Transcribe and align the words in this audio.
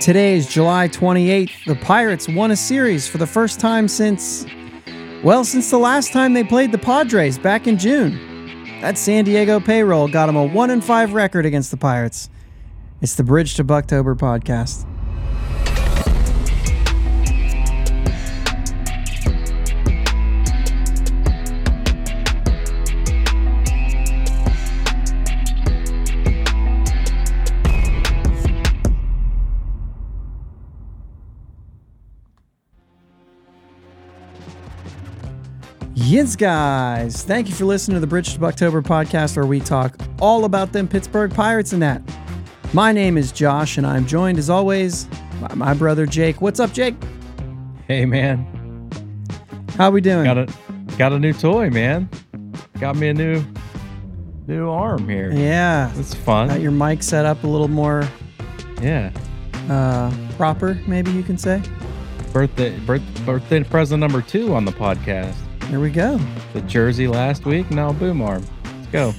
Today 0.00 0.36
is 0.36 0.46
July 0.46 0.88
28th. 0.88 1.64
The 1.64 1.74
Pirates 1.74 2.28
won 2.28 2.50
a 2.50 2.56
series 2.56 3.08
for 3.08 3.18
the 3.18 3.26
first 3.26 3.58
time 3.58 3.88
since, 3.88 4.44
well, 5.24 5.42
since 5.42 5.70
the 5.70 5.78
last 5.78 6.12
time 6.12 6.34
they 6.34 6.44
played 6.44 6.70
the 6.70 6.78
Padres 6.78 7.38
back 7.38 7.66
in 7.66 7.78
June. 7.78 8.12
That 8.82 8.98
San 8.98 9.24
Diego 9.24 9.58
payroll 9.58 10.06
got 10.06 10.26
them 10.26 10.36
a 10.36 10.44
1 10.44 10.70
and 10.70 10.84
5 10.84 11.14
record 11.14 11.46
against 11.46 11.70
the 11.70 11.76
Pirates. 11.78 12.28
It's 13.00 13.14
the 13.14 13.24
Bridge 13.24 13.54
to 13.54 13.64
Buctober 13.64 14.14
podcast. 14.14 14.86
Yes, 36.16 36.34
guys. 36.34 37.24
Thank 37.24 37.46
you 37.46 37.54
for 37.54 37.66
listening 37.66 37.96
to 37.96 38.00
the 38.00 38.06
Bridge 38.06 38.32
to 38.32 38.40
Buctober 38.40 38.82
podcast, 38.82 39.36
where 39.36 39.44
we 39.44 39.60
talk 39.60 39.98
all 40.18 40.46
about 40.46 40.72
them 40.72 40.88
Pittsburgh 40.88 41.30
Pirates 41.30 41.74
and 41.74 41.82
that. 41.82 42.00
My 42.72 42.90
name 42.90 43.18
is 43.18 43.30
Josh, 43.30 43.76
and 43.76 43.86
I'm 43.86 44.06
joined, 44.06 44.38
as 44.38 44.48
always, 44.48 45.04
by 45.42 45.54
my 45.54 45.74
brother 45.74 46.06
Jake. 46.06 46.40
What's 46.40 46.58
up, 46.58 46.72
Jake? 46.72 46.94
Hey, 47.86 48.06
man. 48.06 48.90
How 49.76 49.90
we 49.90 50.00
doing? 50.00 50.24
Got 50.24 50.38
a 50.38 50.46
got 50.96 51.12
a 51.12 51.18
new 51.18 51.34
toy, 51.34 51.68
man. 51.68 52.08
Got 52.80 52.96
me 52.96 53.08
a 53.08 53.14
new 53.14 53.44
new 54.46 54.70
arm 54.70 55.06
here. 55.06 55.30
Yeah. 55.34 55.92
It's 55.98 56.14
fun. 56.14 56.48
Got 56.48 56.62
your 56.62 56.72
mic 56.72 57.02
set 57.02 57.26
up 57.26 57.44
a 57.44 57.46
little 57.46 57.68
more 57.68 58.08
yeah. 58.80 59.12
uh, 59.68 60.10
proper, 60.38 60.80
maybe 60.86 61.10
you 61.10 61.22
can 61.22 61.36
say. 61.36 61.60
Birthday 62.32 62.78
birth, 62.80 63.02
birthday 63.26 63.62
present 63.64 64.00
number 64.00 64.22
two 64.22 64.54
on 64.54 64.64
the 64.64 64.72
podcast. 64.72 65.36
There 65.70 65.80
we 65.80 65.90
go. 65.90 66.18
The 66.52 66.60
jersey 66.62 67.08
last 67.08 67.44
week, 67.44 67.70
now 67.70 67.92
boom 67.92 68.22
arm. 68.22 68.44
Let's 68.64 68.86
go. 68.92 69.14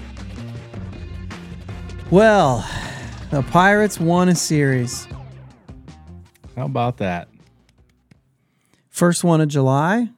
Well, 2.08 2.64
the 3.32 3.42
Pirates 3.42 3.98
won 3.98 4.28
a 4.28 4.36
series. 4.36 5.08
How 6.54 6.66
about 6.66 6.98
that? 6.98 7.28
First 8.88 9.24
one 9.24 9.40
of 9.40 9.48
July. 9.48 10.10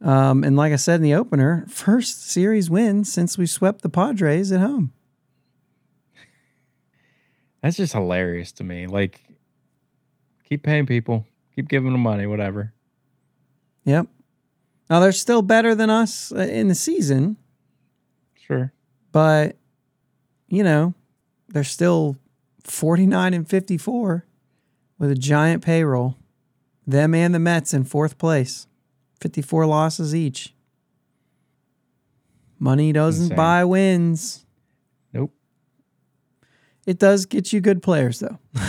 Um, 0.00 0.42
and 0.42 0.56
like 0.56 0.72
I 0.72 0.76
said 0.76 0.96
in 0.96 1.02
the 1.02 1.14
opener, 1.14 1.66
first 1.68 2.28
series 2.28 2.68
win 2.68 3.04
since 3.04 3.38
we 3.38 3.46
swept 3.46 3.82
the 3.82 3.88
Padres 3.88 4.50
at 4.50 4.58
home. 4.58 4.92
That's 7.62 7.76
just 7.76 7.92
hilarious 7.92 8.50
to 8.52 8.64
me. 8.64 8.88
Like, 8.88 9.22
keep 10.48 10.64
paying 10.64 10.84
people, 10.84 11.26
keep 11.54 11.68
giving 11.68 11.92
them 11.92 12.02
money, 12.02 12.26
whatever. 12.26 12.73
Yep. 13.84 14.06
Now 14.90 15.00
they're 15.00 15.12
still 15.12 15.42
better 15.42 15.74
than 15.74 15.90
us 15.90 16.32
uh, 16.32 16.38
in 16.40 16.68
the 16.68 16.74
season, 16.74 17.36
Sure. 18.36 18.72
but 19.12 19.56
you 20.48 20.62
know, 20.62 20.94
they're 21.48 21.64
still 21.64 22.16
49 22.64 23.34
and 23.34 23.48
54 23.48 24.26
with 24.98 25.10
a 25.10 25.14
giant 25.14 25.64
payroll. 25.64 26.16
Them 26.86 27.14
and 27.14 27.34
the 27.34 27.38
Mets 27.38 27.72
in 27.72 27.84
fourth 27.84 28.18
place. 28.18 28.66
54 29.20 29.64
losses 29.66 30.14
each. 30.14 30.54
Money 32.58 32.92
doesn't 32.92 33.24
Insane. 33.24 33.36
buy 33.36 33.64
wins. 33.64 34.44
Nope. 35.12 35.32
It 36.86 36.98
does 36.98 37.26
get 37.26 37.52
you 37.52 37.60
good 37.60 37.82
players 37.82 38.20
though. 38.20 38.38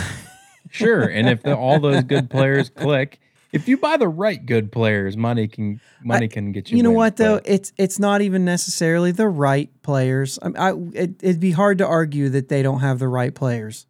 Sure. 0.68 1.04
and 1.04 1.26
if 1.28 1.42
the, 1.42 1.56
all 1.56 1.80
those 1.80 2.02
good 2.02 2.28
players 2.28 2.68
click, 2.68 3.18
if 3.56 3.66
you 3.68 3.76
buy 3.76 3.96
the 3.96 4.08
right 4.08 4.44
good 4.46 4.70
players, 4.70 5.16
money 5.16 5.48
can 5.48 5.80
money 6.04 6.28
can 6.28 6.52
get 6.52 6.70
you. 6.70 6.76
You 6.76 6.82
know 6.84 6.92
what 6.92 7.16
though? 7.16 7.40
It's 7.44 7.72
it's 7.76 7.98
not 7.98 8.20
even 8.20 8.44
necessarily 8.44 9.10
the 9.12 9.28
right 9.28 9.70
players. 9.82 10.38
I, 10.40 10.48
I 10.70 10.72
it, 10.94 11.22
it'd 11.22 11.40
be 11.40 11.50
hard 11.52 11.78
to 11.78 11.86
argue 11.86 12.28
that 12.28 12.48
they 12.48 12.62
don't 12.62 12.80
have 12.80 12.98
the 13.00 13.08
right 13.08 13.34
players, 13.34 13.86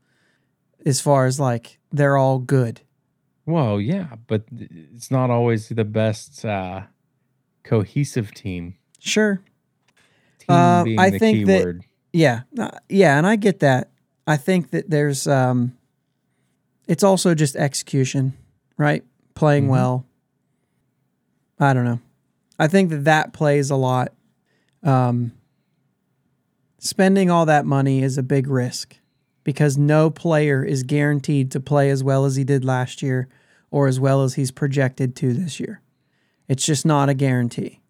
as 0.86 1.00
far 1.00 1.26
as 1.26 1.38
like 1.38 1.78
they're 1.92 2.16
all 2.16 2.38
good. 2.38 2.80
Well, 3.44 3.80
yeah, 3.80 4.16
but 4.26 4.44
it's 4.50 5.10
not 5.10 5.30
always 5.30 5.68
the 5.68 5.84
best 5.84 6.44
uh, 6.44 6.82
cohesive 7.62 8.32
team. 8.34 8.74
Sure. 8.98 9.40
Team 10.40 10.46
Uh, 10.56 10.84
being 10.84 10.98
I 10.98 11.10
the 11.10 11.18
think 11.18 11.38
key 11.38 11.44
that- 11.44 11.64
word. 11.64 11.82
Yeah. 12.12 12.40
Uh, 12.58 12.70
yeah, 12.88 13.18
and 13.18 13.26
I 13.26 13.36
get 13.36 13.60
that. 13.60 13.90
I 14.26 14.36
think 14.38 14.70
that 14.70 14.88
there's 14.90 15.26
um, 15.28 15.76
it's 16.88 17.04
also 17.04 17.34
just 17.34 17.54
execution, 17.56 18.32
right? 18.78 19.04
Playing 19.36 19.66
Mhm. 19.66 19.70
well. 19.70 20.06
I 21.60 21.72
don't 21.72 21.84
know. 21.84 22.00
I 22.58 22.66
think 22.66 22.90
that 22.90 23.04
that 23.04 23.32
plays 23.32 23.70
a 23.70 23.76
lot. 23.76 24.12
Um, 24.82 25.32
spending 26.78 27.30
all 27.30 27.46
that 27.46 27.64
money 27.66 28.02
is 28.02 28.18
a 28.18 28.22
big 28.22 28.46
risk 28.48 28.96
because 29.44 29.76
no 29.78 30.10
player 30.10 30.64
is 30.64 30.82
guaranteed 30.82 31.50
to 31.52 31.60
play 31.60 31.90
as 31.90 32.02
well 32.02 32.24
as 32.24 32.36
he 32.36 32.44
did 32.44 32.64
last 32.64 33.02
year 33.02 33.28
or 33.70 33.86
as 33.86 34.00
well 34.00 34.22
as 34.22 34.34
he's 34.34 34.50
projected 34.50 35.14
to 35.16 35.32
this 35.32 35.60
year. 35.60 35.80
It's 36.48 36.64
just 36.64 36.84
not 36.86 37.08
a 37.08 37.14
guarantee. 37.14 37.80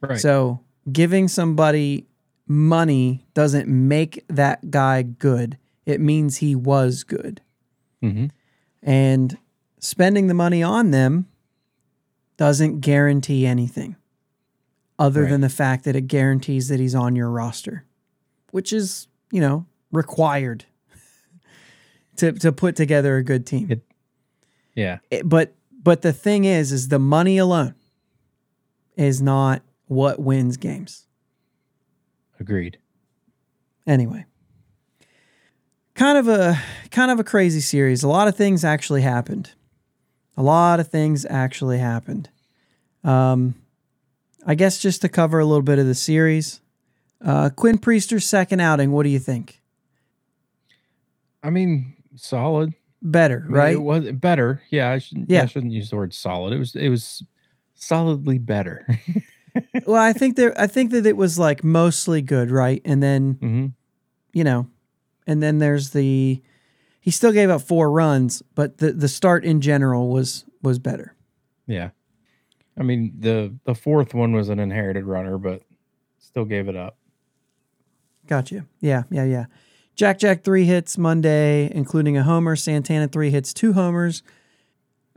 Right. 0.00 0.18
So 0.20 0.60
giving 0.90 1.28
somebody 1.28 2.06
money 2.46 3.24
doesn't 3.34 3.68
make 3.68 4.24
that 4.28 4.70
guy 4.70 5.02
good. 5.02 5.58
It 5.86 6.00
means 6.00 6.38
he 6.38 6.54
was 6.54 7.02
good. 7.04 7.40
hmm 8.00 8.26
And 8.82 9.38
spending 9.82 10.28
the 10.28 10.34
money 10.34 10.62
on 10.62 10.90
them 10.92 11.26
doesn't 12.38 12.80
guarantee 12.80 13.44
anything 13.46 13.96
other 14.98 15.22
Right. 15.22 15.30
than 15.30 15.40
the 15.42 15.48
fact 15.50 15.84
that 15.84 15.96
it 15.96 16.02
guarantees 16.06 16.68
that 16.68 16.78
he's 16.80 16.94
on 16.94 17.16
your 17.16 17.28
roster, 17.28 17.84
which 18.52 18.72
is, 18.72 19.08
you 19.32 19.40
know, 19.40 19.66
required 19.90 20.64
to, 22.16 22.32
to 22.32 22.52
put 22.52 22.76
together 22.76 23.16
a 23.16 23.22
good 23.24 23.44
team. 23.46 23.70
It- 23.70 23.84
Yeah. 24.74 24.98
It- 25.10 25.28
but 25.28 25.54
but 25.84 26.02
the 26.02 26.12
thing 26.12 26.44
is 26.44 26.70
is 26.70 26.88
the 26.88 26.98
money 27.00 27.36
alone 27.38 27.74
is 28.96 29.20
not 29.20 29.62
what 29.86 30.20
wins 30.20 30.56
games. 30.56 31.06
Agreed. 32.38 32.78
Anyway, 33.86 34.24
kind 35.94 36.16
of 36.16 36.28
a 36.28 36.56
kind 36.92 37.10
of 37.10 37.18
a 37.18 37.24
crazy 37.24 37.60
series. 37.60 38.04
A 38.04 38.08
lot 38.08 38.28
of 38.28 38.36
things 38.36 38.64
actually 38.64 39.02
happened. 39.02 39.52
A 40.36 40.42
lot 40.42 40.80
of 40.80 40.88
things 40.88 41.26
actually 41.28 41.78
happened. 41.78 42.30
Um, 43.04 43.54
I 44.46 44.54
guess 44.54 44.78
just 44.78 45.02
to 45.02 45.08
cover 45.08 45.38
a 45.38 45.44
little 45.44 45.62
bit 45.62 45.78
of 45.78 45.86
the 45.86 45.94
series, 45.94 46.60
uh, 47.24 47.50
Quinn 47.54 47.78
Priester's 47.78 48.26
second 48.26 48.60
outing. 48.60 48.92
What 48.92 49.04
do 49.04 49.08
you 49.10 49.18
think? 49.18 49.60
I 51.42 51.50
mean, 51.50 51.94
solid. 52.16 52.72
Better, 53.04 53.38
I 53.38 53.48
mean, 53.48 53.52
right? 53.52 53.74
It 53.74 53.82
was 53.82 54.12
better. 54.12 54.62
Yeah. 54.70 54.90
I 54.90 54.98
shouldn't. 54.98 55.28
Yeah. 55.28 55.42
I 55.42 55.46
shouldn't 55.46 55.72
use 55.72 55.90
the 55.90 55.96
word 55.96 56.14
solid. 56.14 56.52
It 56.52 56.58
was. 56.58 56.76
It 56.76 56.88
was 56.88 57.22
solidly 57.74 58.38
better. 58.38 58.86
well, 59.86 60.00
I 60.00 60.12
think 60.12 60.36
there. 60.36 60.58
I 60.58 60.68
think 60.68 60.92
that 60.92 61.04
it 61.04 61.16
was 61.16 61.36
like 61.38 61.64
mostly 61.64 62.22
good, 62.22 62.50
right? 62.50 62.80
And 62.84 63.02
then 63.02 63.38
hmm 63.40 63.66
you 64.32 64.44
know, 64.44 64.68
and 65.26 65.42
then 65.42 65.58
there's 65.58 65.90
the. 65.90 66.42
He 67.02 67.10
still 67.10 67.32
gave 67.32 67.50
up 67.50 67.62
four 67.62 67.90
runs, 67.90 68.42
but 68.54 68.78
the 68.78 68.92
the 68.92 69.08
start 69.08 69.44
in 69.44 69.60
general 69.60 70.08
was 70.08 70.44
was 70.62 70.78
better. 70.78 71.16
Yeah. 71.66 71.90
I 72.78 72.84
mean, 72.84 73.12
the 73.18 73.52
the 73.64 73.74
fourth 73.74 74.14
one 74.14 74.32
was 74.32 74.48
an 74.48 74.60
inherited 74.60 75.04
runner, 75.04 75.36
but 75.36 75.62
still 76.20 76.44
gave 76.44 76.68
it 76.68 76.76
up. 76.76 76.96
Gotcha. 78.28 78.66
Yeah, 78.80 79.02
yeah, 79.10 79.24
yeah. 79.24 79.46
Jack 79.96 80.20
Jack 80.20 80.44
three 80.44 80.64
hits 80.64 80.96
Monday, 80.96 81.68
including 81.74 82.16
a 82.16 82.22
homer. 82.22 82.54
Santana 82.54 83.08
three 83.08 83.30
hits, 83.30 83.52
two 83.52 83.72
homers. 83.72 84.22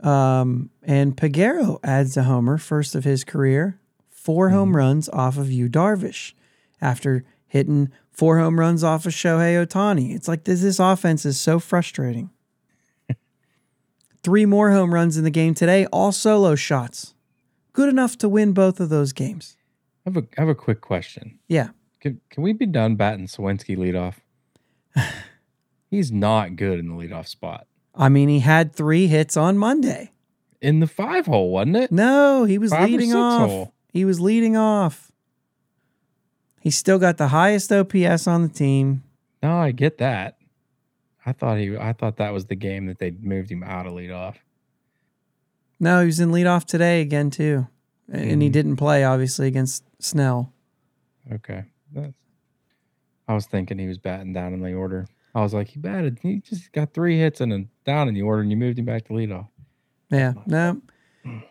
Um, 0.00 0.70
and 0.82 1.16
Peguero 1.16 1.78
adds 1.84 2.16
a 2.16 2.24
homer, 2.24 2.58
first 2.58 2.96
of 2.96 3.04
his 3.04 3.22
career. 3.22 3.78
4 4.10 4.50
home 4.50 4.74
runs 4.74 5.08
off 5.10 5.38
of 5.38 5.52
you, 5.52 5.68
Darvish, 5.68 6.34
after 6.80 7.24
hitting 7.46 7.92
four 8.16 8.38
home 8.38 8.58
runs 8.58 8.82
off 8.82 9.06
of 9.06 9.12
Shohei 9.12 9.64
Ohtani. 9.64 10.14
It's 10.14 10.26
like 10.26 10.44
this, 10.44 10.62
this 10.62 10.78
offense 10.78 11.24
is 11.26 11.38
so 11.38 11.58
frustrating. 11.58 12.30
Three 14.22 14.46
more 14.46 14.72
home 14.72 14.92
runs 14.92 15.16
in 15.16 15.24
the 15.24 15.30
game 15.30 15.54
today, 15.54 15.86
all 15.86 16.12
solo 16.12 16.54
shots. 16.54 17.14
Good 17.72 17.88
enough 17.88 18.16
to 18.18 18.28
win 18.28 18.52
both 18.52 18.80
of 18.80 18.88
those 18.88 19.12
games. 19.12 19.56
I 20.06 20.10
have 20.10 20.16
a 20.16 20.26
I 20.38 20.40
have 20.40 20.48
a 20.48 20.54
quick 20.54 20.80
question. 20.80 21.38
Yeah. 21.48 21.68
Can 22.00 22.20
can 22.30 22.42
we 22.42 22.52
be 22.52 22.66
done 22.66 22.96
batting 22.96 23.26
Suwinski 23.26 23.76
leadoff? 23.76 24.14
He's 25.90 26.10
not 26.10 26.56
good 26.56 26.78
in 26.78 26.88
the 26.88 26.94
leadoff 26.94 27.28
spot. 27.28 27.66
I 27.94 28.08
mean, 28.08 28.28
he 28.28 28.40
had 28.40 28.74
three 28.74 29.06
hits 29.06 29.36
on 29.36 29.56
Monday. 29.58 30.12
In 30.60 30.80
the 30.80 30.86
five 30.86 31.26
hole, 31.26 31.50
wasn't 31.50 31.76
it? 31.76 31.92
No, 31.92 32.44
he 32.44 32.58
was 32.58 32.70
Five 32.72 32.88
leading 32.90 33.14
off. 33.14 33.48
hole? 33.48 33.74
He 33.92 34.04
was 34.04 34.20
leading 34.20 34.56
off. 34.56 35.05
He's 36.66 36.76
still 36.76 36.98
got 36.98 37.16
the 37.16 37.28
highest 37.28 37.70
OPS 37.70 38.26
on 38.26 38.42
the 38.42 38.48
team. 38.48 39.04
No, 39.40 39.56
I 39.56 39.70
get 39.70 39.98
that. 39.98 40.36
I 41.24 41.30
thought 41.30 41.58
he. 41.58 41.76
I 41.76 41.92
thought 41.92 42.16
that 42.16 42.32
was 42.32 42.46
the 42.46 42.56
game 42.56 42.86
that 42.86 42.98
they 42.98 43.12
moved 43.12 43.52
him 43.52 43.62
out 43.62 43.86
of 43.86 43.92
leadoff. 43.92 44.34
No, 45.78 46.00
he 46.00 46.06
was 46.06 46.18
in 46.18 46.30
leadoff 46.32 46.64
today 46.64 47.02
again 47.02 47.30
too, 47.30 47.68
and 48.10 48.42
he 48.42 48.48
Mhm. 48.48 48.52
didn't 48.52 48.76
play 48.78 49.04
obviously 49.04 49.46
against 49.46 49.84
Snell. 50.02 50.52
Okay, 51.30 51.66
that's. 51.92 52.12
I 53.28 53.34
was 53.34 53.46
thinking 53.46 53.78
he 53.78 53.86
was 53.86 53.98
batting 53.98 54.32
down 54.32 54.52
in 54.52 54.60
the 54.60 54.72
order. 54.74 55.06
I 55.36 55.42
was 55.42 55.54
like, 55.54 55.68
he 55.68 55.78
batted. 55.78 56.18
He 56.20 56.40
just 56.40 56.72
got 56.72 56.92
three 56.92 57.16
hits 57.16 57.40
and 57.40 57.52
then 57.52 57.68
down 57.84 58.08
in 58.08 58.14
the 58.14 58.22
order, 58.22 58.42
and 58.42 58.50
you 58.50 58.56
moved 58.56 58.80
him 58.80 58.86
back 58.86 59.04
to 59.04 59.12
leadoff. 59.12 59.46
Yeah, 60.10 60.32
no. 60.46 60.82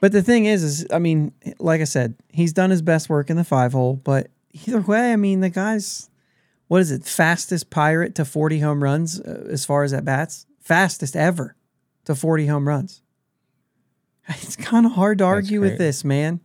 But 0.01 0.11
the 0.11 0.21
thing 0.21 0.43
is, 0.43 0.61
is 0.61 0.85
I 0.91 0.99
mean, 0.99 1.31
like 1.57 1.79
I 1.79 1.85
said, 1.85 2.15
he's 2.27 2.51
done 2.51 2.69
his 2.69 2.81
best 2.81 3.07
work 3.09 3.29
in 3.29 3.37
the 3.37 3.45
five 3.45 3.71
hole. 3.71 3.95
But 4.03 4.27
either 4.67 4.81
way, 4.81 5.13
I 5.13 5.15
mean, 5.15 5.41
the 5.41 5.49
guy's 5.49 6.09
what 6.67 6.81
is 6.81 6.91
it? 6.91 7.05
Fastest 7.05 7.69
pirate 7.69 8.15
to 8.15 8.25
forty 8.25 8.59
home 8.59 8.83
runs 8.83 9.19
uh, 9.19 9.47
as 9.49 9.65
far 9.65 9.83
as 9.83 9.93
at 9.93 10.05
bats. 10.05 10.45
Fastest 10.59 11.15
ever 11.15 11.55
to 12.05 12.15
forty 12.15 12.47
home 12.47 12.67
runs. 12.67 13.01
It's 14.27 14.55
kind 14.55 14.87
of 14.87 14.93
hard 14.93 15.19
to 15.19 15.23
argue 15.23 15.61
with 15.61 15.77
this, 15.77 16.03
man. 16.03 16.39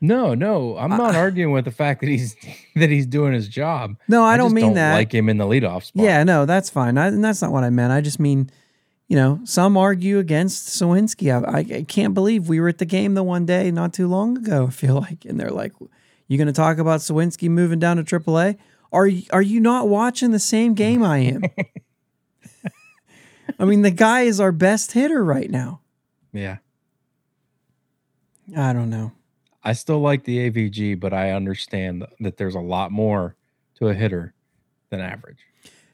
No, 0.00 0.34
no, 0.34 0.78
I'm 0.78 0.88
not 0.88 1.14
arguing 1.14 1.52
with 1.52 1.66
the 1.66 1.70
fact 1.70 2.00
that 2.00 2.08
he's 2.08 2.34
that 2.76 2.88
he's 2.88 3.06
doing 3.06 3.34
his 3.34 3.48
job. 3.48 3.96
No, 4.08 4.24
I, 4.24 4.36
don't 4.38 4.46
just 4.46 4.54
mean 4.54 4.64
don't 4.66 4.74
that. 4.74 4.94
Like 4.94 5.12
him 5.12 5.28
in 5.28 5.36
the 5.36 5.44
leadoff 5.44 5.84
spot. 5.84 6.02
Yeah, 6.02 6.24
no, 6.24 6.46
that's 6.46 6.70
fine. 6.70 6.96
I, 6.96 7.08
and 7.08 7.22
that's 7.22 7.42
not 7.42 7.52
what 7.52 7.64
I 7.64 7.70
meant. 7.70 7.92
I 7.92 8.00
just 8.00 8.18
mean, 8.18 8.50
you 9.08 9.16
know, 9.16 9.40
some 9.44 9.76
argue 9.76 10.18
against 10.18 10.68
Suwinski. 10.68 11.30
I, 11.30 11.58
I, 11.58 11.78
I 11.80 11.82
can't 11.82 12.14
believe 12.14 12.48
we 12.48 12.60
were 12.60 12.68
at 12.68 12.78
the 12.78 12.86
game 12.86 13.12
the 13.12 13.22
one 13.22 13.44
day 13.44 13.70
not 13.70 13.92
too 13.92 14.08
long 14.08 14.38
ago. 14.38 14.66
I 14.68 14.70
feel 14.70 14.94
like, 14.94 15.26
and 15.26 15.38
they're 15.38 15.50
like, 15.50 15.72
"You 16.30 16.38
going 16.38 16.46
to 16.46 16.52
talk 16.52 16.78
about 16.78 17.00
Suwinski 17.00 17.48
moving 17.50 17.80
down 17.80 17.96
to 17.96 18.04
AAA? 18.04 18.56
Are 18.92 19.08
you, 19.08 19.24
are 19.32 19.42
you 19.42 19.58
not 19.58 19.88
watching 19.88 20.30
the 20.30 20.38
same 20.38 20.74
game 20.74 21.02
I 21.02 21.18
am? 21.18 21.42
I 23.58 23.64
mean, 23.64 23.82
the 23.82 23.90
guy 23.90 24.22
is 24.22 24.40
our 24.40 24.52
best 24.52 24.92
hitter 24.92 25.24
right 25.24 25.50
now. 25.50 25.80
yeah. 26.32 26.58
I 28.56 28.72
don't 28.72 28.90
know. 28.90 29.12
I 29.62 29.74
still 29.74 30.00
like 30.00 30.24
the 30.24 30.50
AVG, 30.50 30.98
but 30.98 31.12
I 31.12 31.30
understand 31.32 32.04
that 32.20 32.36
there's 32.36 32.54
a 32.54 32.60
lot 32.60 32.90
more 32.90 33.36
to 33.76 33.88
a 33.88 33.94
hitter 33.94 34.34
than 34.88 35.00
average. 35.00 35.38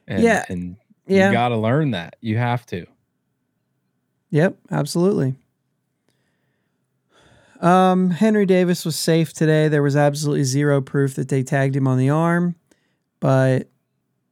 And, 0.07 0.23
Yeah. 0.23 0.45
and 0.49 0.77
Yeah. 1.07 1.27
you 1.27 1.33
got 1.33 1.49
to 1.49 1.57
learn 1.57 1.91
that. 1.91 2.15
You 2.21 2.37
have 2.37 2.65
to. 2.67 2.85
Yep, 4.31 4.57
absolutely. 4.71 5.35
Um, 7.61 8.11
Henry 8.11 8.45
Davis 8.45 8.85
was 8.85 8.95
safe 8.95 9.33
today. 9.33 9.67
There 9.67 9.83
was 9.83 9.95
absolutely 9.95 10.43
zero 10.43 10.81
proof 10.81 11.15
that 11.15 11.29
they 11.29 11.43
tagged 11.43 11.75
him 11.75 11.87
on 11.87 11.97
the 11.97 12.09
arm, 12.09 12.55
but 13.19 13.69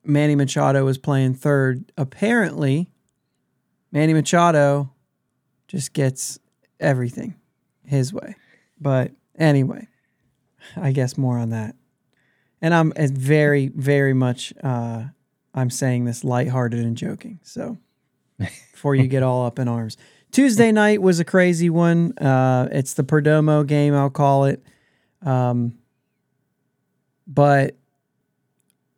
Manny 0.04 0.36
Machado 0.36 0.86
was 0.86 0.98
playing 0.98 1.34
third. 1.34 1.92
Apparently, 1.98 2.92
Manny 3.92 4.14
Machado 4.14 4.92
just 5.68 5.94
gets 5.94 6.40
everything 6.80 7.36
his 7.84 8.14
way. 8.14 8.36
But 8.80 9.12
anyway, 9.38 9.88
I 10.76 10.92
guess 10.92 11.18
more 11.18 11.38
on 11.38 11.50
that. 11.50 11.76
And 12.62 12.74
I'm 12.74 12.94
very, 12.96 13.68
very 13.70 14.14
much 14.14 14.54
uh, 14.64 15.06
I'm 15.54 15.70
saying 15.70 16.06
this 16.06 16.24
lighthearted 16.24 16.80
and 16.80 16.98
joking. 16.98 17.40
So 17.44 17.78
before 18.38 18.96
you 18.96 19.08
get 19.08 19.24
all 19.24 19.46
up 19.46 19.60
in 19.60 19.68
arms. 19.68 19.98
Tuesday 20.36 20.74
night 20.74 21.02
was 21.02 21.22
a 21.22 21.24
crazy 21.24 21.70
one. 21.70 22.12
Uh, 22.18 22.68
it's 22.70 22.96
the 22.96 23.06
Perdomo 23.06 23.66
game, 23.66 23.96
I'll 23.96 24.10
call 24.10 24.44
it. 24.44 24.62
Um, 25.22 25.78
but 27.26 27.78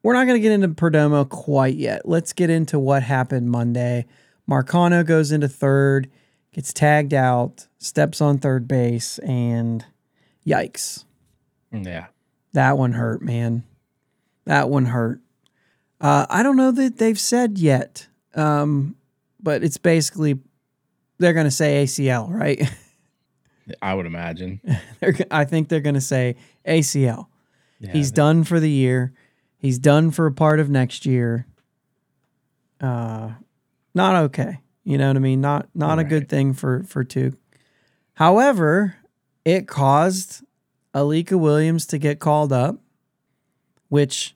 we're 0.01 0.15
not 0.15 0.25
going 0.25 0.41
to 0.41 0.41
get 0.41 0.51
into 0.51 0.69
Perdomo 0.69 1.29
quite 1.29 1.75
yet. 1.75 2.09
Let's 2.09 2.33
get 2.33 2.49
into 2.49 2.79
what 2.79 3.03
happened 3.03 3.51
Monday. 3.51 4.07
Marcano 4.49 5.05
goes 5.05 5.31
into 5.31 5.47
third, 5.47 6.09
gets 6.53 6.73
tagged 6.73 7.13
out, 7.13 7.67
steps 7.77 8.19
on 8.19 8.39
third 8.39 8.67
base, 8.67 9.19
and 9.19 9.85
yikes. 10.43 11.03
Yeah. 11.71 12.07
That 12.53 12.79
one 12.79 12.93
hurt, 12.93 13.21
man. 13.21 13.63
That 14.45 14.71
one 14.71 14.87
hurt. 14.87 15.21
Uh, 16.01 16.25
I 16.31 16.41
don't 16.41 16.57
know 16.57 16.71
that 16.71 16.97
they've 16.97 17.19
said 17.19 17.59
yet, 17.59 18.07
um, 18.33 18.95
but 19.39 19.63
it's 19.63 19.77
basically 19.77 20.39
they're 21.19 21.33
going 21.33 21.45
to 21.45 21.51
say 21.51 21.83
ACL, 21.83 22.29
right? 22.29 22.61
I 23.81 23.93
would 23.93 24.05
imagine. 24.05 24.61
I 25.31 25.45
think 25.45 25.69
they're 25.69 25.79
going 25.81 25.95
to 25.95 26.01
say 26.01 26.35
ACL. 26.65 27.27
Yeah, 27.79 27.91
He's 27.91 28.11
done 28.11 28.43
for 28.43 28.59
the 28.59 28.69
year. 28.69 29.13
He's 29.57 29.79
done 29.79 30.11
for 30.11 30.25
a 30.25 30.31
part 30.31 30.59
of 30.59 30.69
next 30.69 31.05
year. 31.05 31.45
Uh, 32.79 33.31
not 33.93 34.15
okay. 34.25 34.59
You 34.83 34.97
know 34.97 35.07
what 35.07 35.17
I 35.17 35.19
mean? 35.19 35.41
Not 35.41 35.67
not 35.75 35.99
a 35.99 36.03
good 36.03 36.29
thing 36.29 36.53
for 36.53 36.83
for 36.83 37.03
Tuke. 37.03 37.35
However, 38.13 38.95
it 39.43 39.67
caused 39.67 40.43
Alika 40.93 41.37
Williams 41.37 41.85
to 41.87 41.97
get 41.97 42.19
called 42.19 42.53
up, 42.53 42.77
which 43.89 44.35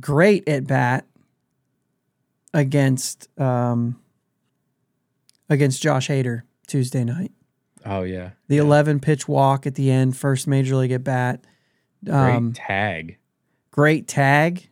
great 0.00 0.46
at 0.48 0.66
bat 0.66 1.06
against 2.52 3.28
um 3.40 3.98
against 5.48 5.82
Josh 5.82 6.08
Hader 6.08 6.42
Tuesday 6.66 7.04
night. 7.04 7.32
Oh 7.84 8.02
yeah. 8.02 8.30
The 8.48 8.56
Yeah. 8.56 8.62
11 8.62 9.00
pitch 9.00 9.28
walk 9.28 9.66
at 9.66 9.74
the 9.76 9.90
end, 9.90 10.16
first 10.16 10.46
major 10.46 10.76
league 10.76 10.92
at 10.92 11.04
bat. 11.04 11.44
Great 12.04 12.14
Um, 12.14 12.52
tag. 12.52 13.18
great 13.70 14.06
tag 14.08 14.68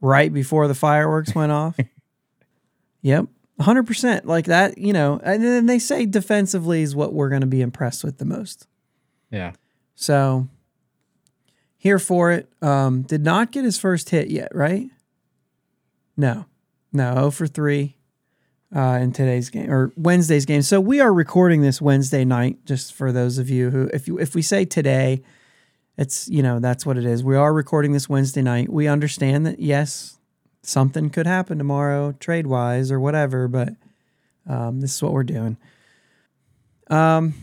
right 0.00 0.32
before 0.32 0.68
the 0.68 0.74
fireworks 0.74 1.34
went 1.34 1.52
off. 1.52 1.76
Yep. 3.04 3.26
100%. 3.58 4.26
Like 4.26 4.44
that, 4.44 4.78
you 4.78 4.92
know, 4.92 5.20
and 5.24 5.42
then 5.42 5.66
they 5.66 5.80
say 5.80 6.06
defensively 6.06 6.82
is 6.82 6.94
what 6.94 7.12
we're 7.12 7.28
going 7.30 7.40
to 7.40 7.48
be 7.48 7.60
impressed 7.60 8.04
with 8.04 8.18
the 8.18 8.24
most. 8.24 8.68
Yeah. 9.28 9.54
So 9.96 10.46
here 11.76 11.98
for 11.98 12.30
it. 12.30 12.48
Um, 12.62 13.02
did 13.02 13.24
not 13.24 13.50
get 13.50 13.64
his 13.64 13.76
first 13.76 14.10
hit 14.10 14.30
yet, 14.30 14.54
right? 14.54 14.88
No. 16.16 16.44
No, 16.92 17.14
0 17.14 17.30
for 17.32 17.46
3 17.48 17.96
uh, 18.74 18.98
in 19.00 19.12
today's 19.12 19.50
game 19.50 19.70
or 19.70 19.92
Wednesday's 19.96 20.46
game. 20.46 20.62
So 20.62 20.80
we 20.80 21.00
are 21.00 21.12
recording 21.12 21.62
this 21.62 21.80
Wednesday 21.80 22.24
night, 22.24 22.64
just 22.64 22.94
for 22.94 23.12
those 23.12 23.38
of 23.38 23.50
you 23.50 23.70
who, 23.70 23.90
if 23.92 24.08
you 24.08 24.18
if 24.18 24.34
we 24.34 24.42
say 24.42 24.64
today, 24.64 25.22
it's 25.98 26.28
you 26.28 26.42
know 26.42 26.58
that's 26.58 26.86
what 26.86 26.96
it 26.96 27.04
is. 27.04 27.22
We 27.22 27.36
are 27.36 27.52
recording 27.52 27.92
this 27.92 28.08
Wednesday 28.08 28.42
night. 28.42 28.70
We 28.70 28.88
understand 28.88 29.46
that 29.46 29.60
yes, 29.60 30.18
something 30.62 31.10
could 31.10 31.26
happen 31.26 31.58
tomorrow, 31.58 32.12
trade 32.12 32.46
wise 32.46 32.90
or 32.90 32.98
whatever, 32.98 33.46
but 33.46 33.70
um, 34.48 34.80
this 34.80 34.94
is 34.94 35.02
what 35.02 35.12
we're 35.12 35.22
doing. 35.24 35.58
Um, 36.88 37.34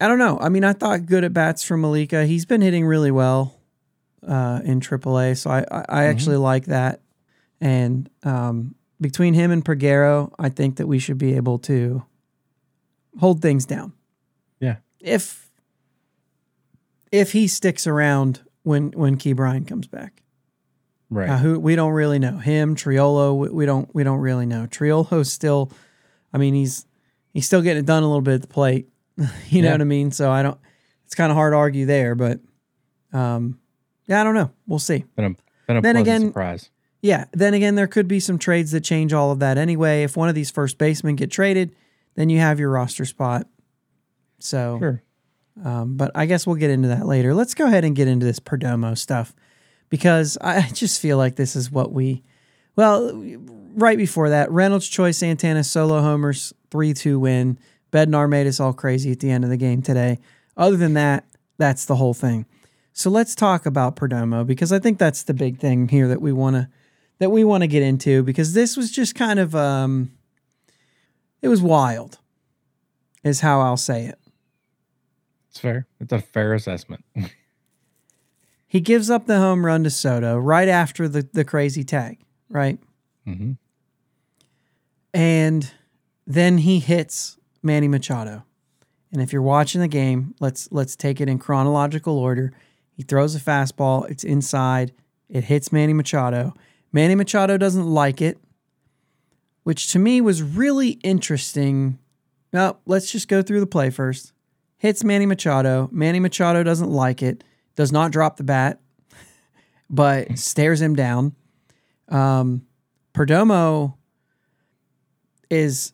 I 0.00 0.08
don't 0.08 0.18
know. 0.18 0.38
I 0.40 0.48
mean, 0.48 0.64
I 0.64 0.72
thought 0.72 1.04
good 1.04 1.24
at 1.24 1.34
bats 1.34 1.62
from 1.62 1.82
Malika. 1.82 2.24
He's 2.24 2.46
been 2.46 2.62
hitting 2.62 2.86
really 2.86 3.10
well 3.10 3.60
uh, 4.26 4.60
in 4.64 4.80
AAA, 4.80 5.36
so 5.36 5.50
I 5.50 5.66
I, 5.70 5.84
I 5.88 6.04
actually 6.04 6.36
like 6.36 6.64
that. 6.66 7.02
And 7.60 8.08
um, 8.22 8.74
between 9.00 9.34
him 9.34 9.50
and 9.50 9.64
Peguero, 9.64 10.32
I 10.38 10.48
think 10.48 10.76
that 10.76 10.86
we 10.86 10.98
should 10.98 11.18
be 11.18 11.34
able 11.34 11.58
to 11.60 12.04
hold 13.18 13.40
things 13.42 13.64
down. 13.66 13.92
Yeah. 14.60 14.76
If 15.00 15.50
if 17.10 17.32
he 17.32 17.48
sticks 17.48 17.86
around 17.86 18.40
when 18.62 18.90
when 18.92 19.16
Ke'Bryan 19.16 19.66
comes 19.66 19.86
back. 19.86 20.22
Right. 21.12 21.28
Uh, 21.28 21.38
who 21.38 21.58
we 21.58 21.74
don't 21.74 21.92
really 21.92 22.20
know 22.20 22.38
him, 22.38 22.76
Triolo. 22.76 23.36
We, 23.36 23.48
we 23.48 23.66
don't 23.66 23.92
we 23.94 24.04
don't 24.04 24.20
really 24.20 24.46
know. 24.46 24.66
Triolo's 24.70 25.32
still, 25.32 25.72
I 26.32 26.38
mean, 26.38 26.54
he's 26.54 26.86
he's 27.32 27.46
still 27.46 27.62
getting 27.62 27.82
it 27.82 27.86
done 27.86 28.04
a 28.04 28.06
little 28.06 28.20
bit 28.20 28.34
at 28.34 28.42
the 28.42 28.46
plate. 28.48 28.88
you 29.48 29.62
know 29.62 29.72
what 29.72 29.80
I 29.80 29.84
mean? 29.84 30.12
So 30.12 30.30
I 30.30 30.42
don't. 30.42 30.58
It's 31.06 31.16
kind 31.16 31.32
of 31.32 31.36
hard 31.36 31.52
to 31.52 31.56
argue 31.56 31.84
there, 31.86 32.14
but 32.14 32.38
um, 33.12 33.58
yeah, 34.06 34.20
I 34.20 34.24
don't 34.24 34.34
know. 34.36 34.52
We'll 34.68 34.78
see. 34.78 35.04
been 35.16 35.24
a 35.24 35.36
been 35.66 35.76
a 35.78 35.80
Then 35.82 35.96
again- 35.96 36.26
surprise. 36.28 36.70
Yeah. 37.02 37.24
Then 37.32 37.54
again, 37.54 37.74
there 37.76 37.86
could 37.86 38.08
be 38.08 38.20
some 38.20 38.38
trades 38.38 38.72
that 38.72 38.82
change 38.82 39.12
all 39.12 39.30
of 39.30 39.38
that 39.38 39.56
anyway. 39.58 40.02
If 40.02 40.16
one 40.16 40.28
of 40.28 40.34
these 40.34 40.50
first 40.50 40.76
basemen 40.78 41.16
get 41.16 41.30
traded, 41.30 41.74
then 42.14 42.28
you 42.28 42.38
have 42.40 42.58
your 42.60 42.70
roster 42.70 43.04
spot. 43.04 43.46
So 44.38 44.78
Sure. 44.78 45.02
um, 45.64 45.96
but 45.96 46.10
I 46.14 46.26
guess 46.26 46.46
we'll 46.46 46.56
get 46.56 46.70
into 46.70 46.88
that 46.88 47.06
later. 47.06 47.34
Let's 47.34 47.54
go 47.54 47.66
ahead 47.66 47.84
and 47.84 47.96
get 47.96 48.08
into 48.08 48.26
this 48.26 48.40
Perdomo 48.40 48.96
stuff 48.96 49.34
because 49.88 50.36
I 50.40 50.68
just 50.72 51.00
feel 51.00 51.16
like 51.16 51.36
this 51.36 51.56
is 51.56 51.70
what 51.70 51.92
we. 51.92 52.22
Well, 52.76 53.12
right 53.74 53.98
before 53.98 54.30
that, 54.30 54.50
Reynolds, 54.50 54.88
Choi, 54.88 55.10
Santana, 55.10 55.64
solo 55.64 56.00
homers, 56.00 56.52
three 56.70 56.94
two 56.94 57.18
win. 57.18 57.58
Bednar 57.92 58.28
made 58.28 58.46
us 58.46 58.60
all 58.60 58.72
crazy 58.72 59.10
at 59.10 59.18
the 59.20 59.30
end 59.30 59.42
of 59.44 59.50
the 59.50 59.56
game 59.56 59.82
today. 59.82 60.18
Other 60.56 60.76
than 60.76 60.94
that, 60.94 61.24
that's 61.58 61.84
the 61.86 61.96
whole 61.96 62.14
thing. 62.14 62.46
So 62.92 63.10
let's 63.10 63.34
talk 63.34 63.66
about 63.66 63.96
Perdomo 63.96 64.46
because 64.46 64.72
I 64.72 64.78
think 64.78 64.98
that's 64.98 65.22
the 65.24 65.34
big 65.34 65.58
thing 65.58 65.88
here 65.88 66.06
that 66.08 66.20
we 66.20 66.32
want 66.32 66.56
to 66.56 66.68
that 67.20 67.30
we 67.30 67.44
want 67.44 67.62
to 67.62 67.68
get 67.68 67.82
into 67.84 68.24
because 68.24 68.52
this 68.54 68.76
was 68.76 68.90
just 68.90 69.14
kind 69.14 69.38
of 69.38 69.54
um, 69.54 70.10
it 71.40 71.48
was 71.48 71.62
wild, 71.62 72.18
is 73.22 73.40
how 73.40 73.60
I'll 73.60 73.76
say 73.76 74.06
it. 74.06 74.18
It's 75.50 75.60
fair. 75.60 75.86
It's 76.00 76.12
a 76.12 76.18
fair 76.20 76.54
assessment. 76.54 77.04
He 78.72 78.78
gives 78.78 79.10
up 79.10 79.26
the 79.26 79.38
home 79.38 79.66
run 79.66 79.82
to 79.82 79.90
Soto 79.90 80.38
right 80.38 80.68
after 80.68 81.08
the, 81.08 81.28
the 81.32 81.44
crazy 81.44 81.82
tag, 81.82 82.20
right? 82.48 82.78
hmm 83.24 83.54
And 85.12 85.72
then 86.24 86.58
he 86.58 86.78
hits 86.78 87.36
Manny 87.64 87.88
Machado. 87.88 88.44
And 89.12 89.20
if 89.20 89.32
you're 89.32 89.42
watching 89.42 89.80
the 89.80 89.88
game, 89.88 90.36
let's 90.38 90.68
let's 90.70 90.94
take 90.94 91.20
it 91.20 91.28
in 91.28 91.40
chronological 91.40 92.16
order. 92.16 92.52
He 92.92 93.02
throws 93.02 93.34
a 93.34 93.40
fastball, 93.40 94.08
it's 94.08 94.22
inside, 94.22 94.92
it 95.28 95.42
hits 95.42 95.72
Manny 95.72 95.92
Machado. 95.92 96.54
Manny 96.92 97.14
Machado 97.14 97.56
doesn't 97.56 97.86
like 97.86 98.20
it, 98.20 98.38
which 99.62 99.92
to 99.92 99.98
me 99.98 100.20
was 100.20 100.42
really 100.42 100.90
interesting. 101.02 101.98
Now, 102.52 102.78
let's 102.86 103.10
just 103.10 103.28
go 103.28 103.42
through 103.42 103.60
the 103.60 103.66
play 103.66 103.90
first. 103.90 104.32
Hits 104.78 105.04
Manny 105.04 105.26
Machado. 105.26 105.88
Manny 105.92 106.20
Machado 106.20 106.62
doesn't 106.62 106.90
like 106.90 107.22
it, 107.22 107.44
does 107.76 107.92
not 107.92 108.10
drop 108.12 108.36
the 108.36 108.44
bat, 108.44 108.80
but 109.90 110.38
stares 110.38 110.80
him 110.80 110.96
down. 110.96 111.34
Um, 112.08 112.66
Perdomo 113.14 113.94
is 115.48 115.92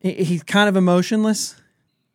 he's 0.00 0.42
kind 0.42 0.68
of 0.68 0.76
emotionless 0.76 1.56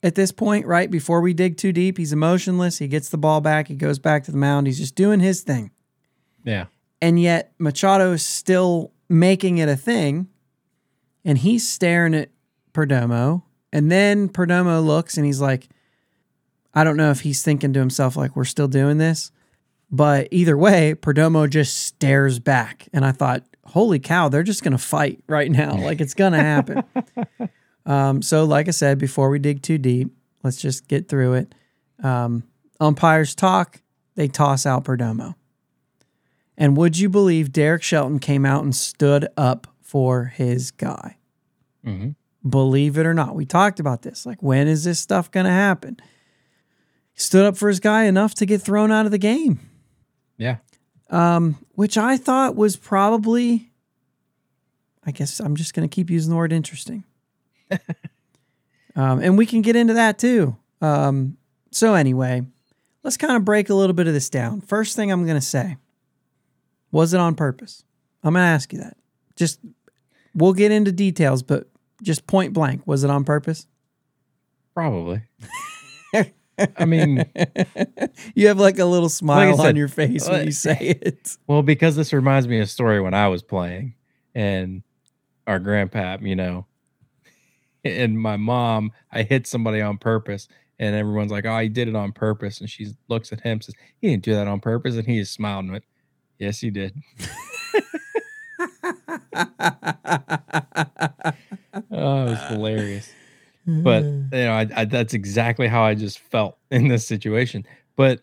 at 0.04 0.16
this 0.16 0.32
point, 0.32 0.66
right? 0.66 0.90
Before 0.90 1.22
we 1.22 1.34
dig 1.34 1.58
too 1.58 1.72
deep, 1.72 1.98
he's 1.98 2.14
emotionless. 2.14 2.78
He 2.78 2.88
gets 2.88 3.10
the 3.10 3.18
ball 3.18 3.42
back. 3.42 3.68
He 3.68 3.76
goes 3.76 4.00
back 4.00 4.24
to 4.26 4.32
the 4.32 4.38
mound. 4.38 4.68
He's 4.68 4.80
just 4.80 4.96
doing 4.96 5.20
his 5.20 5.42
thing. 5.42 5.72
Yeah. 6.44 6.66
And 7.02 7.20
yet 7.20 7.54
Machado 7.58 8.14
is 8.14 8.26
still 8.26 8.92
making 9.10 9.58
it 9.58 9.68
a 9.68 9.76
thing. 9.76 10.28
And 11.26 11.38
he's 11.38 11.68
staring 11.68 12.14
at 12.16 12.30
Perdomo. 12.74 13.44
And 13.74 13.92
then 13.92 14.30
Perdomo 14.30 14.86
looks 14.86 15.18
and 15.18 15.26
he's 15.26 15.42
like, 15.42 15.68
I 16.74 16.84
don't 16.84 16.98
know 16.98 17.12
if 17.12 17.22
he's 17.22 17.44
thinking 17.44 17.74
to 17.74 17.80
himself, 17.80 18.16
like, 18.16 18.36
we're 18.36 18.46
still 18.46 18.68
doing 18.68 18.98
this. 18.98 19.32
But 19.90 20.30
either 20.32 20.58
way, 20.58 20.96
Perdomo 20.96 21.50
just 21.50 21.78
stares 21.78 22.40
back. 22.40 22.88
And 22.94 23.06
I 23.06 23.12
thought, 23.12 23.44
holy 23.66 24.00
cow, 24.00 24.30
they're 24.30 24.44
just 24.44 24.64
going 24.64 24.72
to 24.72 24.78
fight 24.78 25.22
right 25.28 25.52
now. 25.52 25.76
Like, 25.76 26.00
it's 26.00 26.14
going 26.14 26.32
to 26.32 26.40
happen. 26.40 26.84
um, 27.86 28.22
so, 28.22 28.46
like 28.46 28.70
I 28.70 28.72
said, 28.72 29.00
before 29.00 29.30
we 29.30 29.40
dig 29.40 29.62
too 29.62 29.78
deep, 29.78 30.14
let's 30.44 30.62
just 30.62 30.88
get 30.88 31.10
through 31.10 31.34
it. 31.34 31.56
Um, 32.02 32.44
umpires 32.80 33.36
talk, 33.36 33.82
they 34.16 34.30
toss 34.30 34.66
out 34.66 34.86
Perdomo. 34.86 35.36
And 36.62 36.78
would 36.78 36.96
you 37.00 37.10
believe 37.10 37.52
Derek 37.52 37.82
Shelton 37.82 38.20
came 38.20 38.46
out 38.46 38.64
and 38.64 38.76
stood 38.76 39.28
up 39.36 39.66
for 39.82 40.26
his 40.26 40.70
guy? 40.70 41.18
hmm 41.84 42.10
Believe 42.48 43.00
it 43.00 43.06
or 43.08 43.16
not. 43.16 43.34
We 43.36 43.46
talked 43.48 43.80
about 43.80 44.04
this. 44.04 44.28
Like, 44.28 44.44
when 44.44 44.68
is 44.68 44.84
this 44.84 45.00
stuff 45.00 45.32
going 45.32 45.46
to 45.48 45.52
happen? 45.52 45.98
He 47.14 47.20
stood 47.20 47.46
up 47.46 47.58
for 47.58 47.68
his 47.68 47.80
guy 47.80 48.04
enough 48.04 48.36
to 48.36 48.46
get 48.46 48.62
thrown 48.62 48.92
out 48.92 49.06
of 49.06 49.12
the 49.12 49.18
game, 49.18 49.60
Yeah. 50.38 50.58
um, 51.10 51.64
which 51.74 51.98
I 51.98 52.16
thought 52.18 52.56
was 52.56 52.76
probably, 52.76 53.72
I 55.04 55.10
guess 55.12 55.40
I'm 55.40 55.56
just 55.56 55.74
going 55.74 55.88
to 55.90 55.94
keep 55.94 56.10
using 56.12 56.30
the 56.32 56.36
word 56.36 56.54
interesting. 56.54 57.04
um, 58.96 59.20
and 59.20 59.36
we 59.38 59.46
can 59.48 59.62
get 59.62 59.76
into 59.76 59.94
that 59.96 60.18
too. 60.20 60.56
Um, 60.82 61.38
so, 61.72 61.94
anyway, 61.96 62.44
let's 63.04 63.18
kind 63.18 63.36
of 63.36 63.46
break 63.46 63.70
a 63.70 63.76
little 63.76 63.94
bit 63.96 64.08
of 64.08 64.14
this 64.14 64.30
down. 64.30 64.62
First 64.62 64.96
thing 64.96 65.12
I'm 65.12 65.26
going 65.26 65.40
to 65.40 65.46
say 65.46 65.78
was 66.92 67.14
it 67.14 67.20
on 67.20 67.36
purpose? 67.36 67.84
I'm 68.24 68.34
going 68.34 68.44
to 68.44 68.48
ask 68.48 68.72
you 68.74 68.80
that. 68.80 68.98
Just, 69.36 69.60
we'll 70.36 70.54
get 70.54 70.72
into 70.72 70.92
details, 70.92 71.44
but 71.44 71.68
just 72.02 72.28
point 72.28 72.54
blank, 72.54 72.86
was 72.86 73.04
it 73.04 73.10
on 73.10 73.24
purpose? 73.24 73.68
Probably. 74.74 75.24
I 76.78 76.86
mean, 76.86 77.26
You 78.36 78.48
have 78.48 78.60
like 78.60 78.80
a 78.80 78.86
little 78.86 79.10
smile 79.10 79.54
on 79.54 79.58
said, 79.58 79.78
your 79.78 79.88
face 79.88 80.28
when 80.28 80.42
uh, 80.42 80.44
you 80.44 80.52
say 80.52 80.78
it. 81.02 81.38
well, 81.48 81.64
because 81.64 81.96
this 81.96 82.14
reminds 82.14 82.48
me 82.48 82.58
of 82.60 82.64
a 82.64 82.68
story 82.68 83.02
when 83.02 83.14
I 83.14 83.28
was 83.28 83.42
playing 83.42 83.96
and 84.36 84.84
our 85.48 85.60
grandpap, 85.60 86.26
you 86.26 86.36
know, 86.36 86.66
and 87.84 88.20
my 88.20 88.38
mom, 88.38 88.92
I 89.12 89.24
hit 89.24 89.48
somebody 89.48 89.82
on 89.82 89.98
purpose. 89.98 90.48
And 90.80 90.96
everyone's 90.96 91.32
like, 91.32 91.46
oh, 91.46 91.60
he 91.60 91.70
did 91.70 91.88
it 91.88 91.96
on 91.96 92.12
purpose. 92.12 92.60
And 92.60 92.70
she 92.70 92.88
looks 93.08 93.32
at 93.32 93.42
him, 93.42 93.62
says, 93.62 93.76
he 94.00 94.10
didn't 94.10 94.24
do 94.24 94.34
that 94.34 94.48
on 94.48 94.60
purpose. 94.60 94.96
And 94.96 95.06
he 95.06 95.20
just 95.20 95.34
smiled 95.34 95.66
and 95.66 95.74
went, 95.74 95.84
yes, 96.42 96.60
he 96.60 96.70
did. 96.72 96.94
Oh, 101.92 102.26
it 102.26 102.30
was 102.32 102.42
hilarious. 102.50 103.14
But 103.66 104.04
you 104.04 104.28
know, 104.32 104.54
I, 104.54 104.68
I, 104.76 104.86
that's 104.86 105.14
exactly 105.14 105.68
how 105.68 105.84
I 105.84 105.96
just 105.96 106.20
felt 106.20 106.58
in 106.70 106.88
this 106.88 107.08
situation. 107.08 107.66
But 107.96 108.22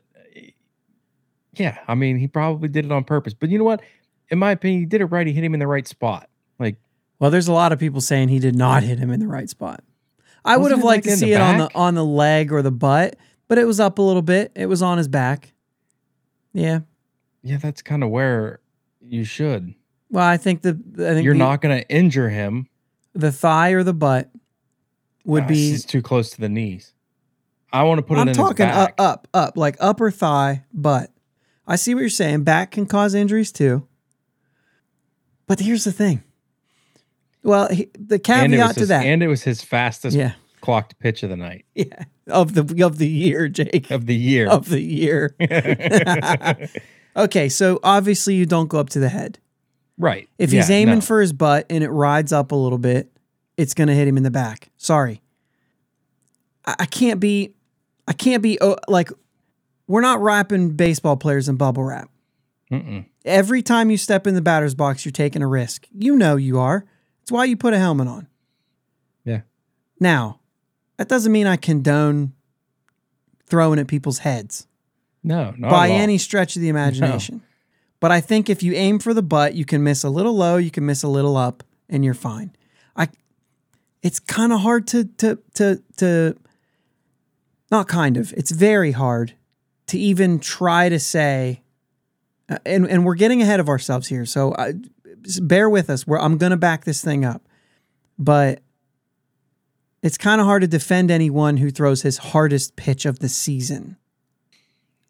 yeah, 1.54 1.78
I 1.86 1.94
mean, 1.94 2.18
he 2.18 2.28
probably 2.28 2.68
did 2.68 2.84
it 2.84 2.92
on 2.92 3.04
purpose. 3.04 3.34
But 3.34 3.50
you 3.50 3.58
know 3.58 3.64
what? 3.64 3.82
In 4.30 4.38
my 4.38 4.52
opinion, 4.52 4.80
he 4.80 4.86
did 4.86 5.00
it 5.00 5.06
right. 5.06 5.26
He 5.26 5.32
hit 5.32 5.44
him 5.44 5.54
in 5.54 5.60
the 5.60 5.66
right 5.66 5.86
spot. 5.86 6.28
Like, 6.58 6.76
well, 7.18 7.30
there's 7.30 7.48
a 7.48 7.52
lot 7.52 7.72
of 7.72 7.78
people 7.78 8.00
saying 8.00 8.28
he 8.28 8.38
did 8.38 8.54
not 8.54 8.82
hit 8.82 8.98
him 8.98 9.10
in 9.10 9.20
the 9.20 9.28
right 9.28 9.48
spot. 9.48 9.82
I 10.44 10.56
would 10.56 10.70
have 10.70 10.84
liked 10.84 11.06
like, 11.06 11.14
to 11.14 11.18
see 11.18 11.32
it 11.32 11.40
on 11.40 11.58
the 11.58 11.70
on 11.74 11.94
the 11.94 12.04
leg 12.04 12.52
or 12.52 12.62
the 12.62 12.70
butt, 12.70 13.16
but 13.48 13.58
it 13.58 13.64
was 13.64 13.80
up 13.80 13.98
a 13.98 14.02
little 14.02 14.22
bit. 14.22 14.52
It 14.54 14.66
was 14.66 14.82
on 14.82 14.98
his 14.98 15.08
back. 15.08 15.52
Yeah. 16.52 16.80
Yeah, 17.42 17.56
that's 17.58 17.82
kind 17.82 18.02
of 18.02 18.10
where 18.10 18.60
you 19.00 19.24
should. 19.24 19.74
Well, 20.10 20.26
I 20.26 20.36
think 20.36 20.62
the 20.62 20.70
I 20.98 21.14
think 21.14 21.24
You're 21.24 21.34
the, 21.34 21.38
not 21.38 21.60
going 21.60 21.78
to 21.78 21.88
injure 21.90 22.30
him. 22.30 22.68
the 23.14 23.30
thigh 23.32 23.70
or 23.70 23.82
the 23.82 23.92
butt 23.94 24.30
would 25.24 25.44
Uh, 25.44 25.48
be. 25.48 25.78
Too 25.78 26.02
close 26.02 26.30
to 26.30 26.40
the 26.40 26.48
knees. 26.48 26.92
I 27.72 27.82
want 27.82 27.98
to 27.98 28.02
put 28.02 28.16
I'm 28.18 28.28
it 28.28 28.30
in 28.30 28.36
talking 28.36 28.66
up, 28.66 28.74
back. 28.74 28.94
up, 28.98 29.28
up, 29.34 29.56
like 29.58 29.76
upper 29.80 30.10
thigh, 30.10 30.64
butt. 30.72 31.10
I 31.66 31.76
see 31.76 31.94
what 31.94 32.00
you're 32.00 32.08
saying. 32.08 32.44
Back 32.44 32.70
can 32.70 32.86
cause 32.86 33.14
injuries 33.14 33.52
too. 33.52 33.86
But 35.46 35.60
here's 35.60 35.84
the 35.84 35.92
thing. 35.92 36.22
Well, 37.42 37.68
he, 37.68 37.88
the 37.98 38.18
caveat 38.18 38.74
to 38.74 38.80
his, 38.80 38.88
that, 38.88 39.04
and 39.04 39.22
it 39.22 39.28
was 39.28 39.42
his 39.42 39.62
fastest 39.62 40.16
yeah, 40.16 40.32
clocked 40.62 40.98
pitch 40.98 41.22
of 41.22 41.28
the 41.30 41.36
night 41.36 41.66
yeah, 41.74 42.04
of 42.26 42.54
the 42.54 42.84
of 42.84 42.96
the 42.98 43.06
year, 43.08 43.48
Jake, 43.48 43.90
of 43.90 44.06
the 44.06 44.16
year. 44.16 44.48
of 44.48 44.68
the 44.70 44.80
year. 44.80 45.36
okay, 47.18 47.48
so 47.48 47.78
obviously 47.82 48.34
you 48.34 48.46
don't 48.46 48.68
go 48.68 48.78
up 48.78 48.88
to 48.90 48.98
the 49.00 49.08
head. 49.08 49.38
right. 49.98 50.28
If 50.38 50.52
he's 50.52 50.70
Yeah, 50.70 50.76
aiming 50.76 50.96
no. 50.96 51.00
for 51.02 51.20
his 51.20 51.32
butt 51.32 51.66
and 51.68 51.82
it 51.84 51.90
rides 51.90 52.32
up 52.32 52.52
a 52.52 52.54
little 52.56 52.78
bit, 52.78 53.10
it's 53.56 53.74
going 53.74 53.88
to 53.88 53.94
hit 53.94 54.06
him 54.08 54.16
in 54.16 54.22
the 54.22 54.30
back. 54.30 54.70
Sorry. 54.76 55.20
I, 56.64 56.76
I 56.80 56.86
can't 56.86 57.18
be, 57.20 57.54
I 58.06 58.12
can't 58.12 58.42
be, 58.42 58.58
oh, 58.60 58.76
like, 58.86 59.10
we're 59.88 60.00
not 60.02 60.20
wrapping 60.20 60.70
baseball 60.76 61.16
players 61.16 61.48
in 61.48 61.56
bubble 61.56 61.82
wrap. 61.82 62.08
Mm-mm. 62.70 63.06
Every 63.24 63.62
time 63.62 63.90
you 63.90 63.96
step 63.96 64.26
in 64.26 64.34
the 64.34 64.42
batter's 64.42 64.74
box, 64.74 65.04
you're 65.04 65.12
taking 65.12 65.42
a 65.42 65.46
risk. 65.48 65.86
You 65.92 66.14
know 66.16 66.36
you 66.36 66.58
are. 66.58 66.84
It's 67.22 67.32
why 67.32 67.44
you 67.46 67.56
put 67.56 67.74
a 67.74 67.78
helmet 67.78 68.06
on. 68.08 68.28
Yeah. 69.24 69.40
Now, 69.98 70.40
that 70.98 71.08
doesn't 71.08 71.32
mean 71.32 71.46
I 71.46 71.56
condone 71.56 72.32
throwing 73.46 73.78
at 73.78 73.86
people's 73.88 74.18
heads 74.18 74.66
No, 75.22 75.54
not 75.56 75.70
by 75.70 75.88
any 75.90 76.18
stretch 76.18 76.56
of 76.56 76.62
the 76.62 76.68
imagination. 76.76 77.42
But 78.00 78.12
I 78.12 78.20
think 78.20 78.48
if 78.48 78.62
you 78.62 78.74
aim 78.74 78.98
for 79.00 79.12
the 79.12 79.22
butt, 79.22 79.54
you 79.54 79.64
can 79.64 79.82
miss 79.82 80.04
a 80.04 80.10
little 80.10 80.34
low, 80.34 80.56
you 80.56 80.70
can 80.70 80.86
miss 80.86 81.02
a 81.02 81.08
little 81.08 81.36
up, 81.36 81.64
and 81.88 82.04
you're 82.04 82.14
fine. 82.14 82.54
I 82.96 83.08
it's 84.02 84.20
kind 84.20 84.52
of 84.52 84.60
hard 84.60 84.86
to 84.88 85.04
to 85.04 85.38
to 85.54 85.82
to 85.96 86.36
not 87.70 87.88
kind 87.88 88.16
of. 88.16 88.32
It's 88.34 88.50
very 88.50 88.92
hard 88.92 89.34
to 89.88 89.98
even 89.98 90.38
try 90.38 90.88
to 90.88 90.98
say 90.98 91.62
uh, 92.48 92.58
and 92.64 92.88
and 92.88 93.04
we're 93.04 93.14
getting 93.14 93.42
ahead 93.42 93.60
of 93.60 93.68
ourselves 93.68 94.08
here. 94.08 94.24
So 94.24 94.54
I, 94.56 94.74
bear 95.40 95.68
with 95.68 95.90
us. 95.90 96.06
We're, 96.06 96.18
I'm 96.18 96.38
going 96.38 96.50
to 96.50 96.56
back 96.56 96.84
this 96.84 97.02
thing 97.02 97.24
up. 97.24 97.42
But 98.18 98.60
it's 100.02 100.18
kind 100.18 100.40
of 100.40 100.46
hard 100.46 100.62
to 100.62 100.68
defend 100.68 101.10
anyone 101.10 101.58
who 101.58 101.70
throws 101.70 102.02
his 102.02 102.18
hardest 102.18 102.76
pitch 102.76 103.04
of 103.04 103.18
the 103.18 103.28
season. 103.28 103.96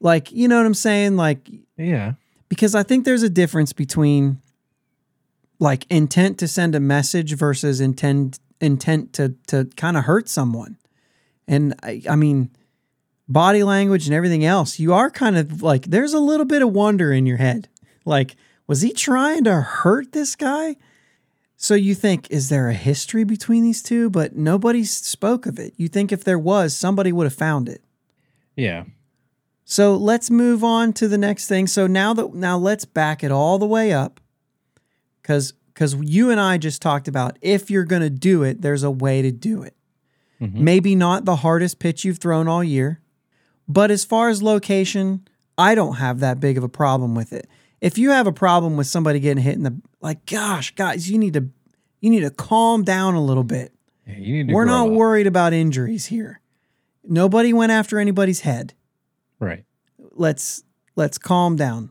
Like, 0.01 0.31
you 0.33 0.49
know 0.49 0.57
what 0.57 0.67
I'm 0.67 0.75
saying? 0.75 1.17
Like, 1.17 1.49
Yeah. 1.77 2.13
because 2.49 2.75
I 2.75 2.83
think 2.83 3.05
there's 3.05 3.23
a 3.23 3.31
difference 3.31 3.73
between 3.73 4.41
like 5.59 5.85
intent 5.91 6.39
to 6.39 6.49
send 6.49 6.75
a 6.75 6.81
message 6.81 7.35
versus 7.35 7.81
intent 7.81 8.39
intent 8.61 9.13
to 9.15 9.35
to 9.49 9.65
kind 9.77 9.97
of 9.97 10.05
hurt 10.05 10.29
someone. 10.29 10.77
And 11.49 11.75
I, 11.83 12.03
I 12.09 12.15
mean, 12.17 12.51
body 13.29 13.63
language 13.65 14.07
and 14.07 14.15
everything 14.15 14.45
else, 14.45 14.79
you 14.79 14.93
are 14.95 15.11
kind 15.11 15.37
of 15.37 15.63
like 15.63 15.87
there's 15.87 16.15
a 16.15 16.21
little 16.21 16.47
bit 16.47 16.63
of 16.63 16.73
wonder 16.73 17.13
in 17.13 17.27
your 17.27 17.39
head. 17.39 17.69
Like, 18.05 18.37
was 18.67 18.83
he 18.83 18.93
trying 18.93 19.45
to 19.45 19.61
hurt 19.61 20.13
this 20.13 20.37
guy? 20.37 20.77
So 21.57 21.75
you 21.75 21.97
think, 21.97 22.31
is 22.31 22.51
there 22.51 22.69
a 22.69 22.75
history 22.75 23.25
between 23.25 23.65
these 23.65 23.83
two? 23.83 24.11
But 24.11 24.37
nobody 24.37 24.85
spoke 24.85 25.45
of 25.47 25.59
it. 25.59 25.75
You 25.77 25.89
think 25.89 26.13
if 26.13 26.23
there 26.23 26.39
was, 26.39 26.77
somebody 26.77 27.11
would 27.11 27.25
have 27.25 27.35
found 27.35 27.69
it. 27.69 27.83
Yeah. 28.55 28.85
So 29.71 29.97
let's 29.97 30.31
move 30.31 30.65
on 30.65 30.95
to 30.95 31.07
the 31.09 31.19
next 31.19 31.47
thing. 31.47 31.67
So 31.67 31.87
now 31.87 32.15
that 32.15 32.33
now 32.33 32.57
let's 32.57 32.87
back 32.87 33.23
it 33.23 33.31
all 33.31 33.59
the 33.59 33.67
way 33.67 33.93
up. 33.93 34.19
Cause 35.23 35.53
because 35.75 35.95
you 35.97 36.31
and 36.31 36.41
I 36.41 36.57
just 36.57 36.81
talked 36.81 37.07
about 37.07 37.39
if 37.43 37.71
you're 37.71 37.85
gonna 37.85 38.09
do 38.09 38.43
it, 38.43 38.63
there's 38.63 38.83
a 38.83 38.91
way 38.91 39.21
to 39.21 39.31
do 39.31 39.63
it. 39.63 39.77
Mhm. 40.41 40.55
Maybe 40.55 40.95
not 40.95 41.27
the 41.27 41.37
hardest 41.37 41.79
pitch 41.81 42.03
you've 42.03 42.17
thrown 42.19 42.49
all 42.49 42.65
year. 42.65 43.01
But 43.69 43.91
as 43.91 44.07
far 44.07 44.31
as 44.31 44.43
location, 44.43 45.29
I 45.59 45.75
don't 45.75 45.97
have 45.97 46.21
that 46.21 46.41
big 46.41 46.57
of 46.57 46.65
a 46.65 46.69
problem 46.69 47.15
with 47.15 47.35
it. 47.35 47.47
If 47.83 47.99
you 47.99 48.09
have 48.11 48.27
a 48.27 48.33
problem 48.33 48.79
with 48.79 48.87
somebody 48.87 49.21
getting 49.21 49.43
hit 49.45 49.55
in 49.57 49.65
the 49.65 49.77
like, 50.01 50.25
gosh, 50.25 50.75
guys, 50.77 51.11
you 51.11 51.19
need 51.19 51.35
to 51.35 51.49
You 52.01 52.09
need 52.11 52.21
to 52.21 52.31
calm 52.31 52.85
down 52.85 53.15
a 53.17 53.23
little 53.23 53.45
bit. 53.45 53.75
Yeah, 54.07 54.15
you 54.19 54.33
need 54.39 54.49
to 54.49 54.55
We're 54.55 54.65
not 54.65 54.87
up. 54.87 54.93
worried 54.95 55.27
about 55.27 55.53
injuries 55.53 56.07
here. 56.07 56.41
Nobody 57.07 57.53
went 57.53 57.73
after 57.73 57.99
anybody's 57.99 58.41
head. 58.41 58.73
Right. 59.41 59.65
Let's 60.13 60.63
let's 60.97 61.19
calm 61.19 61.57
down. 61.57 61.91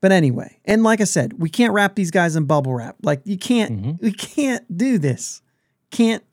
But 0.00 0.10
anyway, 0.12 0.58
and 0.64 0.82
like 0.82 1.00
I 1.00 1.04
said, 1.04 1.34
we 1.40 1.48
can't 1.48 1.72
wrap 1.72 1.94
these 1.94 2.10
guys 2.10 2.34
in 2.34 2.44
bubble 2.44 2.74
wrap. 2.74 2.96
Like 3.02 3.20
you 3.24 3.38
can't 3.38 3.72
Mhm. 3.82 4.02
we 4.02 4.12
can't 4.12 4.76
do 4.76 4.98
this. 4.98 5.42
Can't 5.90 6.24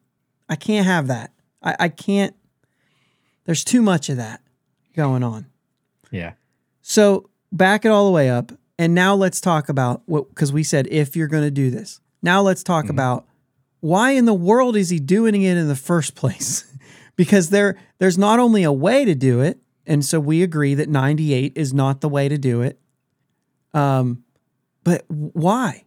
I 0.48 0.56
can't 0.56 0.86
have 0.86 1.08
that. 1.08 1.32
I, 1.62 1.76
I 1.80 1.90
can't 1.90 2.36
there's 3.46 3.64
too 3.64 3.82
much 3.82 4.10
of 4.10 4.18
that 4.18 4.42
going 4.96 5.24
on. 5.24 5.46
Yeah. 6.12 6.34
So 6.82 7.30
back 7.52 7.86
it 7.86 7.90
all 7.90 8.06
the 8.06 8.12
way 8.12 8.30
up. 8.30 8.52
And 8.78 8.96
now 8.96 9.14
let's 9.16 9.42
talk 9.42 9.68
about 9.70 10.02
what 10.06 10.30
because 10.30 10.54
we 10.54 10.64
said 10.64 10.88
if 10.90 11.16
you're 11.16 11.28
gonna 11.28 11.52
do 11.52 11.70
this. 11.70 12.00
Now 12.22 12.42
let's 12.42 12.64
talk 12.64 12.86
Mhm. 12.86 12.92
about 12.92 13.26
why 13.82 14.12
in 14.12 14.26
the 14.26 14.34
world 14.34 14.76
is 14.76 14.90
he 14.90 15.00
doing 15.00 15.42
it 15.42 15.58
in 15.58 15.68
the 15.68 15.76
first 15.76 16.16
place? 16.16 16.66
because 17.16 17.50
there 17.50 17.76
there's 18.00 18.18
not 18.18 18.40
only 18.40 18.64
a 18.64 18.72
way 18.72 19.04
to 19.06 19.14
do 19.14 19.42
it, 19.42 19.60
and 19.90 20.06
so 20.06 20.20
we 20.20 20.44
agree 20.44 20.76
that 20.76 20.88
98 20.88 21.54
is 21.56 21.74
not 21.74 22.00
the 22.00 22.08
way 22.08 22.30
to 22.30 22.38
do 22.38 22.62
it. 22.62 22.80
Um, 23.74 24.24
but 24.84 25.04
why? 25.08 25.86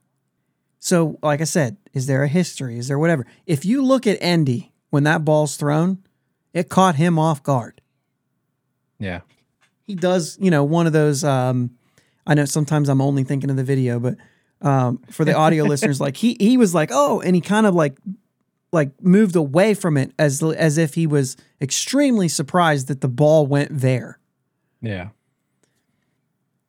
So, 0.81 1.21
like 1.23 1.41
I 1.41 1.45
said, 1.45 1.77
is 1.95 2.09
there 2.09 2.25
a 2.25 2.29
history? 2.29 2.79
Is 2.79 2.89
there 2.89 2.99
whatever? 2.99 3.25
If 3.47 3.65
you 3.65 3.81
look 3.81 4.09
at 4.09 4.19
Endy 4.21 4.73
when 4.91 5.05
that 5.05 5.25
ball's 5.25 5.57
thrown, 5.57 6.03
it 6.53 6.69
caught 6.69 6.97
him 6.97 7.17
off 7.17 7.45
guard. 7.45 7.81
Yeah. 8.99 9.21
He 9.87 9.95
does, 9.95 10.37
you 10.41 10.51
know, 10.51 10.65
one 10.65 10.89
of 10.89 10.93
those. 10.93 11.23
Um, 11.23 11.71
I 12.27 12.35
know 12.35 12.45
sometimes 12.45 12.89
I'm 12.89 13.01
only 13.01 13.23
thinking 13.23 13.51
of 13.51 13.57
the 13.57 13.65
video, 13.65 14.01
but 14.01 14.17
um, 14.61 14.99
for 15.11 15.25
the 15.25 15.37
audio 15.37 15.63
listeners, 15.73 16.01
like 16.01 16.17
he 16.17 16.37
he 16.41 16.57
was 16.57 16.75
like, 16.75 16.91
oh, 16.93 17.21
and 17.21 17.37
he 17.37 17.41
kind 17.41 17.67
of 17.67 17.75
like 17.77 17.97
like 18.73 18.91
moved 19.02 19.37
away 19.37 19.75
from 19.75 19.97
it 19.97 20.12
as 20.19 20.43
as 20.43 20.79
if 20.79 20.95
he 20.95 21.07
was 21.07 21.37
extremely 21.61 22.29
surprised 22.29 22.88
that 22.88 23.02
the 23.02 23.09
ball 23.09 23.47
went 23.47 23.69
there. 23.71 24.19
Yeah. 24.81 25.11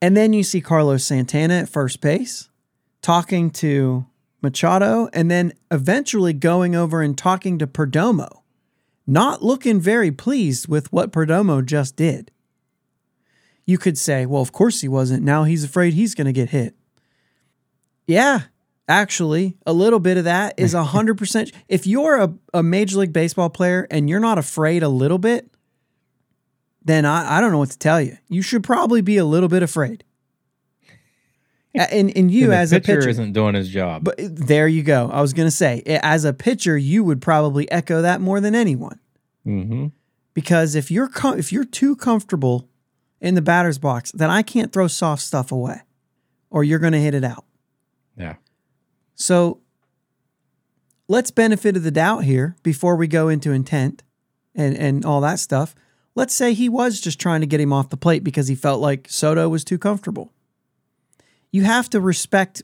And 0.01 0.17
then 0.17 0.33
you 0.33 0.43
see 0.43 0.59
Carlos 0.59 1.05
Santana 1.05 1.55
at 1.55 1.69
first 1.69 2.01
base 2.01 2.49
talking 3.01 3.49
to 3.51 4.05
Machado 4.41 5.07
and 5.13 5.31
then 5.31 5.53
eventually 5.71 6.33
going 6.33 6.75
over 6.75 7.01
and 7.01 7.17
talking 7.17 7.57
to 7.59 7.67
Perdomo, 7.67 8.41
not 9.07 9.41
looking 9.41 9.79
very 9.79 10.11
pleased 10.11 10.67
with 10.67 10.91
what 10.91 11.13
Perdomo 11.13 11.65
just 11.65 11.95
did. 11.95 12.31
You 13.65 13.77
could 13.77 13.97
say, 13.97 14.25
well, 14.25 14.41
of 14.41 14.51
course 14.51 14.81
he 14.81 14.89
wasn't. 14.89 15.23
Now 15.23 15.45
he's 15.45 15.63
afraid 15.63 15.93
he's 15.93 16.15
going 16.15 16.25
to 16.25 16.33
get 16.33 16.49
hit. 16.49 16.75
Yeah, 18.05 18.41
actually, 18.87 19.57
a 19.65 19.73
little 19.73 19.99
bit 19.99 20.17
of 20.17 20.25
that 20.25 20.55
is 20.57 20.73
100%. 20.73 21.53
if 21.67 21.87
you're 21.87 22.17
a, 22.17 22.33
a 22.53 22.63
Major 22.63 22.99
League 22.99 23.13
Baseball 23.13 23.49
player 23.49 23.87
and 23.89 24.09
you're 24.09 24.19
not 24.19 24.37
afraid 24.37 24.83
a 24.83 24.89
little 24.89 25.17
bit, 25.17 25.49
then 26.83 27.05
I, 27.05 27.37
I 27.37 27.41
don't 27.41 27.51
know 27.51 27.59
what 27.59 27.71
to 27.71 27.79
tell 27.79 28.01
you. 28.01 28.17
You 28.27 28.41
should 28.41 28.63
probably 28.63 29.01
be 29.01 29.17
a 29.17 29.25
little 29.25 29.49
bit 29.49 29.63
afraid. 29.63 30.03
And, 31.75 32.15
and 32.15 32.29
you 32.29 32.51
And 32.51 32.53
as 32.53 32.71
a 32.71 32.79
pitcher 32.79 33.09
isn't 33.09 33.33
doing 33.33 33.55
his 33.55 33.67
job. 33.67 34.03
but 34.03 34.13
there 34.19 34.67
you 34.67 34.83
go. 34.83 35.09
I 35.11 35.21
was 35.21 35.33
going 35.33 35.47
to 35.47 35.51
say, 35.51 35.81
as 35.87 36.23
a 36.23 36.31
pitcher, 36.31 36.77
you 36.77 37.03
would 37.03 37.19
probably 37.19 37.71
echo 37.71 38.03
that 38.03 38.21
more 38.21 38.39
than 38.39 38.53
anyone 38.53 38.99
mm-hmm. 39.43 39.87
because 40.35 40.75
if 40.75 40.91
you're 40.91 41.07
com- 41.07 41.39
if 41.39 41.51
you're 41.51 41.65
too 41.65 41.95
comfortable 41.95 42.69
in 43.19 43.33
the 43.33 43.41
batter's 43.41 43.79
box, 43.79 44.11
then 44.11 44.29
I 44.29 44.43
can't 44.43 44.71
throw 44.71 44.87
soft 44.87 45.23
stuff 45.23 45.51
away, 45.51 45.81
or 46.51 46.63
you're 46.63 46.77
going 46.77 46.93
to 46.93 46.99
hit 46.99 47.15
it 47.15 47.23
out. 47.23 47.45
Yeah. 48.17 48.35
So 49.15 49.59
let's 51.07 51.31
benefit 51.31 51.77
of 51.77 51.83
the 51.83 51.91
doubt 51.91 52.23
here 52.23 52.55
before 52.63 52.95
we 52.95 53.07
go 53.07 53.29
into 53.29 53.51
intent 53.51 54.03
and 54.55 54.75
and 54.77 55.05
all 55.05 55.21
that 55.21 55.39
stuff. 55.39 55.75
Let's 56.15 56.33
say 56.33 56.53
he 56.53 56.69
was 56.69 57.01
just 57.01 57.19
trying 57.19 57.41
to 57.41 57.47
get 57.47 57.59
him 57.59 57.73
off 57.73 57.89
the 57.89 57.97
plate 57.97 58.23
because 58.23 58.47
he 58.47 58.55
felt 58.55 58.79
like 58.79 59.07
Soto 59.09 59.49
was 59.49 59.63
too 59.63 59.79
comfortable. 59.79 60.31
You 61.51 61.63
have 61.63 61.89
to 61.91 61.99
respect 61.99 62.61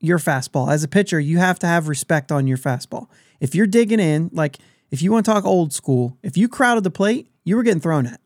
your 0.00 0.18
fastball. 0.18 0.70
As 0.70 0.82
a 0.82 0.88
pitcher, 0.88 1.20
you 1.20 1.38
have 1.38 1.58
to 1.60 1.66
have 1.66 1.88
respect 1.88 2.32
on 2.32 2.46
your 2.46 2.58
fastball. 2.58 3.08
If 3.40 3.54
you're 3.54 3.66
digging 3.66 4.00
in, 4.00 4.30
like 4.32 4.58
if 4.90 5.02
you 5.02 5.12
want 5.12 5.26
to 5.26 5.32
talk 5.32 5.44
old 5.44 5.72
school, 5.72 6.16
if 6.22 6.36
you 6.36 6.48
crowded 6.48 6.84
the 6.84 6.90
plate, 6.90 7.30
you 7.44 7.56
were 7.56 7.62
getting 7.62 7.80
thrown 7.80 8.06
at. 8.06 8.20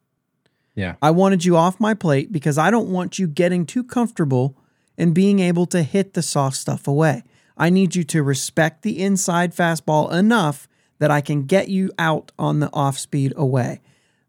Yeah. 0.75 0.95
I 1.03 1.11
wanted 1.11 1.45
you 1.45 1.57
off 1.57 1.81
my 1.81 1.95
plate 1.95 2.33
because 2.33 2.57
I 2.57 2.71
don't 2.71 2.88
want 2.88 3.19
you 3.19 3.27
getting 3.27 3.66
too 3.66 3.83
comfortable 3.83 4.57
and 5.01 5.15
being 5.15 5.39
able 5.39 5.65
to 5.65 5.83
hit 5.83 6.13
the 6.13 6.21
soft 6.21 6.57
stuff 6.57 6.87
away. 6.87 7.25
I 7.57 7.71
need 7.71 7.95
you 7.97 8.05
to 8.05 8.23
respect 8.23 8.83
the 8.83 9.03
inside 9.03 9.55
fastball 9.55 10.13
enough 10.13 10.69
that 10.99 11.11
I 11.11 11.23
can 11.23 11.45
get 11.47 11.69
you 11.69 11.91
out 11.99 12.33
on 12.39 12.61
the 12.61 12.69
off 12.75 12.99
speed 12.99 13.33
away. 13.35 13.81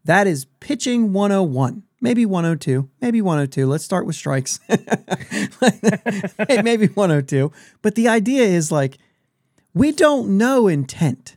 That 0.06 0.26
is 0.26 0.46
pitching 0.60 1.12
101, 1.12 1.82
maybe 2.00 2.24
102, 2.24 2.88
maybe 3.02 3.20
102. 3.20 3.66
Let's 3.66 3.84
start 3.84 4.06
with 4.06 4.16
strikes. 4.16 4.60
maybe 6.48 6.86
102. 6.88 7.52
But 7.82 7.94
the 7.94 8.08
idea 8.08 8.44
is 8.44 8.72
like, 8.72 8.96
we 9.74 9.92
don't 9.92 10.38
know 10.38 10.68
intent. 10.68 11.36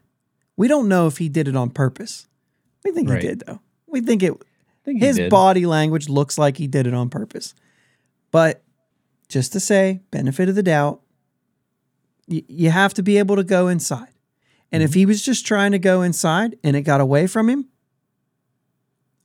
We 0.55 0.69
don't 0.69 0.87
know 0.87 1.07
if 1.07 1.17
he 1.17 1.27
did 1.27 1.49
it 1.49 1.57
on 1.57 1.71
purpose. 1.71 2.27
We 2.85 2.91
think 2.91 3.09
Right. 3.09 3.21
he 3.21 3.27
did, 3.27 3.43
though. 3.45 3.59
We 3.87 3.99
think 3.99 4.23
it, 4.23 4.33
think 4.85 5.01
his 5.01 5.19
body 5.29 5.65
language 5.65 6.07
looks 6.07 6.37
like 6.37 6.55
he 6.55 6.67
did 6.67 6.87
it 6.87 6.93
on 6.93 7.09
purpose. 7.09 7.53
But 8.31 8.61
just 9.27 9.53
to 9.53 9.59
say, 9.59 10.01
benefit 10.11 10.49
of 10.49 10.55
the 10.55 10.63
doubt, 10.63 11.01
y- 12.27 12.43
you 12.47 12.69
have 12.69 12.93
to 12.95 13.03
be 13.03 13.17
able 13.17 13.35
to 13.35 13.43
go 13.43 13.67
inside. 13.67 14.09
And 14.71 14.81
if 14.83 14.93
he 14.93 15.05
was 15.05 15.21
just 15.21 15.45
trying 15.45 15.71
to 15.71 15.79
go 15.79 16.01
inside 16.01 16.57
and 16.63 16.75
it 16.75 16.81
got 16.81 17.01
away 17.01 17.27
from 17.27 17.49
him, 17.49 17.67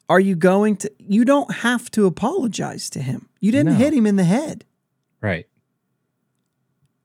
are 0.08 0.20
you 0.20 0.34
going 0.36 0.76
to? 0.78 0.92
You 0.98 1.24
don't 1.24 1.52
have 1.56 1.90
to 1.92 2.06
apologize 2.06 2.90
to 2.90 3.00
him. 3.00 3.28
You 3.40 3.52
didn't 3.52 3.72
No. 3.74 3.78
hit 3.78 3.94
him 3.94 4.06
in 4.06 4.16
the 4.16 4.24
head. 4.24 4.64
Right. 5.20 5.46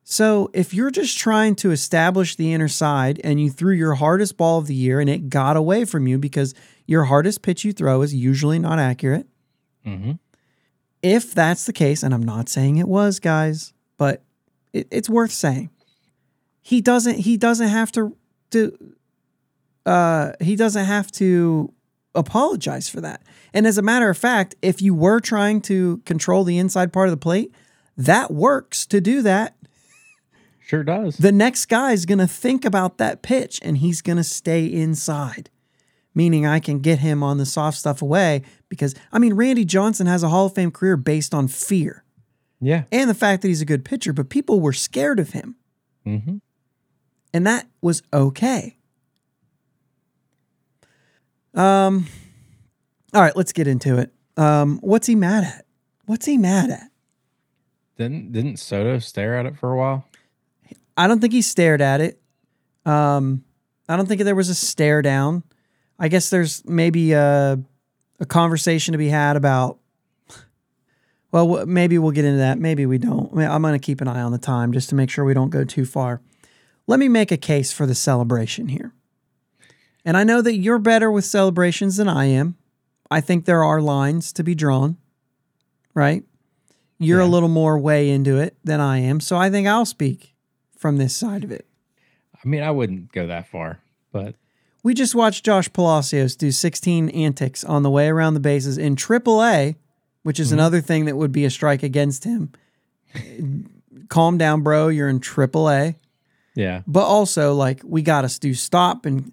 So 0.04 0.50
if 0.54 0.74
you're 0.74 0.92
just 0.92 1.18
trying 1.18 1.56
to 1.58 1.72
establish 1.72 2.36
the 2.36 2.54
inner 2.54 2.68
side 2.68 3.20
and 3.24 3.40
you 3.40 3.50
threw 3.50 3.74
your 3.74 3.96
hardest 3.96 4.38
ball 4.38 4.60
of 4.60 4.68
the 4.68 4.76
year 4.76 5.00
and 5.00 5.10
it 5.10 5.30
got 5.30 5.58
away 5.58 5.84
from 5.86 6.08
you 6.08 6.18
because 6.20 6.54
your 6.86 7.06
hardest 7.06 7.42
pitch 7.42 7.64
you 7.64 7.74
throw 7.74 8.02
is 8.04 8.14
usually 8.14 8.60
not 8.60 8.80
accurate, 8.80 9.28
Mm-hmm. 9.86 10.14
If 11.06 11.36
that's 11.36 11.66
the 11.68 11.74
case, 11.74 12.02
and 12.02 12.16
I'm 12.16 12.24
not 12.24 12.50
saying 12.50 12.78
it 12.78 12.88
was, 12.88 13.20
guys, 13.20 13.74
but 13.96 14.24
it, 14.74 14.88
it's 14.90 15.08
worth 15.08 15.32
saying. 15.32 15.70
He 16.64 16.82
doesn't. 16.82 17.20
He 17.20 17.38
doesn't 17.38 17.68
have 17.68 17.92
to. 17.92 18.18
To. 18.52 18.96
Uh, 19.86 20.32
he 20.42 20.56
doesn't 20.56 20.86
have 20.86 21.12
to 21.12 21.72
apologize 22.16 22.90
for 22.90 23.02
that. 23.02 23.22
And 23.54 23.68
as 23.68 23.78
a 23.78 23.84
matter 23.84 24.10
of 24.10 24.18
fact, 24.18 24.56
if 24.64 24.82
you 24.82 24.96
were 24.96 25.20
trying 25.20 25.62
to 25.62 25.98
control 26.06 26.44
the 26.44 26.58
inside 26.58 26.92
part 26.92 27.08
of 27.08 27.12
the 27.12 27.18
plate, 27.18 27.54
that 27.96 28.32
works 28.32 28.88
to 28.88 29.00
do 29.00 29.22
that. 29.22 29.56
Sure 30.66 30.84
does. 30.84 31.18
The 31.18 31.32
next 31.32 31.68
guy 31.68 31.92
is 31.92 32.08
going 32.08 32.18
to 32.18 32.28
think 32.28 32.66
about 32.66 32.98
that 32.98 33.22
pitch 33.22 33.60
and 33.62 33.78
he's 33.78 34.02
going 34.02 34.18
to 34.18 34.24
stay 34.24 34.66
inside, 34.66 35.52
meaning 36.16 36.48
I 36.48 36.60
can 36.60 36.80
get 36.80 37.00
him 37.00 37.22
on 37.22 37.38
the 37.38 37.46
soft 37.46 37.78
stuff 37.78 38.02
away. 38.02 38.42
Because, 38.76 38.96
I 39.12 39.20
mean, 39.20 39.34
Randy 39.34 39.66
Johnson 39.66 40.08
has 40.08 40.24
a 40.24 40.30
Hall 40.30 40.48
of 40.48 40.54
Fame 40.54 40.72
career 40.72 40.98
based 40.98 41.34
on 41.34 41.48
fear 41.48 42.04
yeah. 42.60 42.84
and 42.92 43.10
the 43.10 43.14
fact 43.16 43.42
that 43.42 43.48
he's 43.48 43.62
a 43.62 43.66
good 43.66 43.86
pitcher, 43.86 44.14
but 44.14 44.30
people 44.30 44.60
were 44.60 44.74
scared 44.74 45.20
of 45.20 45.32
him. 45.32 45.56
Mm-hmm. 46.06 46.38
And 47.34 47.48
that 47.48 47.68
was 47.82 48.02
okay. 48.14 48.78
Um, 51.54 52.08
all 53.14 53.22
right, 53.22 53.36
let's 53.36 53.54
get 53.54 53.68
into 53.68 53.98
it. 53.98 54.14
Um, 54.38 54.80
what's 54.82 55.08
he 55.08 55.16
mad 55.16 55.44
at? 55.44 55.66
What's 56.06 56.26
he 56.26 56.38
mad 56.38 56.70
at? 56.70 56.92
Didn't 57.98 58.34
didn't 58.34 58.58
Soto 58.58 59.00
stare 59.00 59.38
at 59.38 59.46
it 59.46 59.58
for 59.58 59.72
a 59.72 59.78
while? 59.78 60.06
I 60.98 61.08
don't 61.08 61.20
think 61.20 61.34
he 61.34 61.42
stared 61.42 61.82
at 61.82 62.02
it. 62.02 62.22
Um, 62.86 63.44
I 63.88 63.96
don't 63.96 64.06
think 64.06 64.22
there 64.22 64.36
was 64.36 64.50
a 64.50 64.56
stare 64.56 65.02
down. 65.02 65.44
I 65.98 66.10
guess 66.10 66.30
there's 66.30 66.64
maybe 66.66 67.14
a, 67.14 67.60
a 68.20 68.26
conversation 68.26 68.92
to 68.94 68.98
be 68.98 69.10
had 69.10 69.36
about. 69.36 69.80
Well, 71.32 71.66
maybe 71.66 71.98
we'll 71.98 72.12
get 72.12 72.24
into 72.24 72.38
that. 72.38 72.60
Maybe 72.60 72.86
we 72.86 72.98
don't. 72.98 73.32
I 73.34 73.36
mean, 73.36 73.48
I'm 73.48 73.62
going 73.62 73.74
to 73.74 73.80
keep 73.80 74.00
an 74.00 74.08
eye 74.08 74.22
on 74.22 74.32
the 74.32 74.38
time 74.38 74.72
just 74.72 74.90
to 74.90 74.96
make 74.96 75.10
sure 75.10 75.26
we 75.26 75.34
don't 75.34 75.50
go 75.50 75.66
too 75.66 75.86
far. 75.86 76.22
Let 76.88 77.00
me 77.00 77.10
make 77.10 77.32
a 77.32 77.38
case 77.38 77.74
for 77.74 77.86
the 77.86 77.96
celebration 77.96 78.70
here. 78.70 78.94
And 80.06 80.16
I 80.16 80.24
know 80.24 80.42
that 80.42 80.56
you're 80.56 80.80
better 80.80 81.12
with 81.12 81.26
celebrations 81.26 81.98
than 81.98 82.08
I 82.08 82.26
am. 82.26 82.56
I 83.12 83.22
think 83.22 83.46
there 83.46 83.64
are 83.64 83.82
lines 83.82 84.32
to 84.34 84.44
be 84.44 84.56
drawn, 84.56 84.98
right? 85.94 86.24
You're 87.00 87.20
a 87.20 87.26
little 87.26 87.50
more 87.50 87.78
way 87.78 88.10
into 88.10 88.38
it 88.38 88.56
than 88.64 88.80
I 88.80 89.00
am. 89.00 89.20
So 89.20 89.36
I 89.36 89.50
think 89.50 89.68
I'll 89.68 89.86
speak 89.86 90.36
from 90.78 90.98
this 90.98 91.16
side 91.16 91.44
of 91.44 91.52
it. 91.52 91.68
I 92.34 92.48
mean, 92.48 92.64
I 92.64 92.72
wouldn't 92.72 93.12
go 93.12 93.28
that 93.28 93.50
far, 93.50 93.80
but 94.12 94.36
We 94.86 94.94
just 94.94 95.16
watched 95.16 95.44
Josh 95.44 95.74
Palacios 95.74 96.36
do 96.36 96.52
16 96.52 97.10
antics 97.10 97.64
on 97.64 97.82
the 97.82 97.90
way 97.90 98.08
around 98.08 98.36
the 98.36 98.40
bases 98.40 98.78
in 98.78 98.96
AAA, 98.96 99.78
which 100.22 100.40
is 100.40 100.50
Mhm. 100.52 100.54
another 100.54 100.80
thing 100.80 101.06
that 101.06 101.18
would 101.18 101.32
be 101.32 101.44
a 101.44 101.50
strike 101.50 101.82
against 101.82 102.24
him. 102.24 102.52
Calm 104.10 104.38
down, 104.38 104.62
bro. 104.62 104.90
You're 104.90 105.10
in 105.10 105.20
AAA. 105.20 105.96
Yeah. 106.54 106.84
But 106.86 107.06
also, 107.06 107.56
like, 107.56 107.82
we 107.84 108.04
got 108.04 108.30
to 108.30 108.40
do 108.40 108.54
stop 108.54 109.08
and 109.08 109.32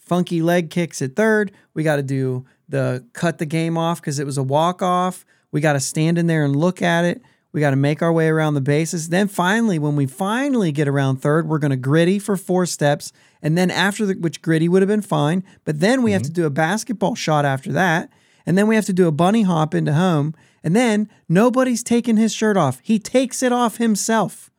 funky 0.00 0.40
leg 0.40 0.70
kicks 0.70 1.02
at 1.02 1.14
third. 1.14 1.52
We 1.74 1.82
got 1.82 1.96
to 1.96 2.02
do 2.02 2.46
the 2.66 3.04
cut 3.12 3.36
the 3.36 3.44
game 3.44 3.76
off 3.76 4.00
because 4.00 4.18
it 4.18 4.24
was 4.24 4.38
a 4.38 4.42
walk 4.42 4.80
off. 4.80 5.26
We 5.52 5.60
got 5.60 5.74
to 5.74 5.80
stand 5.80 6.16
in 6.16 6.26
there 6.26 6.42
and 6.42 6.56
look 6.56 6.80
at 6.80 7.04
it. 7.04 7.20
We 7.56 7.60
got 7.60 7.70
to 7.70 7.76
make 7.76 8.02
our 8.02 8.12
way 8.12 8.28
around 8.28 8.52
the 8.52 8.60
bases. 8.60 9.08
Then 9.08 9.28
finally, 9.28 9.78
when 9.78 9.96
we 9.96 10.04
finally 10.04 10.72
get 10.72 10.86
around 10.86 11.22
third, 11.22 11.48
we're 11.48 11.58
going 11.58 11.70
to 11.70 11.76
gritty 11.78 12.18
for 12.18 12.36
four 12.36 12.66
steps. 12.66 13.14
And 13.40 13.56
then 13.56 13.70
after 13.70 14.04
the, 14.04 14.12
which 14.12 14.42
gritty 14.42 14.68
would 14.68 14.82
have 14.82 14.90
been 14.90 15.00
fine. 15.00 15.42
But 15.64 15.80
then 15.80 16.02
we 16.02 16.12
have 16.12 16.20
to 16.24 16.28
mm-hmm. 16.28 16.42
do 16.42 16.46
a 16.46 16.50
basketball 16.50 17.14
shot 17.14 17.46
after 17.46 17.72
that. 17.72 18.10
And 18.44 18.58
then 18.58 18.66
we 18.66 18.74
have 18.74 18.84
to 18.84 18.92
do 18.92 19.08
a 19.08 19.10
bunny 19.10 19.40
hop 19.40 19.74
into 19.74 19.94
home. 19.94 20.34
And 20.62 20.76
then 20.76 21.08
nobody's 21.30 21.82
taking 21.82 22.18
his 22.18 22.34
shirt 22.34 22.58
off. 22.58 22.78
He 22.82 22.98
takes 22.98 23.42
it 23.42 23.52
off 23.52 23.78
himself. 23.78 24.50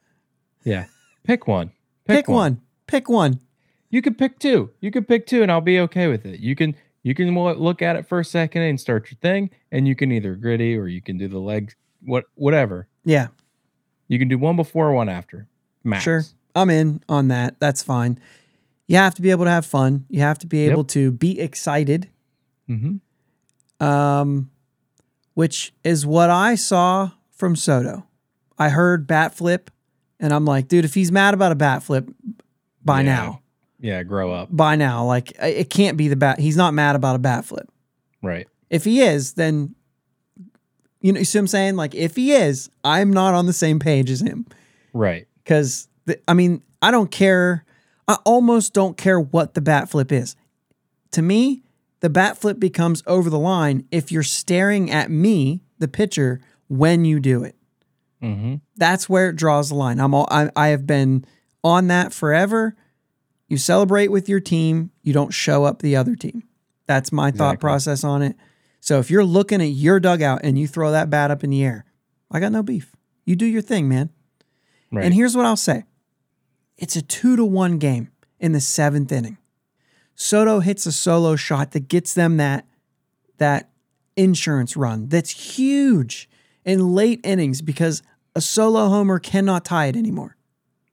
Yeah. 0.63 0.85
Pick 1.23 1.45
one. 1.45 1.73
Pick, 2.07 2.27
one. 2.27 2.61
Pick 2.87 3.09
one. 3.09 3.41
You 3.91 4.01
could 4.01 4.17
pick 4.17 4.39
two. 4.39 4.71
You 4.81 4.89
could 4.89 5.07
pick 5.07 5.27
two, 5.27 5.43
and 5.43 5.51
I'll 5.51 5.61
be 5.61 5.79
okay 5.81 6.07
with 6.07 6.25
it. 6.25 6.39
You 6.39 6.55
can 6.55 6.73
you 7.03 7.13
can 7.13 7.35
look 7.35 7.83
at 7.83 7.95
it 7.95 8.07
for 8.07 8.19
a 8.19 8.25
second 8.25 8.63
and 8.63 8.81
start 8.81 9.11
your 9.11 9.19
thing, 9.19 9.51
and 9.71 9.87
you 9.87 9.95
can 9.95 10.11
either 10.11 10.33
gritty 10.33 10.75
or 10.75 10.87
you 10.87 11.01
can 11.03 11.19
do 11.19 11.27
the 11.27 11.37
legs, 11.37 11.75
what 12.03 12.25
whatever. 12.35 12.87
Yeah, 13.05 13.27
You 14.07 14.19
can 14.19 14.27
do 14.27 14.37
one 14.37 14.55
before, 14.55 14.91
one 14.93 15.09
after. 15.09 15.47
Max. 15.83 16.03
sure. 16.03 16.23
I'm 16.55 16.69
in 16.69 17.01
on 17.07 17.27
that. 17.29 17.59
That's 17.59 17.83
fine. 17.83 18.19
You 18.87 18.97
have 18.97 19.15
to 19.15 19.21
be 19.21 19.31
able 19.31 19.45
to 19.45 19.51
have 19.51 19.65
fun. 19.65 20.05
You 20.09 20.21
have 20.21 20.39
to 20.39 20.47
be 20.47 20.63
Yep. 20.63 20.71
able 20.71 20.83
to 20.85 21.11
be 21.11 21.39
excited. 21.39 22.09
Mm-hmm. 22.69 23.85
um, 23.85 24.49
which 25.35 25.73
is 25.83 26.05
what 26.05 26.29
I 26.29 26.55
saw 26.55 27.11
from 27.31 27.55
Soto. 27.55 28.05
I 28.57 28.69
heard 28.69 29.05
bat 29.07 29.35
flip, 29.35 29.69
and 30.19 30.33
I'm 30.33 30.45
like, 30.45 30.67
dude, 30.67 30.83
if 30.83 30.93
he's 30.95 31.11
mad 31.11 31.33
about 31.35 31.51
a 31.51 31.55
bat 31.55 31.83
flip, 31.83 32.09
by 32.83 33.01
Yeah. 33.01 33.05
now, 33.05 33.41
Yeah, 33.79 34.03
grow 34.03 34.31
up. 34.33 34.49
by 34.51 34.75
now, 34.75 35.05
like 35.05 35.31
it 35.39 35.69
can't 35.69 35.95
be 35.95 36.07
the 36.07 36.15
bat. 36.15 36.39
He's 36.39 36.57
not 36.57 36.73
mad 36.73 36.95
about 36.95 37.15
a 37.15 37.19
bat 37.19 37.45
flip. 37.45 37.69
Right. 38.23 38.47
If 38.69 38.83
he 38.83 39.01
is, 39.01 39.33
then 39.33 39.75
you 41.07 41.13
know, 41.13 41.19
you 41.19 41.25
see 41.25 41.37
what 41.37 41.43
I'm 41.43 41.47
saying? 41.47 41.75
Like, 41.77 41.95
if 41.95 42.17
he 42.17 42.33
is, 42.33 42.69
I'm 42.83 43.11
not 43.13 43.33
on 43.33 43.45
the 43.45 43.53
same 43.53 43.79
page 43.79 44.09
as 44.09 44.21
him 44.21 44.45
Right. 44.91 45.25
because 45.41 45.87
I 46.27 46.33
mean, 46.33 46.61
I 46.81 46.91
don't 46.91 47.09
care. 47.09 47.63
I 48.09 48.17
almost 48.25 48.73
don't 48.73 48.97
care 48.97 49.17
what 49.17 49.53
the 49.53 49.61
bat 49.61 49.89
flip 49.89 50.11
is. 50.11 50.35
To 51.11 51.21
me, 51.21 51.63
the 52.01 52.09
bat 52.09 52.37
flip 52.37 52.59
becomes 52.59 53.03
over 53.07 53.29
the 53.29 53.39
line 53.39 53.85
if 53.89 54.11
you're 54.11 54.21
staring 54.21 54.91
at 54.91 55.09
me, 55.09 55.61
the 55.79 55.87
pitcher, 55.87 56.41
when 56.67 57.05
you 57.05 57.21
do 57.21 57.43
it. 57.43 57.55
Mm-hmm. 58.21 58.55
That's 58.75 59.07
where 59.07 59.29
it 59.29 59.37
draws 59.37 59.69
the 59.69 59.75
line. 59.75 60.01
I'm 60.01 60.13
all, 60.13 60.27
I, 60.29 60.49
I 60.57 60.67
have 60.69 60.85
been 60.85 61.23
on 61.63 61.87
that 61.87 62.11
forever. 62.11 62.75
You 63.47 63.57
celebrate 63.57 64.09
with 64.09 64.27
your 64.27 64.41
team. 64.41 64.91
You 65.03 65.13
don't 65.13 65.31
show 65.33 65.63
up 65.63 65.81
the 65.81 65.95
other 65.95 66.15
team. 66.15 66.43
That's 66.85 67.13
my 67.13 67.31
thought 67.31 67.59
process 67.61 68.03
on 68.03 68.21
it. 68.21 68.35
So 68.79 68.99
if 68.99 69.09
you're 69.11 69.23
looking 69.23 69.61
at 69.61 69.69
your 69.69 69.99
dugout 69.99 70.41
and 70.43 70.57
you 70.57 70.67
throw 70.67 70.91
that 70.91 71.09
bat 71.09 71.31
up 71.31 71.43
in 71.43 71.49
the 71.49 71.63
air, 71.63 71.85
I 72.31 72.39
got 72.39 72.51
no 72.51 72.63
beef. 72.63 72.95
You 73.25 73.35
do 73.35 73.45
your 73.45 73.61
thing, 73.61 73.89
man. 73.89 74.09
Right. 74.91 75.05
And 75.05 75.13
here's 75.13 75.35
what 75.35 75.45
I'll 75.45 75.57
say 75.57 75.83
it's 76.77 76.95
a 76.95 77.01
two 77.01 77.35
to 77.35 77.43
one 77.43 77.77
game 77.79 78.09
in 78.39 78.51
the 78.51 78.61
seventh 78.61 79.11
inning. 79.11 79.37
Soto 80.15 80.59
hits 80.61 80.85
a 80.85 80.91
solo 80.91 81.35
shot 81.35 81.71
that 81.71 81.87
gets 81.87 82.13
them 82.13 82.37
that, 82.37 82.65
that 83.37 83.69
insurance 84.15 84.75
run 84.75 85.09
that's 85.09 85.29
huge 85.29 86.27
in 86.65 86.95
late 86.95 87.21
innings 87.23 87.61
because 87.61 88.01
a 88.35 88.41
solo 88.41 88.89
homer 88.89 89.19
cannot 89.19 89.63
tie 89.65 89.85
it 89.87 89.95
anymore. 89.95 90.35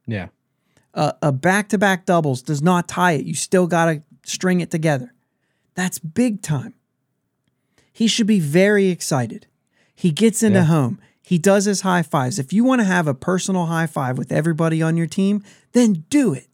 yeah. 0.06 0.28
A, 0.96 1.14
a 1.22 1.32
back-to-back 1.32 2.06
doubles 2.06 2.40
does 2.40 2.62
not 2.62 2.86
tie 2.86 3.12
it. 3.12 3.24
You 3.24 3.34
still 3.34 3.66
got 3.66 3.86
to 3.86 4.02
string 4.24 4.60
it 4.60 4.70
together. 4.70 5.12
That's 5.74 5.98
big 5.98 6.40
time. 6.40 6.74
He 7.94 8.06
should 8.08 8.26
be 8.26 8.40
very 8.40 8.88
excited. 8.88 9.46
He 9.94 10.10
gets 10.10 10.42
into 10.42 10.58
Yeah. 10.58 10.64
home. 10.66 10.98
He 11.22 11.38
does 11.38 11.64
his 11.64 11.80
high 11.80 12.02
fives. 12.02 12.38
If 12.38 12.52
you 12.52 12.62
want 12.64 12.80
to 12.80 12.84
have 12.84 13.06
a 13.08 13.14
personal 13.14 13.66
high 13.66 13.86
five 13.86 14.18
with 14.18 14.30
everybody 14.30 14.82
on 14.82 14.96
your 14.98 15.06
team, 15.06 15.42
then 15.72 16.04
do 16.10 16.34
it. 16.34 16.48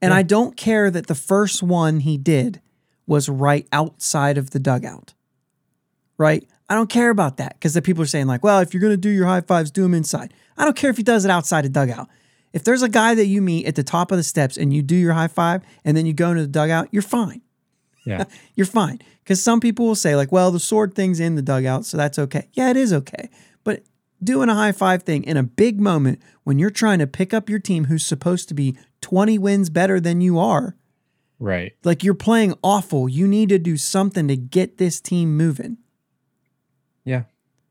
And 0.00 0.12
Yeah. 0.12 0.18
I 0.18 0.22
don't 0.22 0.56
care 0.56 0.90
that 0.90 1.08
the 1.08 1.14
first 1.14 1.62
one 1.62 2.00
he 2.00 2.16
did 2.16 2.60
was 3.06 3.28
right 3.28 3.66
outside 3.72 4.38
of 4.38 4.50
the 4.50 4.58
dugout. 4.60 5.12
Right? 6.16 6.48
I 6.68 6.74
don't 6.74 6.88
care 6.88 7.10
about 7.10 7.36
that 7.38 7.54
because 7.54 7.74
the 7.74 7.82
people 7.82 8.02
are 8.02 8.06
saying, 8.06 8.26
like, 8.28 8.42
well, 8.44 8.60
if 8.60 8.72
you're 8.72 8.80
going 8.80 8.92
to 8.92 8.96
do 8.96 9.10
your 9.10 9.26
high 9.26 9.40
fives, 9.42 9.70
do 9.70 9.82
them 9.82 9.92
inside. 9.92 10.32
I 10.56 10.64
don't 10.64 10.76
care 10.76 10.88
if 10.90 10.96
he 10.96 11.02
does 11.02 11.24
it 11.24 11.30
outside 11.30 11.66
a 11.66 11.68
dugout. 11.68 12.08
If 12.52 12.62
there's 12.62 12.82
a 12.82 12.88
guy 12.88 13.14
that 13.16 13.26
you 13.26 13.42
meet 13.42 13.66
at 13.66 13.74
the 13.74 13.82
top 13.82 14.12
of 14.12 14.16
the 14.16 14.22
steps 14.22 14.56
and 14.56 14.72
you 14.72 14.80
do 14.80 14.94
your 14.94 15.12
high 15.12 15.26
five 15.28 15.62
and 15.84 15.96
then 15.96 16.06
you 16.06 16.12
go 16.14 16.30
into 16.30 16.42
the 16.42 16.48
dugout, 16.48 16.88
you're 16.92 17.02
fine. 17.02 17.40
Yeah. 18.06 18.24
You're 18.54 18.66
fine. 18.66 19.00
Because 19.24 19.42
some 19.42 19.58
people 19.58 19.86
will 19.86 19.94
say, 19.94 20.14
like, 20.14 20.30
well, 20.30 20.50
the 20.50 20.60
sword 20.60 20.94
thing's 20.94 21.18
in 21.18 21.34
the 21.34 21.42
dugout, 21.42 21.86
so 21.86 21.96
that's 21.96 22.18
okay. 22.18 22.48
Yeah, 22.52 22.70
it 22.70 22.76
is 22.76 22.92
okay. 22.92 23.30
But 23.64 23.82
doing 24.22 24.50
a 24.50 24.54
high 24.54 24.72
five 24.72 25.02
thing 25.02 25.24
in 25.24 25.38
a 25.38 25.42
big 25.42 25.80
moment 25.80 26.20
when 26.42 26.58
you're 26.58 26.68
trying 26.68 26.98
to 26.98 27.06
pick 27.06 27.32
up 27.32 27.48
your 27.48 27.58
team 27.58 27.86
who's 27.86 28.04
supposed 28.04 28.48
to 28.48 28.54
be 28.54 28.76
20 29.00 29.38
wins 29.38 29.70
better 29.70 29.98
than 29.98 30.20
you 30.20 30.38
are, 30.38 30.76
right. 31.38 31.72
like 31.84 32.04
you're 32.04 32.12
playing 32.12 32.54
awful. 32.62 33.08
You 33.08 33.26
need 33.26 33.48
to 33.48 33.58
do 33.58 33.78
something 33.78 34.28
to 34.28 34.36
get 34.36 34.76
this 34.76 35.00
team 35.00 35.36
moving. 35.38 35.78
Yeah. 37.02 37.24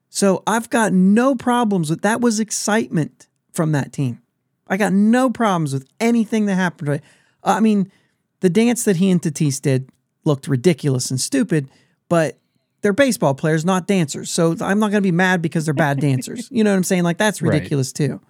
So 0.10 0.42
I've 0.48 0.72
got 0.72 0.92
no 0.92 1.36
problems 1.36 1.89
with 1.89 2.02
that. 2.02 2.20
Was 2.20 2.39
excitement 2.39 3.28
from 3.52 3.74
that 3.74 3.94
team. 3.94 4.22
I 4.68 4.78
got 4.78 4.94
no 4.94 5.30
problems 5.30 5.74
with 5.74 5.88
anything 6.00 6.48
that 6.48 6.56
happened. 6.56 7.02
I 7.44 7.60
mean, 7.60 7.92
the 8.39 8.50
dance 8.50 8.86
that 8.86 8.96
he 8.96 9.12
and 9.12 9.22
Tatis 9.22 9.62
did 9.62 9.89
looked 10.26 10.48
ridiculous 10.48 11.10
and 11.12 11.20
stupid, 11.20 11.70
but 12.10 12.38
they're 12.82 12.94
baseball 12.94 13.34
players, 13.34 13.64
not 13.66 13.88
dancers. 13.88 14.30
So 14.30 14.56
I'm 14.62 14.80
not 14.80 14.92
going 14.92 15.02
to 15.02 15.08
be 15.08 15.12
mad 15.12 15.42
because 15.42 15.66
they're 15.66 15.74
bad 15.74 16.00
dancers. 16.00 16.48
You 16.52 16.64
know 16.64 16.72
what 16.72 16.78
I'm 16.78 16.84
saying? 16.84 17.04
Like 17.04 17.18
that's 17.18 17.42
Right. 17.42 17.54
ridiculous 17.54 17.92
too. 17.94 18.22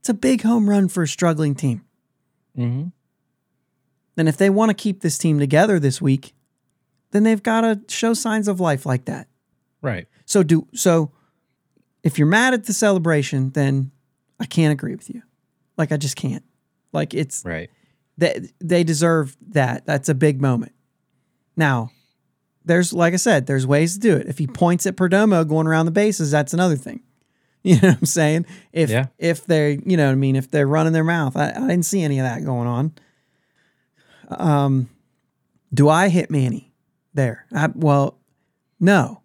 It's 0.00 0.08
a 0.08 0.14
big 0.14 0.42
home 0.42 0.68
run 0.70 0.88
for 0.88 1.02
a 1.02 1.08
struggling 1.08 1.54
team. 1.54 1.82
Mm-hmm. 2.56 2.88
And 4.18 4.28
if 4.28 4.36
they 4.36 4.48
want 4.50 4.70
to 4.70 4.74
keep 4.74 5.00
this 5.00 5.18
team 5.18 5.38
together 5.38 5.78
this 5.78 6.00
week, 6.00 6.34
then 7.10 7.22
they've 7.22 7.42
got 7.42 7.60
to 7.62 7.80
show 7.88 8.14
signs 8.14 8.48
of 8.48 8.60
life 8.60 8.86
like 8.86 9.04
that. 9.06 9.28
Right. 9.82 10.06
So 10.24 10.42
do 10.42 10.66
so 10.74 11.10
if 12.02 12.18
you're 12.18 12.28
mad 12.28 12.54
at 12.54 12.64
the 12.64 12.72
celebration, 12.72 13.50
then 13.50 13.90
I 14.40 14.46
can't 14.46 14.72
agree 14.72 14.94
with 14.94 15.10
you. 15.10 15.22
Like 15.76 15.92
I 15.92 15.96
just 15.96 16.16
can't. 16.16 16.44
Like 16.92 17.12
it's 17.12 17.44
Right. 17.44 17.70
they 18.16 18.48
they 18.60 18.84
deserve 18.84 19.36
that. 19.48 19.84
That's 19.86 20.08
a 20.08 20.14
big 20.14 20.40
moment. 20.40 20.72
Now, 21.56 21.90
there's 22.64 22.92
like 22.92 23.14
I 23.14 23.16
said, 23.16 23.46
there's 23.46 23.66
ways 23.66 23.94
to 23.94 24.00
do 24.00 24.16
it. 24.16 24.26
If 24.26 24.38
he 24.38 24.46
points 24.46 24.86
at 24.86 24.96
Perdomo 24.96 25.46
going 25.48 25.66
around 25.66 25.86
the 25.86 25.92
bases, 25.92 26.30
that's 26.30 26.54
another 26.54 26.76
thing. 26.76 27.00
You 27.66 27.80
know 27.80 27.88
what 27.88 27.98
I'm 27.98 28.06
saying? 28.06 28.46
If 28.72 28.90
Yeah. 28.90 29.06
if 29.18 29.44
they're 29.44 29.70
you 29.70 29.96
know 29.96 30.06
what 30.06 30.12
I 30.12 30.14
mean, 30.16 30.36
if 30.36 30.48
they're 30.48 30.68
running 30.68 30.92
their 30.92 31.02
mouth, 31.02 31.36
I, 31.36 31.50
I 31.50 31.60
didn't 31.66 31.84
see 31.84 32.00
any 32.02 32.20
of 32.20 32.24
that 32.24 32.44
going 32.44 32.68
on. 32.68 32.92
Um, 34.30 34.88
do 35.74 35.88
I 35.88 36.08
hit 36.08 36.30
Manny 36.30 36.72
there? 37.14 37.46
I, 37.52 37.68
well, 37.74 38.18
no. 38.78 39.22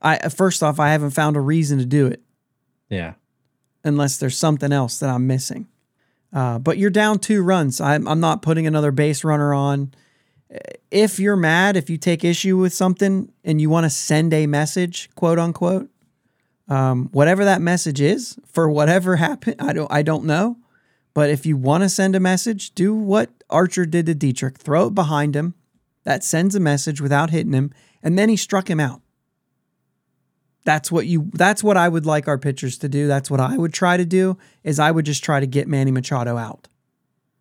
I 0.00 0.28
first 0.28 0.62
off, 0.62 0.80
I 0.80 0.90
haven't 0.90 1.10
found 1.10 1.36
a 1.36 1.40
reason 1.40 1.78
to 1.78 1.84
do 1.84 2.06
it 2.08 2.22
Yeah. 2.88 3.14
unless 3.84 4.18
there's 4.18 4.36
something 4.38 4.72
else 4.72 4.98
that 4.98 5.10
I'm 5.10 5.26
missing. 5.26 5.68
Uh, 6.32 6.58
but 6.58 6.78
you're 6.78 6.90
down 6.90 7.18
two 7.18 7.42
runs. 7.42 7.80
I'm, 7.80 8.08
I'm 8.08 8.18
not 8.20 8.42
putting 8.42 8.66
another 8.66 8.90
base 8.90 9.22
runner 9.24 9.52
on. 9.54 9.94
If 10.90 11.18
you're 11.18 11.36
mad, 11.36 11.76
if 11.76 11.88
you 11.88 11.96
take 11.96 12.24
issue 12.24 12.58
with 12.58 12.74
something 12.74 13.32
and 13.44 13.60
you 13.60 13.70
want 13.70 13.84
to 13.84 13.90
send 13.90 14.34
a 14.34 14.46
message, 14.46 15.08
quote 15.14 15.38
unquote, 15.38 15.88
um, 16.68 17.08
whatever 17.12 17.44
that 17.44 17.60
message 17.62 18.00
is 18.00 18.38
for 18.46 18.68
whatever 18.68 19.16
happened, 19.16 19.56
I 19.60 19.72
don't, 19.72 19.90
I 19.90 20.02
don't 20.02 20.24
know. 20.24 20.58
But 21.14 21.30
if 21.30 21.44
you 21.46 21.56
want 21.56 21.82
to 21.82 21.88
send 21.88 22.14
a 22.16 22.20
message, 22.20 22.74
do 22.74 22.94
what 22.94 23.30
Archer 23.50 23.84
did 23.84 24.06
to 24.06 24.14
Dietrich. 24.14 24.58
Throw 24.58 24.86
it 24.88 24.94
behind 24.94 25.34
him. 25.36 25.54
That 26.04 26.24
sends 26.24 26.54
a 26.54 26.60
message 26.60 27.00
without 27.00 27.30
hitting 27.30 27.52
him, 27.52 27.72
and 28.02 28.18
then 28.18 28.28
he 28.28 28.36
struck 28.36 28.68
him 28.68 28.80
out. 28.80 29.00
That's 30.64 30.90
what 30.92 31.06
you 31.06 31.30
that's 31.34 31.62
what 31.62 31.76
I 31.76 31.88
would 31.88 32.06
like 32.06 32.28
our 32.28 32.38
pitchers 32.38 32.78
to 32.78 32.88
do. 32.88 33.08
That's 33.08 33.30
what 33.30 33.40
I 33.40 33.56
would 33.56 33.72
try 33.74 33.96
to 33.96 34.04
do 34.04 34.38
is 34.62 34.78
I 34.78 34.90
would 34.90 35.04
just 35.04 35.24
try 35.24 35.40
to 35.40 35.46
get 35.46 35.66
Manny 35.68 35.90
Machado 35.90 36.36
out 36.36 36.68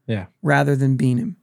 Yeah. 0.08 0.26
rather 0.42 0.76
than 0.76 0.96
bean 0.98 1.18
him. 1.18 1.38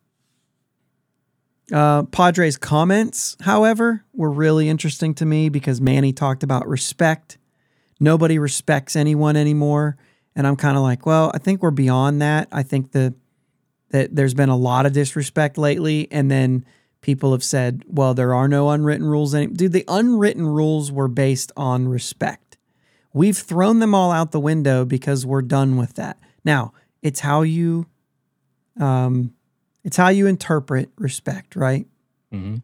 Uh, 1.73 2.05
Padres 2.05 2.57
comments, 2.57 3.37
however, 3.43 4.05
were 4.15 4.31
really 4.31 4.69
interesting 4.69 5.15
to 5.15 5.27
me 5.27 5.49
because 5.49 5.81
Manny 5.81 6.13
talked 6.13 6.43
about 6.43 6.67
respect. 6.67 7.37
Nobody 8.01 8.39
respects 8.39 8.97
anyone 8.97 9.37
anymore, 9.37 9.97
and 10.35 10.47
I'm 10.47 10.57
kind 10.57 10.77
of 10.77 10.83
like, 10.83 11.05
well, 11.05 11.31
I 11.35 11.39
think 11.39 11.63
we're 11.63 11.71
beyond 11.71 12.23
that. 12.23 12.49
I 12.53 12.63
think 12.63 12.93
the 12.93 13.15
that 13.91 14.15
there's 14.15 14.35
been 14.35 14.51
a 14.51 14.57
lot 14.57 14.85
of 14.87 14.93
disrespect 14.93 15.57
lately, 15.57 16.09
and 16.11 16.31
then 16.31 16.65
people 17.01 17.33
have 17.33 17.43
said, 17.45 17.83
well, 17.87 18.13
there 18.13 18.35
are 18.35 18.47
no 18.49 18.69
unwritten 18.71 19.07
rules. 19.07 19.35
Any- 19.35 19.47
Dude, 19.47 19.73
the 19.73 19.85
unwritten 19.89 20.47
rules 20.47 20.93
were 20.93 21.09
based 21.09 21.53
on 21.57 21.89
respect. 21.89 22.59
We've 23.15 23.39
thrown 23.39 23.79
them 23.79 23.95
all 23.95 24.11
out 24.11 24.31
the 24.31 24.41
window 24.41 24.85
because 24.85 25.25
we're 25.25 25.41
done 25.43 25.77
with 25.79 25.95
that. 25.95 26.19
Now, 26.45 26.73
it's 27.03 27.21
how 27.21 27.43
you 27.43 27.87
Um, 28.79 29.33
it's 29.89 29.97
how 29.97 30.09
you 30.09 30.27
interpret 30.27 30.91
respect, 30.99 31.57
right? 31.57 31.87
hmm 32.31 32.57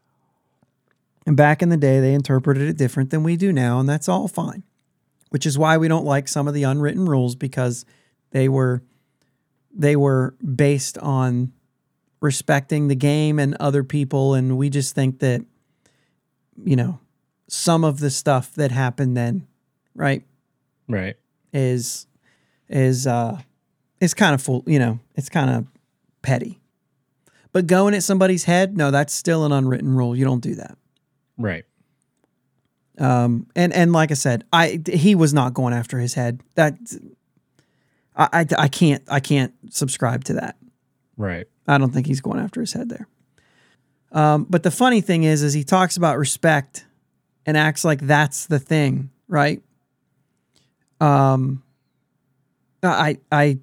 And 1.27 1.39
back 1.39 1.63
in 1.63 1.71
the 1.71 1.79
day, 1.79 2.01
they 2.01 2.13
interpreted 2.13 2.69
it 2.69 2.77
different 2.77 3.09
than 3.09 3.23
we 3.23 3.35
do 3.39 3.51
now, 3.51 3.81
and 3.81 3.89
that's 3.89 4.11
all 4.11 4.29
fine. 4.29 4.63
Which 5.31 5.47
is 5.47 5.57
why 5.57 5.79
we 5.79 5.89
don't 5.89 6.05
like 6.05 6.29
some 6.29 6.47
of 6.47 6.53
the 6.53 6.65
unwritten 6.65 7.07
rules 7.07 7.35
because 7.35 7.87
they 8.33 8.47
were 8.47 8.83
they 9.75 9.97
were 9.97 10.35
based 10.55 10.99
on 10.99 11.53
respecting 12.21 12.89
the 12.89 12.95
game 12.95 13.39
and 13.39 13.57
other 13.59 13.83
people, 13.85 14.35
and 14.35 14.59
we 14.59 14.69
just 14.69 14.95
think 14.95 15.21
that 15.21 15.41
you 16.63 16.77
know 16.77 17.01
some 17.49 17.85
of 17.85 18.01
the 18.01 18.11
stuff 18.11 18.53
that 18.57 18.71
happened 18.71 19.17
then, 19.17 19.47
right, 19.95 20.23
Right. 20.89 21.17
is 21.55 22.07
is 22.69 23.07
uh 23.07 23.41
is 23.99 24.13
kind 24.13 24.35
of 24.35 24.43
full, 24.43 24.63
you 24.67 24.79
know, 24.79 25.01
it's 25.15 25.31
kind 25.31 25.49
of 25.49 25.67
petty. 26.21 26.61
But 27.55 27.69
going 27.69 27.95
at 27.95 28.03
somebody's 28.03 28.43
head, 28.43 28.77
no, 28.77 28.91
that's 28.91 29.15
still 29.15 29.45
an 29.45 29.53
unwritten 29.53 29.95
rule. 29.95 30.17
You 30.17 30.25
don't 30.25 30.43
do 30.43 30.57
that. 30.57 30.77
Right. 31.39 31.65
Um, 32.99 33.47
and 33.55 33.73
and 33.73 33.93
like 33.93 34.11
I 34.11 34.15
said, 34.15 34.45
I 34.53 34.83
he 34.93 35.15
was 35.15 35.33
not 35.33 35.55
going 35.55 35.73
after 35.73 36.01
his 36.01 36.15
head. 36.15 36.41
That 36.57 36.77
I, 38.17 38.29
I 38.33 38.47
I 38.59 38.69
can't 38.69 39.05
I 39.09 39.21
can't 39.21 39.55
subscribe 39.71 40.25
to 40.25 40.35
that. 40.35 40.57
Right. 41.17 41.47
I 41.69 41.79
don't 41.79 41.93
think 41.93 42.09
he's 42.09 42.21
going 42.21 42.41
after 42.41 42.61
his 42.61 42.73
head 42.73 42.89
there. 42.89 43.07
Um, 44.11 44.47
but 44.51 44.65
the 44.65 44.73
funny 44.73 45.01
thing 45.01 45.23
is, 45.23 45.45
is 45.45 45.55
he 45.55 45.63
talks 45.63 45.97
about 45.97 46.19
respect 46.19 46.87
and 47.47 47.57
acts 47.57 47.85
like 47.85 48.01
that's 48.01 48.47
the 48.47 48.59
thing, 48.59 49.11
right? 49.29 49.63
Um, 51.01 51.63
I 52.83 53.19
I 53.31 53.59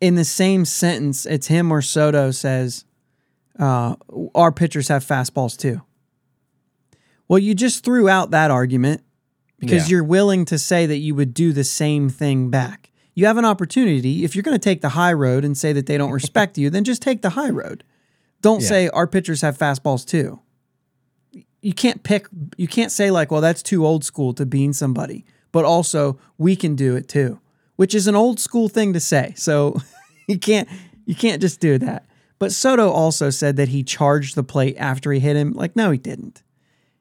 in 0.00 0.14
the 0.14 0.24
same 0.24 0.64
sentence, 0.64 1.26
it's 1.26 1.48
him 1.48 1.72
or 1.72 1.82
Soto 1.82 2.30
says, 2.30 2.84
uh, 3.58 3.96
"Our 4.34 4.52
pitchers 4.52 4.88
have 4.88 5.04
fastballs 5.04 5.56
too." 5.56 5.82
Well, 7.28 7.38
you 7.38 7.54
just 7.54 7.84
threw 7.84 8.08
out 8.08 8.30
that 8.30 8.50
argument 8.50 9.02
because 9.58 9.88
Yeah. 9.88 9.96
you're 9.96 10.04
willing 10.04 10.44
to 10.46 10.58
say 10.58 10.86
that 10.86 10.98
you 10.98 11.14
would 11.14 11.34
do 11.34 11.52
the 11.52 11.64
same 11.64 12.08
thing 12.08 12.50
back. 12.50 12.90
You 13.14 13.26
have 13.26 13.38
an 13.38 13.44
opportunity. 13.44 14.24
If 14.24 14.36
you're 14.36 14.42
going 14.42 14.58
to 14.58 14.62
take 14.62 14.80
the 14.82 14.90
high 14.90 15.12
road 15.12 15.44
and 15.44 15.56
say 15.56 15.72
that 15.72 15.86
they 15.86 15.96
don't 15.98 16.12
respect 16.12 16.58
you, 16.58 16.70
then 16.70 16.84
just 16.84 17.02
take 17.02 17.22
the 17.22 17.30
high 17.30 17.50
road. 17.50 17.82
Don't 18.42 18.60
Yeah. 18.62 18.68
say 18.68 18.88
our 18.90 19.06
pitchers 19.06 19.40
have 19.40 19.56
fastballs 19.58 20.04
too. 20.06 20.40
You 21.62 21.72
can't 21.72 22.02
pick, 22.04 22.28
you 22.56 22.68
can't 22.68 22.92
say, 22.92 23.10
like, 23.10 23.32
well, 23.32 23.40
that's 23.40 23.62
too 23.62 23.84
old 23.84 24.04
school 24.04 24.32
to 24.34 24.46
bean 24.46 24.72
somebody, 24.72 25.24
but 25.50 25.64
also 25.64 26.18
we 26.38 26.54
can 26.54 26.76
do 26.76 26.94
it 26.94 27.08
too, 27.08 27.40
which 27.76 27.94
is 27.94 28.06
an 28.06 28.14
old 28.14 28.38
school 28.38 28.68
thing 28.68 28.92
to 28.92 29.00
say. 29.00 29.32
So 29.36 29.80
you 30.28 30.38
can't, 30.38 30.68
you 31.06 31.14
can't 31.16 31.40
just 31.40 31.58
do 31.58 31.78
that. 31.78 32.04
But 32.38 32.52
Soto 32.52 32.90
also 32.90 33.30
said 33.30 33.56
that 33.56 33.68
he 33.68 33.82
charged 33.82 34.34
the 34.34 34.42
plate 34.42 34.76
after 34.78 35.12
he 35.12 35.20
hit 35.20 35.36
him. 35.36 35.52
Like, 35.52 35.74
no, 35.74 35.90
he 35.90 35.98
didn't. 35.98 36.42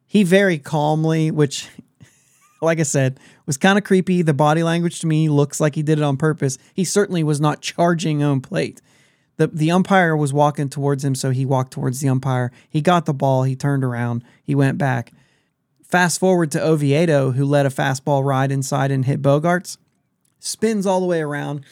He 0.06 0.24
very 0.24 0.58
calmly, 0.58 1.32
which 1.32 1.67
like 2.62 2.80
I 2.80 2.84
said, 2.84 3.19
was 3.45 3.58
kind 3.58 3.78
of 3.78 3.84
creepy. 3.84 4.21
The 4.21 4.34
body 4.34 4.63
language 4.63 5.00
to 5.02 5.08
me 5.08 5.30
looks 5.30 5.60
like 5.60 5.76
he 5.76 5.84
did 5.84 6.00
it 6.00 6.04
on 6.04 6.17
purpose. 6.17 6.58
He 6.74 6.84
certainly 6.84 7.24
was 7.24 7.41
not 7.41 7.62
charging 7.62 8.24
on 8.24 8.41
plate. 8.41 8.82
The 9.38 9.48
the 9.48 9.71
umpire 9.71 10.15
was 10.15 10.34
walking 10.34 10.69
towards 10.69 11.04
him, 11.04 11.15
so 11.15 11.32
he 11.32 11.45
walked 11.45 11.74
towards 11.74 12.00
the 12.00 12.10
umpire. 12.10 12.52
He 12.69 12.82
got 12.82 13.06
the 13.06 13.13
ball, 13.13 13.43
he 13.43 13.56
turned 13.56 13.84
around, 13.84 14.24
he 14.43 14.56
went 14.56 14.78
back. 14.78 15.12
Fast 15.84 16.19
forward 16.19 16.52
to 16.52 16.63
Oviedo, 16.63 17.32
who 17.32 17.45
let 17.45 17.65
a 17.65 17.69
fastball 17.69 18.24
ride 18.24 18.52
inside 18.52 18.91
and 18.91 19.06
hit 19.06 19.21
Bogaerts, 19.21 19.78
spins 20.39 20.86
all 20.86 21.00
the 21.00 21.06
way 21.06 21.21
around, 21.21 21.63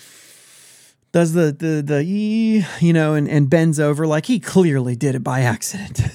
does 1.14 1.32
the 1.34 1.54
the 1.54 1.82
the 1.82 2.04
you 2.04 2.92
know, 2.92 3.14
and, 3.14 3.30
and 3.30 3.50
bends 3.50 3.80
over 3.80 4.06
like 4.06 4.26
he 4.26 4.40
clearly 4.40 4.98
did 4.98 5.16
it 5.16 5.24
by 5.24 5.42
accident. 5.42 6.02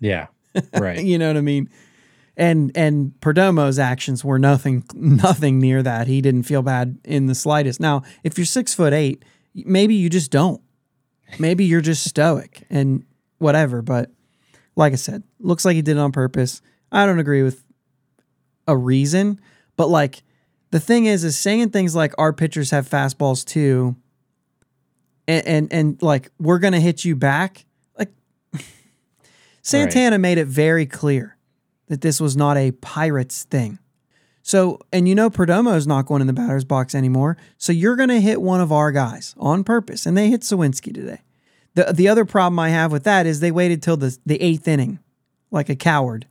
Yeah. 0.00 0.28
Right. 0.74 1.02
you 1.02 1.18
know 1.18 1.26
what 1.26 1.36
I 1.36 1.40
mean? 1.40 1.68
And 2.36 2.70
and 2.76 3.12
Perdomo's 3.20 3.80
actions 3.80 4.24
were 4.24 4.38
nothing 4.38 4.84
nothing 4.94 5.58
near 5.58 5.82
that. 5.82 6.06
He 6.06 6.20
didn't 6.20 6.44
feel 6.44 6.62
bad 6.62 6.98
in 7.04 7.26
the 7.26 7.34
slightest. 7.34 7.80
Now, 7.80 8.04
if 8.22 8.38
you're 8.38 8.44
six 8.44 8.72
foot 8.72 8.92
eight, 8.92 9.24
maybe 9.54 9.96
you 9.96 10.08
just 10.08 10.30
don't. 10.30 10.60
Maybe 11.40 11.64
you're 11.64 11.80
just 11.80 12.04
stoic 12.08 12.62
and 12.70 13.04
whatever. 13.38 13.82
But 13.82 14.12
like 14.76 14.92
I 14.92 14.96
said, 14.96 15.24
looks 15.40 15.64
like 15.64 15.74
he 15.74 15.82
did 15.82 15.96
it 15.96 16.00
on 16.00 16.12
purpose. 16.12 16.62
I 16.92 17.04
don't 17.04 17.18
agree 17.18 17.42
with 17.42 17.64
a 18.68 18.76
reason, 18.76 19.40
but 19.76 19.88
like 19.88 20.22
the 20.70 20.78
thing 20.78 21.06
is, 21.06 21.24
is 21.24 21.36
saying 21.36 21.70
things 21.70 21.96
like 21.96 22.14
our 22.18 22.32
pitchers 22.32 22.70
have 22.70 22.88
fastballs 22.88 23.44
too, 23.44 23.96
and 25.28 25.46
and, 25.46 25.72
and 25.72 26.02
like 26.02 26.32
we're 26.40 26.58
gonna 26.58 26.80
hit 26.80 27.04
you 27.04 27.14
back. 27.14 27.64
Like 27.96 28.10
Santana 29.62 30.18
made 30.18 30.38
it 30.38 30.46
very 30.46 30.86
clear 30.86 31.36
that 31.86 32.00
this 32.00 32.20
was 32.20 32.36
not 32.36 32.56
a 32.56 32.72
Pirates 32.72 33.44
thing. 33.44 33.78
So, 34.48 34.80
and 34.94 35.06
you 35.06 35.14
know, 35.14 35.28
Perdomo 35.28 35.76
is 35.76 35.86
not 35.86 36.06
going 36.06 36.22
in 36.22 36.26
the 36.26 36.32
batter's 36.32 36.64
box 36.64 36.94
anymore. 36.94 37.36
So 37.58 37.70
you're 37.70 37.96
going 37.96 38.08
to 38.08 38.18
hit 38.18 38.40
one 38.40 38.62
of 38.62 38.72
our 38.72 38.92
guys 38.92 39.34
on 39.36 39.62
purpose. 39.62 40.06
And 40.06 40.16
they 40.16 40.30
hit 40.30 40.40
Suwinski 40.40 40.94
today. 40.94 41.20
The, 41.74 41.92
the 41.92 42.08
other 42.08 42.24
problem 42.24 42.58
I 42.58 42.70
have 42.70 42.90
with 42.90 43.04
that 43.04 43.26
is 43.26 43.40
they 43.40 43.50
waited 43.50 43.82
till 43.82 43.98
the, 43.98 44.16
the 44.24 44.40
eighth 44.40 44.66
inning, 44.66 45.00
like 45.50 45.68
a 45.68 45.76
coward. 45.76 46.26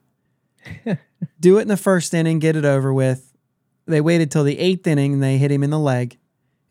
Do 1.40 1.60
it 1.60 1.62
in 1.62 1.68
the 1.68 1.78
first 1.78 2.12
inning, 2.12 2.40
get 2.40 2.56
it 2.56 2.66
over 2.66 2.92
with. 2.92 3.34
They 3.86 4.02
waited 4.02 4.32
till 4.32 4.44
the 4.44 4.58
eighth 4.58 4.88
inning 4.88 5.14
and 5.14 5.22
they 5.22 5.38
hit 5.38 5.52
him 5.52 5.62
in 5.62 5.70
the 5.70 5.78
leg. 5.78 6.18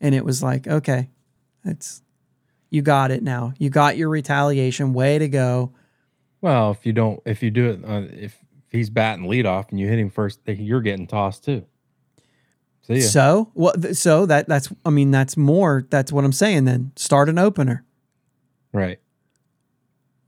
And 0.01 0.13
it 0.13 0.25
was 0.25 0.43
like, 0.43 0.67
okay, 0.67 1.07
that's, 1.63 2.01
you 2.69 2.81
got 2.81 3.11
it 3.11 3.23
now. 3.23 3.53
You 3.57 3.69
got 3.69 3.97
your 3.97 4.09
retaliation. 4.09 4.93
Way 4.93 5.19
to 5.19 5.27
go. 5.27 5.71
Well, 6.41 6.71
if 6.71 6.85
you 6.85 6.93
don't, 6.93 7.19
if 7.25 7.41
you 7.41 7.49
do 7.51 7.69
it, 7.71 7.79
uh, 7.85 8.03
if 8.11 8.37
he's 8.71 8.89
batting 8.89 9.25
leadoff 9.25 9.69
and 9.71 9.79
you 9.79 9.87
hit 9.87 9.99
him 9.99 10.09
first, 10.09 10.39
you're 10.45 10.81
getting 10.81 11.07
tossed 11.07 11.43
too. 11.45 11.65
See 12.83 12.95
ya. 12.95 13.01
So, 13.01 13.51
well, 13.53 13.73
th- 13.73 13.95
so 13.95 14.25
that 14.27 14.47
that's 14.47 14.69
I 14.85 14.89
mean 14.91 15.11
that's 15.11 15.35
more 15.35 15.85
that's 15.89 16.11
what 16.11 16.23
I'm 16.23 16.31
saying 16.31 16.65
then. 16.65 16.91
Start 16.95 17.27
an 17.29 17.37
opener. 17.37 17.83
right. 18.73 18.99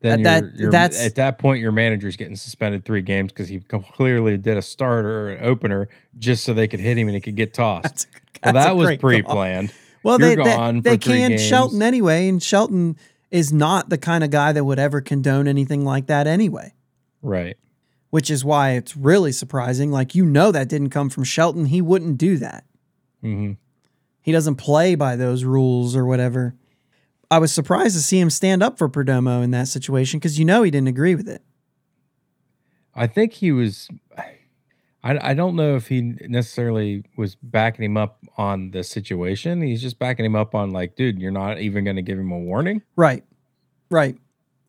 Then 0.01 0.23
That- 0.23 0.41
you're, 0.43 0.51
that- 0.51 0.59
you're- 0.59 0.71
that's- 0.71 1.05
at 1.05 1.15
that 1.15 1.39
point 1.39 1.59
your 1.61 1.71
manager's 1.73 2.15
getting 2.15 2.37
suspended 2.37 2.85
three 2.85 3.01
games 3.01 3.33
because 3.33 3.49
he 3.49 3.59
clearly 3.59 4.37
did 4.37 4.55
a 4.57 4.61
starter 4.61 5.27
or 5.27 5.29
an 5.33 5.43
opener 5.43 5.89
just 6.17 6.45
so 6.45 6.53
they 6.53 6.67
could 6.69 6.79
hit 6.79 6.97
him 6.97 7.07
and 7.09 7.15
he 7.15 7.21
could 7.21 7.35
get 7.35 7.53
tossed. 7.53 7.83
That's, 7.83 8.07
well, 8.43 8.53
that's 8.53 8.65
a 8.65 8.69
that 8.69 8.75
was 8.77 8.97
great 8.97 9.25
call. 9.25 9.35
Well, 10.03 10.17
they 10.17 10.35
they, 10.35 10.79
they 10.81 10.97
games. 11.31 11.45
Shelton 11.45 11.81
anyway, 11.81 12.27
and 12.27 12.41
Shelton 12.41 12.97
is 13.31 13.53
not 13.53 13.89
the 13.89 13.97
kind 13.97 14.23
of 14.23 14.31
guy 14.31 14.51
that 14.51 14.63
would 14.63 14.79
ever 14.79 15.01
condone 15.01 15.47
anything 15.47 15.85
like 15.85 16.07
that 16.07 16.27
anyway. 16.27 16.73
Right. 17.21 17.57
Which 18.09 18.31
is 18.31 18.43
why 18.43 18.71
it's 18.71 18.97
really 18.97 19.31
surprising. 19.31 19.91
Like 19.91 20.15
you 20.15 20.25
know 20.25 20.51
that 20.51 20.67
didn't 20.69 20.89
come 20.89 21.09
from 21.09 21.23
Shelton. 21.23 21.65
He 21.65 21.81
wouldn't 21.81 22.17
do 22.17 22.37
that. 22.37 22.65
hmm 23.21 23.53
He 24.21 24.31
doesn't 24.31 24.55
play 24.55 24.95
by 24.95 25.15
those 25.15 25.43
rules 25.43 25.95
or 25.95 26.05
whatever. 26.05 26.55
I 27.31 27.37
was 27.37 27.53
surprised 27.53 27.95
to 27.95 28.01
see 28.01 28.19
him 28.19 28.31
stand 28.31 28.63
up 28.63 28.79
for 28.79 28.89
Perdomo 28.89 29.43
in 29.43 29.51
that 29.51 29.67
situation 29.67 30.19
because 30.19 30.39
you 30.39 30.45
know 30.45 30.63
he 30.63 30.71
didn't 30.71 30.87
agree 30.87 31.13
with 31.13 31.29
it. 31.29 31.43
I 32.95 33.05
think 33.05 33.33
he 33.33 33.51
was. 33.51 33.87
I, 35.03 35.31
I 35.31 35.33
don't 35.33 35.55
know 35.55 35.75
if 35.75 35.87
he 35.87 36.01
necessarily 36.01 37.03
was 37.15 37.35
backing 37.35 37.85
him 37.85 37.97
up 37.97 38.19
on 38.37 38.71
the 38.71 38.83
situation. 38.83 39.61
He's 39.61 39.81
just 39.81 39.97
backing 39.97 40.25
him 40.25 40.35
up 40.35 40.53
on 40.53 40.71
like, 40.71 40.95
dude, 40.95 41.19
you're 41.19 41.31
not 41.31 41.59
even 41.59 41.83
going 41.83 41.95
to 41.95 42.01
give 42.01 42.19
him 42.19 42.31
a 42.31 42.39
warning. 42.39 42.81
Right. 42.95 43.23
Right. 43.89 44.17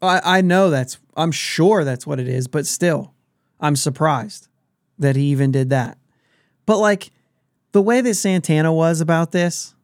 I, 0.00 0.38
I 0.38 0.40
know 0.40 0.70
that's, 0.70 0.98
I'm 1.16 1.32
sure 1.32 1.84
that's 1.84 2.06
what 2.06 2.20
it 2.20 2.28
is, 2.28 2.46
but 2.46 2.66
still, 2.66 3.12
I'm 3.58 3.76
surprised 3.76 4.48
that 4.98 5.16
he 5.16 5.24
even 5.24 5.50
did 5.50 5.70
that. 5.70 5.98
But 6.64 6.78
like 6.78 7.10
the 7.72 7.82
way 7.82 8.00
that 8.00 8.14
Santana 8.14 8.72
was 8.72 9.00
about 9.00 9.32
this, 9.32 9.74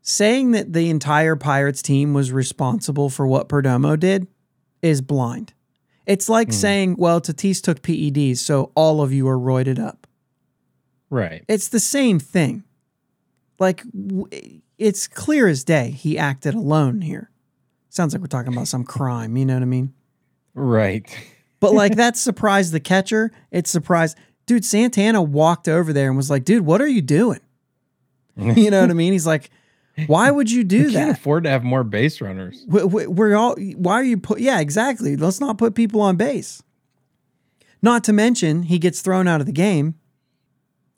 saying 0.00 0.50
that 0.52 0.72
the 0.72 0.90
entire 0.90 1.36
Pirates 1.36 1.82
team 1.82 2.12
was 2.14 2.32
responsible 2.32 3.08
for 3.08 3.26
what 3.26 3.48
Perdomo 3.48 3.98
did 3.98 4.26
is 4.82 5.00
blind. 5.00 5.54
It's 6.06 6.28
like 6.28 6.48
hmm. 6.48 6.52
saying, 6.52 6.96
well, 6.98 7.20
Tatis 7.20 7.62
took 7.62 7.82
PEDs, 7.82 8.38
so 8.38 8.72
all 8.74 9.00
of 9.00 9.12
you 9.12 9.28
are 9.28 9.38
roided 9.38 9.78
up. 9.78 10.06
Right. 11.10 11.44
It's 11.48 11.68
the 11.68 11.80
same 11.80 12.18
thing. 12.18 12.64
Like, 13.58 13.82
w- 13.92 14.60
it's 14.78 15.06
clear 15.06 15.46
as 15.46 15.64
day 15.64 15.90
he 15.90 16.18
acted 16.18 16.54
alone 16.54 17.00
here. 17.00 17.30
Sounds 17.88 18.12
like 18.12 18.20
we're 18.20 18.26
talking 18.26 18.52
about 18.52 18.68
some 18.68 18.84
crime, 18.84 19.36
you 19.36 19.46
know 19.46 19.54
what 19.54 19.62
I 19.62 19.66
mean? 19.66 19.94
Right. 20.54 21.16
But 21.60 21.72
like, 21.72 21.94
that 21.96 22.16
surprised 22.16 22.72
the 22.72 22.80
catcher. 22.80 23.30
It 23.50 23.66
surprised, 23.66 24.18
dude, 24.46 24.64
Santana 24.64 25.22
walked 25.22 25.68
over 25.68 25.92
there 25.92 26.08
and 26.08 26.16
was 26.16 26.30
like, 26.30 26.44
dude, 26.44 26.66
what 26.66 26.80
are 26.80 26.88
you 26.88 27.02
doing? 27.02 27.40
You 28.36 28.68
know 28.68 28.80
what 28.80 28.90
I 28.90 28.94
mean? 28.94 29.12
He's 29.12 29.28
like, 29.28 29.48
why 30.06 30.30
would 30.30 30.50
you 30.50 30.64
do 30.64 30.76
You 30.78 30.82
can't 30.84 30.94
that? 30.94 31.10
afford 31.18 31.44
to 31.44 31.50
have 31.50 31.62
more 31.64 31.84
base 31.84 32.20
runners. 32.20 32.64
We- 32.66 32.84
we- 32.84 33.06
We're 33.06 33.36
all, 33.36 33.56
why 33.76 33.94
are 33.94 34.04
you 34.04 34.16
put, 34.18 34.40
yeah, 34.40 34.60
exactly. 34.60 35.16
Let's 35.16 35.40
not 35.40 35.58
put 35.58 35.74
people 35.74 36.00
on 36.00 36.16
base. 36.16 36.62
Not 37.82 38.02
to 38.04 38.12
mention, 38.12 38.62
he 38.64 38.78
gets 38.78 39.00
thrown 39.02 39.28
out 39.28 39.40
of 39.40 39.46
the 39.46 39.52
game. 39.52 39.94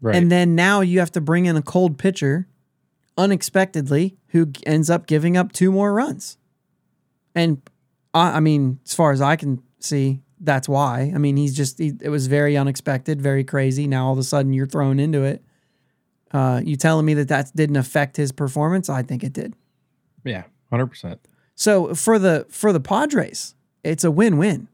Right. 0.01 0.15
And 0.15 0.31
then 0.31 0.55
now 0.55 0.83
you 0.83 0.99
have 1.01 1.13
to 1.13 1.21
bring 1.21 1.47
in 1.47 1.57
a 1.57 1.63
cold 1.63 1.99
pitcher 1.99 2.47
unexpectedly 3.19 4.17
who 4.29 4.53
ends 4.67 4.91
up 4.91 5.07
giving 5.07 5.37
up 5.37 5.53
two 5.53 5.73
more 5.73 5.93
runs. 5.93 6.37
And 7.35 7.61
I, 8.15 8.37
I 8.37 8.41
mean, 8.41 8.79
as 8.85 8.95
far 8.95 9.13
as 9.13 9.21
I 9.21 9.37
can 9.37 9.63
see, 9.81 10.21
that's 10.39 10.69
why. 10.69 11.11
I 11.15 11.19
mean, 11.19 11.37
he's 11.37 11.55
just, 11.57 11.79
he, 11.79 11.93
it 12.01 12.11
was 12.11 12.27
very 12.27 12.57
unexpected, 12.57 13.21
very 13.23 13.43
crazy. 13.43 13.87
Now 13.87 14.07
all 14.09 14.13
of 14.13 14.19
a 14.19 14.23
sudden 14.23 14.53
you're 14.53 14.67
thrown 14.67 15.01
into 15.01 15.23
it. 15.23 15.43
Uh, 16.37 16.61
you 16.63 16.77
telling 16.77 17.07
me 17.07 17.15
that 17.15 17.29
that 17.29 17.51
didn't 17.57 17.77
affect 17.77 18.19
his 18.19 18.31
performance? 18.31 18.91
I 18.91 19.03
think 19.03 19.25
it 19.25 19.33
did. 19.33 19.55
Yeah, 20.23 20.43
hundred 20.71 20.89
percent. 20.89 21.19
So 21.55 21.95
for 21.95 22.19
the 22.19 22.47
for 22.51 22.75
the 22.75 22.81
Padres, 22.81 23.55
it's 23.83 24.05
a 24.05 24.11
win-win. 24.11 24.69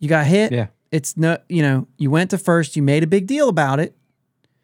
You 0.00 0.08
got 0.08 0.26
hit. 0.26 0.50
Yeah. 0.50 0.66
It's 0.90 1.16
no, 1.16 1.38
you 1.48 1.62
know, 1.62 1.86
you 1.96 2.10
went 2.10 2.30
to 2.30 2.38
first. 2.38 2.74
You 2.74 2.82
made 2.82 3.04
a 3.04 3.06
big 3.06 3.28
deal 3.28 3.48
about 3.48 3.78
it. 3.78 3.94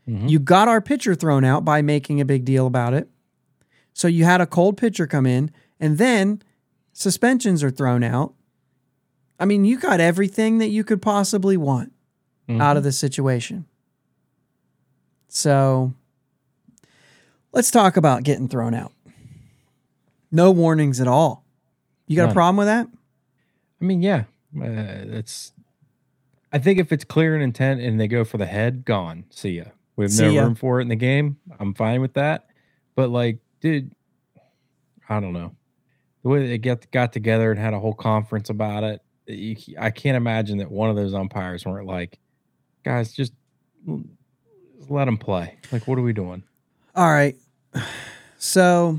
Mhm. 0.09 0.29
You 0.29 0.41
got 0.41 0.67
our 0.67 0.81
pitcher 0.81 1.15
thrown 1.15 1.45
out 1.45 1.65
by 1.65 1.81
making 1.81 2.21
a 2.21 2.25
big 2.25 2.45
deal 2.45 2.67
about 2.67 2.93
it. 2.93 3.09
So 3.93 4.09
you 4.09 4.25
had 4.25 4.41
a 4.41 4.47
cold 4.47 4.77
pitcher 4.77 5.07
come 5.07 5.27
in, 5.27 5.53
and 5.79 5.97
then 5.97 6.43
suspensions 6.93 7.63
are 7.63 7.71
thrown 7.71 8.03
out. 8.03 8.35
I 9.39 9.45
mean, 9.45 9.65
you 9.65 9.79
got 9.79 10.01
everything 10.01 10.59
that 10.59 10.71
you 10.71 10.83
could 10.83 11.01
possibly 11.03 11.57
want 11.57 11.93
out 12.49 12.77
of 12.77 12.83
the 12.83 12.93
situation. 12.93 13.65
So 15.35 15.95
let's 17.53 17.71
talk 17.71 17.97
about 17.97 18.23
getting 18.23 18.49
thrown 18.49 18.75
out. 18.75 18.93
No 20.31 20.51
warnings 20.51 21.01
at 21.01 21.09
all. 21.09 21.43
You 22.07 22.17
got 22.17 22.31
a 22.31 22.33
problem 22.35 22.59
with 22.59 22.67
that? 22.67 22.87
I 23.81 23.85
mean, 23.85 24.03
yeah, 24.03 24.25
uh, 24.55 25.09
it's. 25.17 25.53
I 26.53 26.59
think 26.59 26.79
if 26.79 26.93
it's 26.93 27.05
clear 27.05 27.35
in 27.35 27.41
intent 27.41 27.81
and 27.81 27.99
they 27.99 28.09
go 28.09 28.25
for 28.25 28.37
the 28.37 28.45
head, 28.45 28.85
gone. 28.85 29.25
See 29.31 29.53
ya. 29.53 29.65
We 29.97 30.05
have 30.05 30.13
no 30.19 30.29
ya. 30.29 30.43
room 30.43 30.55
for 30.55 30.81
it 30.81 30.83
in 30.83 30.89
the 30.89 30.97
game. 30.97 31.39
I'm 31.59 31.73
fine 31.73 32.03
with 32.03 32.13
that. 32.13 32.49
But 32.95 33.09
like, 33.09 33.39
dude, 33.61 33.95
I 35.09 35.19
don't 35.19 35.33
know 35.33 35.57
the 36.23 36.29
way 36.29 36.47
they 36.47 36.59
get 36.59 36.91
got 36.91 37.15
together 37.15 37.51
and 37.51 37.59
had 37.59 37.73
a 37.73 37.81
whole 37.81 37.95
conference 37.95 38.51
about 38.51 38.85
it. 38.85 39.01
You, 39.27 39.57
I 39.79 39.91
can't 39.91 40.17
imagine 40.17 40.59
that 40.59 40.71
one 40.71 40.91
of 40.91 40.97
those 40.97 41.15
umpires 41.15 41.65
weren't 41.65 41.87
like, 41.87 42.19
guys, 42.85 43.15
just 43.15 43.33
let 44.89 45.07
them 45.07 45.19
play. 45.19 45.57
Like, 45.71 45.87
what 45.87 45.99
are 45.99 46.03
we 46.03 46.13
doing? 46.13 46.43
All 46.95 47.11
right. 47.11 47.37
So 48.39 48.99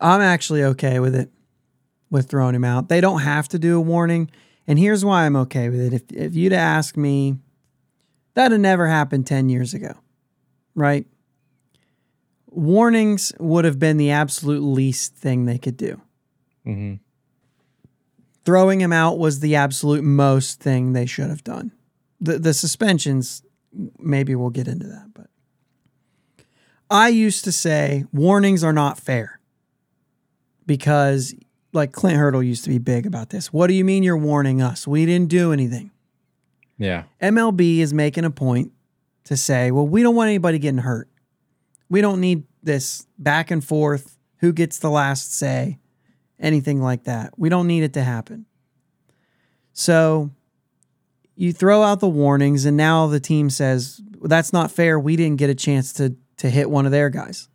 I'm 0.00 0.20
actually 0.20 0.64
okay 0.64 1.00
with 1.00 1.14
it, 1.14 1.30
with 2.10 2.28
throwing 2.28 2.54
him 2.54 2.64
out. 2.64 2.88
They 2.88 3.00
don't 3.00 3.20
have 3.20 3.48
to 3.48 3.58
do 3.58 3.76
a 3.76 3.80
warning. 3.80 4.30
And 4.66 4.78
here's 4.78 5.04
why 5.04 5.24
I'm 5.24 5.36
okay 5.36 5.68
with 5.68 5.80
it. 5.80 5.92
If, 5.92 6.02
if 6.12 6.34
you'd 6.34 6.52
ask 6.52 6.96
me, 6.96 7.36
that 8.34 8.50
had 8.50 8.60
never 8.60 8.88
happened 8.88 9.26
10 9.26 9.48
years 9.48 9.74
ago, 9.74 9.94
right? 10.74 11.06
Warnings 12.46 13.32
would 13.38 13.64
have 13.64 13.78
been 13.78 13.96
the 13.96 14.10
absolute 14.10 14.60
least 14.60 15.14
thing 15.16 15.44
they 15.44 15.58
could 15.58 15.76
do. 15.76 16.00
Mm-hmm. 16.66 16.94
Throwing 18.44 18.80
him 18.80 18.92
out 18.92 19.18
was 19.18 19.40
the 19.40 19.54
absolute 19.54 20.04
most 20.04 20.60
thing 20.60 20.92
they 20.92 21.06
should 21.06 21.30
have 21.30 21.44
done. 21.44 21.72
The, 22.20 22.38
the 22.38 22.54
suspensions, 22.54 23.42
maybe 23.98 24.34
we'll 24.34 24.50
get 24.50 24.68
into 24.68 24.86
that, 24.86 25.12
but 25.14 25.28
I 26.90 27.08
used 27.08 27.44
to 27.44 27.52
say 27.52 28.04
warnings 28.12 28.62
are 28.62 28.72
not 28.72 29.00
fair 29.00 29.40
because, 30.66 31.34
like 31.72 31.92
Clint 31.92 32.16
Hurdle 32.16 32.42
used 32.42 32.64
to 32.64 32.70
be 32.70 32.78
big 32.78 33.06
about 33.06 33.30
this. 33.30 33.52
What 33.52 33.66
do 33.66 33.74
you 33.74 33.84
mean 33.84 34.02
you're 34.02 34.16
warning 34.16 34.62
us? 34.62 34.86
We 34.86 35.06
didn't 35.06 35.28
do 35.28 35.52
anything. 35.52 35.90
Yeah. 36.78 37.04
MLB 37.20 37.78
is 37.78 37.92
making 37.92 38.24
a 38.24 38.30
point 38.30 38.72
to 39.24 39.36
say, 39.36 39.70
well, 39.70 39.86
we 39.86 40.02
don't 40.02 40.14
want 40.14 40.28
anybody 40.28 40.58
getting 40.58 40.78
hurt. 40.78 41.08
We 41.88 42.00
don't 42.00 42.20
need 42.20 42.44
this 42.62 43.06
back 43.18 43.50
and 43.50 43.64
forth, 43.64 44.18
who 44.38 44.52
gets 44.52 44.78
the 44.78 44.90
last 44.90 45.34
say, 45.34 45.78
anything 46.38 46.80
like 46.80 47.04
that. 47.04 47.38
We 47.38 47.48
don't 47.48 47.66
need 47.66 47.82
it 47.82 47.94
to 47.94 48.02
happen. 48.02 48.46
So 49.72 50.30
you 51.36 51.52
throw 51.52 51.82
out 51.82 52.00
the 52.00 52.08
warnings, 52.08 52.64
and 52.64 52.76
now 52.76 53.06
the 53.06 53.20
team 53.20 53.50
says, 53.50 54.00
well, 54.18 54.28
that's 54.28 54.52
not 54.52 54.70
fair. 54.70 54.98
We 54.98 55.16
didn't 55.16 55.38
get 55.38 55.50
a 55.50 55.54
chance 55.54 55.92
to, 55.94 56.16
to 56.38 56.48
hit 56.48 56.70
one 56.70 56.86
of 56.86 56.92
their 56.92 57.10
guys. 57.10 57.48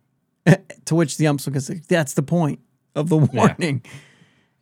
to 0.84 0.94
which 0.94 1.16
the 1.16 1.26
umps 1.26 1.46
will 1.46 1.60
say, 1.60 1.80
that's 1.88 2.14
the 2.14 2.22
point 2.22 2.60
of 2.94 3.08
the 3.08 3.16
warning. 3.16 3.82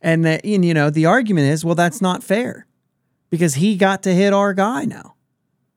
And, 0.01 0.25
that, 0.25 0.45
and, 0.45 0.63
you 0.63 0.73
know, 0.73 0.89
the 0.89 1.05
argument 1.05 1.47
is, 1.47 1.65
well, 1.65 1.75
that's 1.75 2.01
not 2.01 2.23
fair 2.23 2.65
because 3.29 3.55
he 3.55 3.75
got 3.75 4.03
to 4.03 4.13
hit 4.13 4.33
our 4.33 4.53
guy 4.53 4.85
now. 4.85 5.15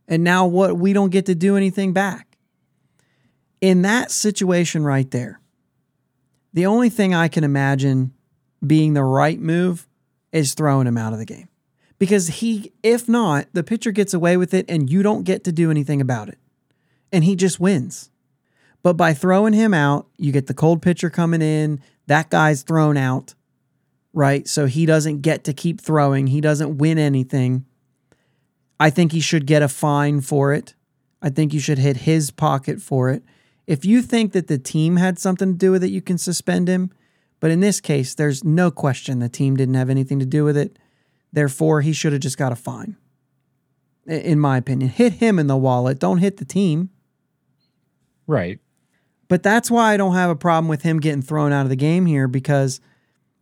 And 0.08 0.24
now 0.24 0.46
what 0.46 0.76
we 0.76 0.92
don't 0.92 1.10
get 1.10 1.26
to 1.26 1.34
do 1.34 1.56
anything 1.56 1.92
back. 1.92 2.36
In 3.60 3.82
that 3.82 4.10
situation 4.10 4.84
right 4.84 5.10
there, 5.10 5.40
the 6.52 6.66
only 6.66 6.90
thing 6.90 7.14
I 7.14 7.28
can 7.28 7.44
imagine 7.44 8.12
being 8.64 8.94
the 8.94 9.04
right 9.04 9.38
move 9.40 9.86
is 10.32 10.54
throwing 10.54 10.86
him 10.86 10.98
out 10.98 11.12
of 11.12 11.18
the 11.18 11.24
game. 11.24 11.48
Because 12.02 12.26
he 12.26 12.72
if 12.82 13.08
not, 13.08 13.46
the 13.52 13.62
pitcher 13.62 13.92
gets 13.92 14.12
away 14.12 14.36
with 14.36 14.52
it 14.52 14.66
and 14.68 14.90
you 14.90 15.04
don't 15.04 15.22
get 15.22 15.44
to 15.44 15.52
do 15.52 15.70
anything 15.70 16.00
about 16.00 16.28
it. 16.28 16.38
And 17.12 17.22
he 17.22 17.36
just 17.36 17.60
wins. 17.60 18.10
But 18.82 18.94
by 18.94 19.14
throwing 19.14 19.52
him 19.52 19.72
out, 19.72 20.08
you 20.16 20.32
get 20.32 20.48
the 20.48 20.54
cold 20.54 20.82
pitcher 20.82 21.10
coming 21.10 21.42
in, 21.42 21.80
that 22.08 22.30
guy's 22.30 22.62
thrown 22.62 22.96
out 22.96 23.34
right? 24.12 24.46
So 24.46 24.66
he 24.66 24.86
doesn't 24.86 25.22
get 25.22 25.44
to 25.44 25.52
keep 25.52 25.80
throwing. 25.80 26.28
He 26.28 26.40
doesn't 26.40 26.78
win 26.78 26.98
anything. 26.98 27.64
I 28.78 28.90
think 28.90 29.12
he 29.12 29.20
should 29.20 29.46
get 29.46 29.62
a 29.62 29.68
fine 29.68 30.20
for 30.20 30.52
it. 30.52 30.74
I 31.20 31.30
think 31.30 31.54
you 31.54 31.60
should 31.60 31.78
hit 31.78 31.98
his 31.98 32.30
pocket 32.30 32.80
for 32.80 33.10
it. 33.10 33.22
If 33.66 33.84
you 33.84 34.02
think 34.02 34.32
that 34.32 34.48
the 34.48 34.58
team 34.58 34.96
had 34.96 35.18
something 35.18 35.52
to 35.52 35.58
do 35.58 35.70
with 35.70 35.84
it, 35.84 35.90
you 35.90 36.02
can 36.02 36.18
suspend 36.18 36.68
him. 36.68 36.90
But 37.38 37.50
in 37.50 37.60
this 37.60 37.80
case, 37.80 38.14
there's 38.14 38.44
no 38.44 38.70
question 38.70 39.20
the 39.20 39.28
team 39.28 39.56
didn't 39.56 39.74
have 39.74 39.90
anything 39.90 40.18
to 40.18 40.26
do 40.26 40.44
with 40.44 40.56
it. 40.56 40.78
Therefore, 41.32 41.80
he 41.80 41.92
should 41.92 42.12
have 42.12 42.22
just 42.22 42.38
got 42.38 42.52
a 42.52 42.56
fine. 42.56 42.96
In 44.06 44.38
my 44.38 44.56
opinion, 44.58 44.90
hit 44.90 45.14
him 45.14 45.38
in 45.38 45.46
the 45.46 45.56
wallet. 45.56 45.98
Don't 45.98 46.18
hit 46.18 46.36
the 46.36 46.44
team. 46.44 46.90
Right. 48.26 48.58
But 49.28 49.42
that's 49.42 49.70
why 49.70 49.94
I 49.94 49.96
don't 49.96 50.14
have 50.14 50.30
a 50.30 50.36
problem 50.36 50.68
with 50.68 50.82
him 50.82 51.00
getting 51.00 51.22
thrown 51.22 51.52
out 51.52 51.62
of 51.62 51.70
the 51.70 51.76
game 51.76 52.06
here 52.06 52.28
because 52.28 52.80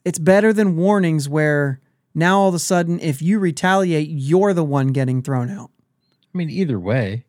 it's 0.04 0.18
better 0.18 0.52
than 0.52 0.76
warnings 0.76 1.28
where 1.28 1.80
now 2.14 2.40
all 2.40 2.48
of 2.48 2.54
a 2.54 2.60
sudden, 2.60 3.00
if 3.00 3.22
you 3.22 3.38
retaliate, 3.38 4.08
you're 4.08 4.52
the 4.52 4.64
one 4.64 4.88
getting 4.88 5.22
thrown 5.22 5.50
out. 5.50 5.70
I 6.32 6.38
mean, 6.38 6.50
either 6.50 6.78
way, 6.78 7.24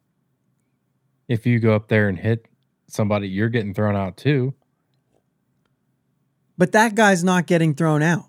if 1.27 1.45
you 1.45 1.59
go 1.59 1.73
up 1.73 1.87
there 1.87 2.07
and 2.07 2.19
hit 2.19 2.47
somebody, 2.87 3.27
you're 3.27 3.49
getting 3.49 3.73
thrown 3.73 3.95
out 3.95 4.17
too. 4.17 4.53
But 6.57 6.73
that 6.73 6.93
guy's 6.93 7.23
not 7.23 7.47
getting 7.47 7.73
thrown 7.73 8.03
out. 8.03 8.25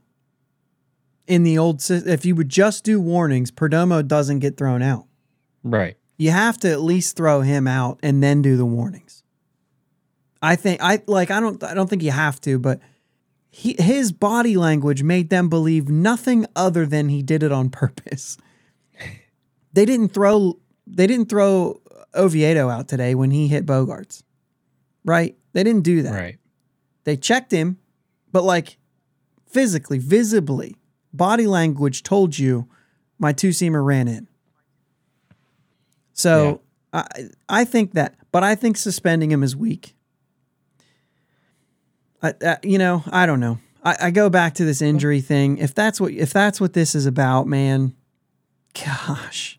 In 1.33 1.45
the 1.45 1.57
old, 1.57 1.83
if 1.88 2.27
you 2.27 2.35
would 2.35 2.51
just 2.51 2.85
do 2.85 3.01
warnings, 3.01 3.51
Perdomo 3.51 4.07
doesn't 4.07 4.40
get 4.40 4.59
thrown 4.59 4.83
out. 4.83 5.07
Right. 5.64 5.97
You 6.18 6.31
have 6.31 6.59
to 6.59 6.71
at 6.71 6.83
least 6.83 7.16
throw 7.16 7.40
him 7.40 7.66
out 7.66 7.99
and 8.03 8.23
then 8.23 8.42
do 8.42 8.59
the 8.59 8.66
warnings. 8.66 9.23
I 10.42 10.57
think 10.57 10.83
I 10.83 11.01
like 11.07 11.31
I 11.31 11.40
don't 11.40 11.64
I 11.64 11.73
don't 11.73 11.88
think 11.88 12.03
you 12.03 12.11
have 12.11 12.38
to, 12.42 12.59
but 12.59 12.81
he 13.49 13.77
his 13.79 14.12
body 14.12 14.59
language 14.59 15.03
made 15.03 15.31
them 15.31 15.49
believe 15.49 15.88
nothing 15.88 16.45
other 16.55 16.85
than 16.85 17.09
he 17.09 17.23
did 17.23 17.42
it 17.42 17.51
on 17.51 17.71
purpose. 17.83 18.37
They 19.73 19.87
didn't 19.87 20.11
throw 20.11 20.59
they 20.87 21.07
didn't 21.07 21.31
throw 21.31 21.81
Oviedo 22.14 22.68
out 22.68 22.88
today 22.88 23.14
when 23.14 23.31
he 23.31 23.49
hit 23.49 23.64
Bogaerts. 23.64 24.23
Right? 25.03 25.35
They 25.55 25.64
didn't 25.64 25.85
do 25.85 26.03
that. 26.03 26.12
Right. 26.12 26.38
They 27.05 27.16
checked 27.16 27.53
him, 27.53 27.79
but 28.33 28.45
like 28.45 28.77
physically, 29.47 29.97
visibly, 29.97 30.77
body 31.12 31.46
language 31.46 32.03
told 32.03 32.38
you 32.38 32.68
my 33.18 33.33
two 33.33 33.51
seamer 33.51 33.85
ran 33.85 34.09
in. 34.09 34.29
So 36.13 36.60
I 36.92 37.06
I 37.48 37.65
think 37.65 37.92
that, 37.92 38.17
but 38.31 38.42
I 38.44 38.54
think 38.54 38.77
suspending 38.77 39.31
him 39.31 39.42
is 39.42 39.56
weak. 39.56 39.94
I, 42.23 42.35
uh, 42.44 42.56
you 42.63 42.79
know, 42.79 43.02
I 43.10 43.27
don't 43.27 43.40
know. 43.40 43.58
I, 43.85 43.96
I 44.00 44.10
go 44.10 44.31
back 44.31 44.54
to 44.54 44.65
this 44.65 44.81
injury 44.81 45.21
thing. 45.21 45.58
If 45.58 45.75
that's 45.75 46.00
what 46.00 46.13
if 46.13 46.33
that's 46.33 46.60
what 46.60 46.73
this 46.73 46.94
is 46.94 47.06
about, 47.06 47.46
man, 47.46 47.94
gosh, 48.85 49.58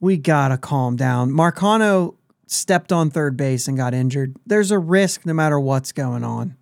we 0.00 0.16
gotta 0.16 0.58
calm 0.58 0.96
down. 0.96 1.30
Marcano 1.30 2.16
stepped 2.46 2.92
on 2.92 3.10
third 3.10 3.36
base 3.36 3.66
and 3.66 3.76
got 3.78 3.94
injured. 3.94 4.36
There's 4.44 4.70
a 4.70 4.78
risk 4.78 5.24
no 5.24 5.32
matter 5.32 5.58
what's 5.58 5.92
going 5.92 6.24
on. 6.24 6.56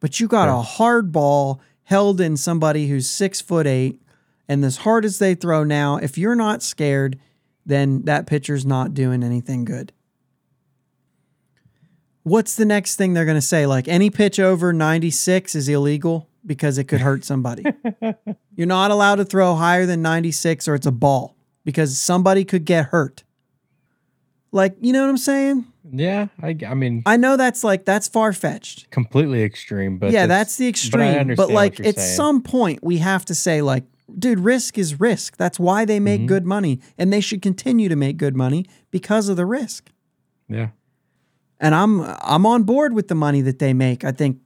But 0.00 0.20
you 0.20 0.28
got 0.28 0.46
Sure. 0.46 0.54
a 0.54 0.62
hard 0.62 1.12
ball 1.12 1.60
held 1.86 2.20
in 2.20 2.36
somebody 2.36 2.88
who's 2.88 3.08
six 3.08 3.40
foot 3.40 3.66
eight, 3.66 4.02
and 4.48 4.64
as 4.64 4.78
hard 4.78 5.04
as 5.04 5.18
they 5.18 5.34
throw 5.34 5.64
now, 5.64 5.96
if 5.96 6.18
you're 6.18 6.34
not 6.34 6.62
scared, 6.62 7.18
then 7.64 8.02
that 8.02 8.26
pitcher's 8.26 8.66
not 8.66 8.92
doing 8.92 9.22
anything 9.22 9.64
good. 9.64 9.92
What's 12.24 12.56
the 12.56 12.64
next 12.64 12.96
thing 12.96 13.14
they're 13.14 13.24
going 13.24 13.36
to 13.36 13.40
say? 13.40 13.66
Like 13.66 13.86
any 13.86 14.10
pitch 14.10 14.40
over 14.40 14.72
96 14.72 15.54
is 15.54 15.68
illegal 15.68 16.28
because 16.44 16.76
it 16.76 16.84
could 16.84 17.00
hurt 17.00 17.24
somebody. 17.24 17.64
You're 18.56 18.66
not 18.66 18.90
allowed 18.90 19.16
to 19.16 19.24
throw 19.24 19.54
higher 19.54 19.86
than 19.86 20.02
96 20.02 20.66
or 20.66 20.74
it's 20.74 20.86
a 20.86 20.92
ball 20.92 21.36
because 21.64 21.98
somebody 21.98 22.44
could 22.44 22.64
get 22.64 22.86
hurt. 22.86 23.22
Like, 24.50 24.76
you 24.80 24.92
know 24.92 25.02
what 25.02 25.10
I'm 25.10 25.18
saying? 25.18 25.66
Yeah, 25.92 26.28
I, 26.42 26.56
I 26.66 26.74
mean, 26.74 27.02
I 27.06 27.16
know 27.16 27.36
that's 27.36 27.62
like 27.62 27.84
that's 27.84 28.08
far 28.08 28.32
fetched. 28.32 28.90
completely 28.90 29.42
extreme, 29.42 29.98
but 29.98 30.10
yeah, 30.10 30.26
that's- 30.26 30.56
the 30.56 30.64
but 30.66 30.68
extreme. 30.70 31.28
But, 31.36 31.38
what 31.38 31.50
like 31.50 31.80
at 31.80 31.96
saying. 31.98 32.16
some 32.16 32.42
point 32.42 32.80
we 32.82 32.98
have 32.98 33.24
to 33.26 33.34
say 33.34 33.62
like, 33.62 33.84
dude, 34.18 34.40
risk 34.40 34.78
is 34.78 34.98
risk. 35.00 35.36
That's 35.36 35.58
why 35.60 35.84
they 35.84 36.00
make 36.00 36.22
Mhm. 36.22 36.26
good 36.26 36.44
money, 36.46 36.80
and 36.98 37.12
they 37.12 37.20
should 37.20 37.42
continue 37.42 37.88
to 37.88 37.96
make 37.96 38.16
good 38.16 38.34
money 38.36 38.66
because 38.90 39.28
of 39.28 39.36
the 39.36 39.46
risk. 39.46 39.90
yeah, 40.48 40.68
And 41.60 41.74
I'm 41.74 42.00
I'm 42.20 42.46
on 42.46 42.62
board 42.64 42.92
with 42.92 43.08
the 43.08 43.14
money 43.14 43.40
that 43.42 43.58
they 43.58 43.72
make. 43.72 44.04
I 44.04 44.12
think 44.12 44.38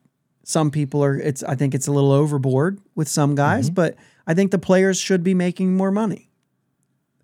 some 0.44 0.70
people 0.70 1.02
are. 1.04 1.16
It's 1.18 1.42
I 1.44 1.54
think 1.54 1.74
it's 1.74 1.86
a 1.86 1.92
little 1.92 2.12
overboard 2.12 2.80
with 2.94 3.08
some 3.08 3.34
guys, 3.34 3.70
Mhm. 3.70 3.74
but 3.74 3.96
I 4.26 4.34
think 4.34 4.50
the 4.50 4.58
players 4.58 4.98
should 4.98 5.22
be 5.22 5.34
making 5.34 5.76
more 5.76 5.90
money. 5.90 6.30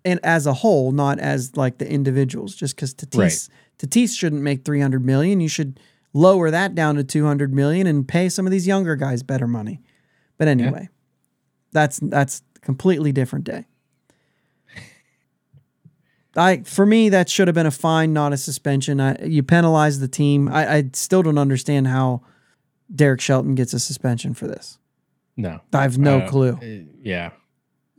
And 0.05 0.19
as 0.23 0.45
a 0.45 0.53
whole, 0.53 0.91
not 0.91 1.19
as 1.19 1.55
like 1.57 1.79
the 1.79 1.89
individuals, 1.91 2.55
just 2.55 2.75
because 2.75 2.93
Tatis 2.93 3.49
Tatis 3.79 4.17
shouldn't 4.17 4.41
make 4.41 4.65
300 4.65 5.05
million. 5.05 5.39
You 5.39 5.47
should 5.49 5.79
lower 6.13 6.49
that 6.51 6.73
down 6.75 6.95
to 6.95 7.03
200 7.03 7.53
million 7.53 7.85
and 7.87 8.07
pay 8.07 8.27
some 8.29 8.45
of 8.47 8.51
these 8.51 8.65
younger 8.67 8.95
guys 8.95 9.21
better 9.23 9.47
money. 9.47 9.81
But 10.37 10.47
anyway, 10.47 10.89
that's 11.71 11.99
that's 12.01 12.41
a 12.55 12.59
completely 12.59 13.11
different 13.11 13.45
day. 13.45 13.65
I 16.35 16.61
for 16.63 16.85
me 16.85 17.09
that 17.09 17.29
should 17.29 17.47
have 17.47 17.55
been 17.55 17.65
a 17.65 17.71
fine, 17.71 18.13
not 18.13 18.31
a 18.33 18.37
suspension. 18.37 18.99
I, 19.01 19.23
you 19.25 19.41
penalize 19.41 19.99
the 19.99 20.07
team. 20.07 20.47
I, 20.49 20.75
I 20.75 20.89
still 20.93 21.23
don't 21.23 21.37
understand 21.39 21.87
how 21.87 22.21
Derek 22.93 23.21
Shelton 23.21 23.55
gets 23.55 23.73
a 23.73 23.79
suspension 23.79 24.33
for 24.33 24.47
this. 24.47 24.77
no, 25.35 25.59
I 25.73 25.81
have 25.81 25.97
no 25.97 26.19
Uh, 26.19 26.29
clue. 26.29 26.53
uh, 26.61 26.91
yeah, 27.01 27.31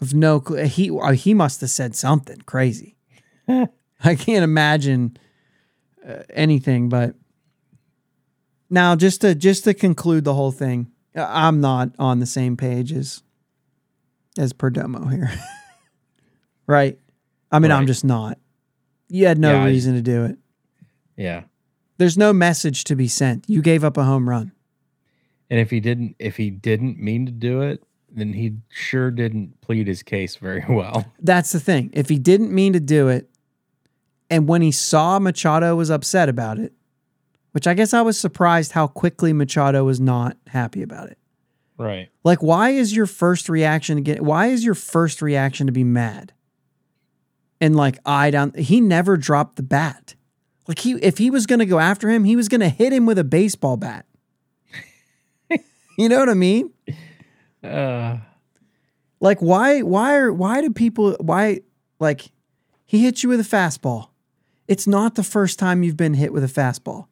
Of 0.01 0.14
no 0.14 0.39
clue. 0.41 0.64
He 0.66 0.91
he 1.16 1.35
must 1.35 1.61
have 1.62 1.70
said 1.70 1.97
something 1.97 2.39
crazy. 2.47 2.97
I 3.49 4.14
can't 4.14 4.45
imagine 4.45 5.16
uh, 6.07 6.22
anything. 6.30 6.88
But 6.88 7.14
now, 8.70 8.96
just 8.96 9.20
to 9.22 9.34
just 9.34 9.64
to 9.64 9.74
conclude 9.74 10.24
the 10.24 10.34
whole 10.34 10.53
thing, 10.53 10.90
I'm 11.14 11.61
not 11.61 11.90
on 11.99 12.18
the 12.20 12.26
same 12.26 12.57
page 12.57 12.92
as 12.92 13.22
as 14.38 14.53
Perdomo 14.53 15.11
here. 15.11 15.30
right? 16.66 16.99
I 17.51 17.59
mean, 17.59 17.70
I'm 17.72 17.86
just 17.86 18.05
not. 18.05 18.38
You 19.09 19.26
had 19.26 19.38
no 19.38 19.53
Yeah, 19.53 19.62
I- 19.62 19.66
reason 19.66 19.94
to 19.94 20.03
do 20.03 20.24
it. 20.24 20.38
yeah. 21.16 21.44
There's 21.96 22.16
no 22.16 22.32
message 22.32 22.84
to 22.84 22.94
be 22.94 23.09
sent. 23.09 23.44
You 23.49 23.61
gave 23.61 23.82
up 23.82 23.96
a 23.96 24.05
home 24.05 24.28
run. 24.28 24.53
And 25.51 25.59
if 25.59 25.70
he 25.70 25.80
didn't, 25.80 26.14
if 26.20 26.36
he 26.36 26.49
didn't 26.49 26.96
mean 27.01 27.26
to 27.26 27.32
do 27.32 27.61
it, 27.62 27.82
then 28.09 28.34
he 28.34 28.53
sure 28.68 29.11
didn't 29.11 29.61
plead 29.62 29.88
his 29.88 30.05
case 30.05 30.36
very 30.36 30.64
well. 30.68 31.12
That's 31.18 31.51
the 31.51 31.59
thing. 31.59 31.90
If 31.92 32.09
he 32.09 32.16
didn't 32.20 32.53
mean 32.53 32.72
to 32.74 32.78
do 32.80 33.09
it, 33.09 33.28
and 34.31 34.49
when 34.49 34.62
he 34.62 34.72
saw 34.72 35.18
Machado 35.18 35.74
was 35.76 35.91
upset 35.91 36.29
about 36.29 36.59
it, 36.59 36.72
which 37.53 37.66
I 37.66 37.74
guess 37.74 37.95
I 37.95 38.03
was 38.03 38.18
surprised 38.18 38.72
how 38.72 38.87
quickly 38.87 39.33
Machado 39.33 39.85
was 39.85 40.01
not 40.01 40.37
happy 40.49 40.83
about 40.83 41.09
it. 41.09 41.18
Right. 41.76 42.09
Like, 42.24 42.43
why 42.43 42.70
is 42.70 42.95
your 42.95 43.07
first 43.07 43.49
reaction 43.49 43.97
to 43.97 44.03
get? 44.03 44.20
Why 44.22 44.49
is 44.49 44.64
your 44.64 44.74
first 44.74 45.22
reaction 45.22 45.66
to 45.66 45.72
be 45.72 45.85
mad? 45.85 46.33
And 47.61 47.74
like 47.76 47.99
eye 48.05 48.31
down, 48.31 48.53
he 48.55 48.81
never 48.81 49.16
dropped 49.16 49.57
the 49.57 49.62
bat. 49.62 50.14
Like 50.66 50.81
he, 50.81 50.93
if 50.95 51.18
he 51.18 51.31
was 51.31 51.47
going 51.47 51.61
to 51.61 51.66
go 51.66 51.79
after 51.79 52.11
him, 52.11 52.24
he 52.24 52.37
was 52.37 52.49
going 52.49 52.61
to 52.61 52.68
hit 52.68 52.93
him 52.93 53.07
with 53.07 53.18
a 53.18 53.24
baseball 53.24 53.76
bat. 53.76 54.05
you 55.99 56.09
know 56.09 56.18
what 56.18 56.29
I 56.29 56.35
mean? 56.35 56.72
Uh, 57.64 58.18
Like 59.20 59.41
why 59.41 59.81
why 59.83 60.14
are 60.16 60.33
why 60.33 60.61
do 60.61 60.70
people 60.70 61.16
why 61.20 61.62
like 61.99 62.31
he 62.87 63.03
hit 63.03 63.22
you 63.22 63.29
with 63.29 63.41
a 63.41 63.57
fastball? 63.57 64.09
It's 64.69 64.87
not 64.87 65.14
the 65.14 65.25
first 65.25 65.59
time 65.59 65.83
you've 65.83 65.97
been 65.97 66.14
hit 66.14 66.33
with 66.33 66.45
a 66.45 66.47
fastball. 66.61 67.07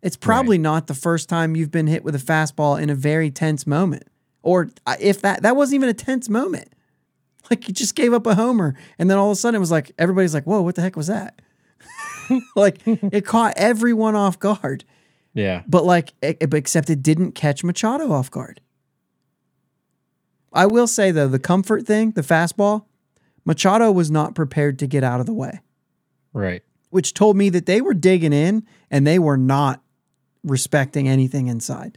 It's 0.00 0.16
probably 0.16 0.56
not 0.58 0.86
the 0.86 0.94
first 0.94 1.28
time 1.28 1.54
you've 1.54 1.70
been 1.70 1.86
hit 1.88 2.02
with 2.04 2.14
a 2.14 2.18
fastball 2.18 2.80
in 2.80 2.90
a 2.90 2.94
very 2.94 3.30
tense 3.30 3.66
moment. 3.66 4.04
Or 4.42 4.70
if 4.98 5.20
that 5.22 5.42
that 5.42 5.54
wasn't 5.56 5.76
even 5.76 5.88
a 5.88 5.94
tense 5.94 6.28
moment. 6.28 6.68
Like 7.50 7.66
you 7.66 7.74
just 7.74 7.96
gave 7.96 8.12
up 8.14 8.24
a 8.28 8.36
homer 8.36 8.76
and 9.00 9.10
then 9.10 9.18
all 9.18 9.26
of 9.26 9.32
a 9.32 9.36
sudden 9.36 9.56
it 9.56 9.58
was 9.58 9.72
like 9.72 9.90
everybody's 9.98 10.32
like, 10.32 10.44
"Whoa, 10.44 10.62
what 10.62 10.76
the 10.76 10.80
heck 10.80 10.94
was 10.96 11.08
that?" 11.08 11.42
like 12.56 12.78
it 12.86 13.26
caught 13.26 13.54
everyone 13.56 14.14
off 14.14 14.38
guard. 14.38 14.84
yeah. 15.34 15.62
But 15.66 15.84
like, 15.84 16.14
except 16.22 16.88
it 16.88 17.02
didn't 17.02 17.32
catch 17.32 17.64
Machado 17.64 18.12
off 18.12 18.30
guard. 18.30 18.60
I 20.52 20.66
will 20.66 20.86
say 20.86 21.10
though, 21.10 21.26
the 21.28 21.40
comfort 21.40 21.84
thing, 21.84 22.12
the 22.12 22.22
fastball, 22.22 22.84
Machado 23.44 23.90
was 23.90 24.08
not 24.10 24.36
prepared 24.36 24.78
to 24.78 24.86
get 24.86 25.02
out 25.02 25.18
of 25.18 25.26
the 25.26 25.34
way, 25.34 25.60
Right. 26.32 26.62
Which 26.92 27.14
told 27.14 27.38
me 27.38 27.48
that 27.48 27.64
they 27.64 27.80
were 27.80 27.94
digging 27.94 28.34
in 28.34 28.66
and 28.90 29.06
they 29.06 29.18
were 29.18 29.38
not 29.38 29.80
respecting 30.44 31.08
anything 31.08 31.46
inside. 31.46 31.96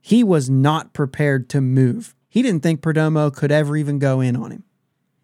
He 0.00 0.24
was 0.24 0.50
not 0.50 0.92
prepared 0.92 1.48
to 1.50 1.60
move. 1.60 2.16
He 2.28 2.42
didn't 2.42 2.64
think 2.64 2.80
Perdomo 2.80 3.32
could 3.32 3.52
ever 3.52 3.76
even 3.76 4.00
go 4.00 4.20
in 4.20 4.34
on 4.34 4.50
him. 4.50 4.64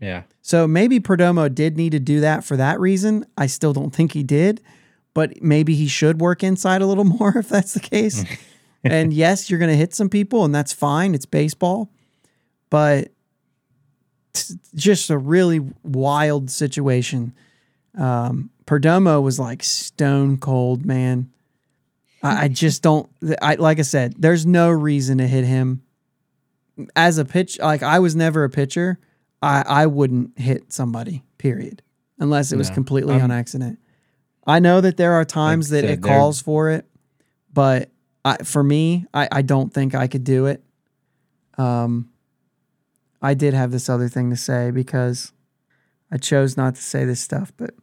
Yeah. 0.00 0.22
So 0.42 0.68
maybe 0.68 1.00
Perdomo 1.00 1.52
did 1.52 1.76
need 1.76 1.90
to 1.90 1.98
do 1.98 2.20
that 2.20 2.44
for 2.44 2.56
that 2.56 2.78
reason. 2.78 3.26
I 3.36 3.48
still 3.48 3.72
don't 3.72 3.90
think 3.90 4.12
he 4.12 4.22
did, 4.22 4.60
but 5.12 5.42
maybe 5.42 5.74
he 5.74 5.88
should 5.88 6.20
work 6.20 6.44
inside 6.44 6.80
a 6.80 6.86
little 6.86 7.04
more 7.18 7.36
if 7.36 7.48
that's 7.48 7.74
the 7.74 7.80
case. 7.80 8.24
and 8.84 9.12
yes, 9.12 9.50
you're 9.50 9.58
going 9.58 9.72
to 9.72 9.76
hit 9.76 9.92
some 9.92 10.08
people, 10.08 10.44
and 10.44 10.54
that's 10.54 10.72
fine. 10.72 11.16
It's 11.16 11.26
baseball, 11.26 11.90
but 12.70 13.08
just 14.76 15.10
a 15.10 15.18
really 15.18 15.62
wild 15.82 16.48
situation. 16.48 17.34
Um, 17.98 18.50
Perdomo 18.66 19.22
was 19.22 19.38
like 19.38 19.62
stone 19.62 20.38
cold, 20.38 20.84
man. 20.86 21.30
I, 22.22 22.44
I 22.44 22.48
just 22.48 22.82
don't. 22.82 23.08
I 23.42 23.56
like 23.56 23.78
I 23.78 23.82
said, 23.82 24.14
there's 24.18 24.46
no 24.46 24.70
reason 24.70 25.18
to 25.18 25.26
hit 25.26 25.44
him 25.44 25.82
as 26.96 27.18
a 27.18 27.24
pitch. 27.24 27.58
Like 27.58 27.82
I 27.82 27.98
was 27.98 28.16
never 28.16 28.44
a 28.44 28.50
pitcher. 28.50 28.98
I, 29.42 29.62
I 29.66 29.86
wouldn't 29.86 30.38
hit 30.38 30.72
somebody, 30.72 31.22
period, 31.36 31.82
unless 32.18 32.50
it 32.52 32.56
was 32.56 32.70
No. 32.70 32.74
completely 32.74 33.14
I'm- 33.14 33.24
on 33.24 33.30
accident. 33.30 33.78
I 34.46 34.58
know 34.58 34.80
that 34.82 34.96
there 34.98 35.12
are 35.14 35.24
times 35.24 35.72
Like 35.72 35.82
that 35.82 35.90
it 35.90 36.02
calls 36.02 36.40
for 36.42 36.70
it, 36.70 36.86
but 37.52 37.90
I, 38.26 38.38
for 38.42 38.62
me, 38.62 39.06
I, 39.14 39.26
I 39.32 39.40
don't 39.42 39.72
think 39.72 39.94
I 39.94 40.06
could 40.06 40.22
do 40.24 40.44
it. 40.46 40.62
Um, 41.56 42.10
I 43.22 43.32
did 43.32 43.54
have 43.54 43.70
this 43.70 43.88
other 43.88 44.08
thing 44.08 44.28
to 44.28 44.36
say 44.36 44.70
because 44.70 45.32
I 46.10 46.18
chose 46.18 46.58
not 46.58 46.74
to 46.74 46.82
say 46.82 47.06
this 47.06 47.20
stuff, 47.22 47.54
but 47.56 47.74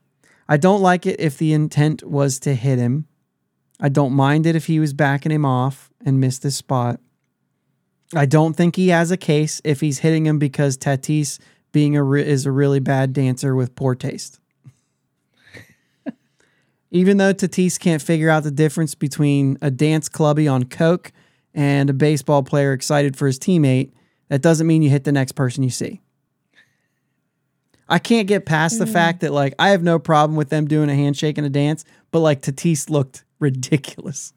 I 0.52 0.58
don't 0.58 0.82
like 0.82 1.06
it 1.06 1.18
if 1.22 1.38
the 1.38 1.54
intent 1.54 2.04
was 2.04 2.38
to 2.40 2.54
hit 2.54 2.78
him. 2.78 3.08
I 3.80 3.88
don't 3.88 4.12
mind 4.12 4.46
it 4.46 4.54
if 4.54 4.66
he 4.66 4.82
was 4.82 4.92
backing 4.92 5.32
him 5.32 5.46
off 5.46 5.90
and 6.06 6.20
missed 6.20 6.44
his 6.44 6.58
spot. 6.58 7.00
I 8.14 8.26
don't 8.26 8.54
think 8.54 8.76
he 8.76 8.90
has 8.90 9.12
a 9.12 9.16
case 9.16 9.62
if 9.64 9.80
he's 9.80 10.00
hitting 10.00 10.26
him 10.26 10.40
because 10.40 10.78
Tatis 10.78 11.40
being 11.72 11.96
a 11.96 12.04
re- 12.04 12.28
is 12.28 12.46
a 12.46 12.52
really 12.52 12.82
bad 12.82 13.14
dancer 13.14 13.56
with 13.56 13.76
poor 13.76 13.96
taste. 13.96 14.42
Even 16.92 17.16
though 17.16 17.34
Tatis 17.34 17.80
can't 17.80 18.02
figure 18.02 18.30
out 18.30 18.44
the 18.44 18.52
difference 18.52 18.94
between 18.94 19.58
a 19.62 19.72
dance 19.72 20.10
clubby 20.10 20.50
on 20.50 20.66
coke 20.66 21.14
and 21.54 21.90
a 21.90 21.94
baseball 21.94 22.44
player 22.44 22.74
excited 22.74 23.16
for 23.16 23.26
his 23.26 23.40
teammate, 23.40 23.94
that 24.28 24.42
doesn't 24.42 24.68
mean 24.68 24.82
you 24.82 24.90
hit 24.90 25.06
the 25.06 25.14
next 25.14 25.32
person 25.32 25.64
you 25.64 25.70
see. 25.70 26.02
I 27.92 28.00
can't 28.00 28.28
get 28.28 28.46
past 28.46 28.80
the 28.80 28.86
mm. 28.86 28.94
fact 28.94 29.20
that 29.20 29.34
like 29.34 29.54
I 29.60 29.70
have 29.70 29.84
no 29.84 30.00
problem 30.00 30.38
with 30.38 30.50
them 30.50 30.66
doing 30.66 30.90
a 30.90 30.96
handshake 30.96 31.38
and 31.38 31.46
a 31.46 31.50
dance, 31.50 31.84
but 32.10 32.20
like 32.20 32.42
Tatis 32.42 32.90
looked 32.90 33.26
ridiculous. 33.40 34.34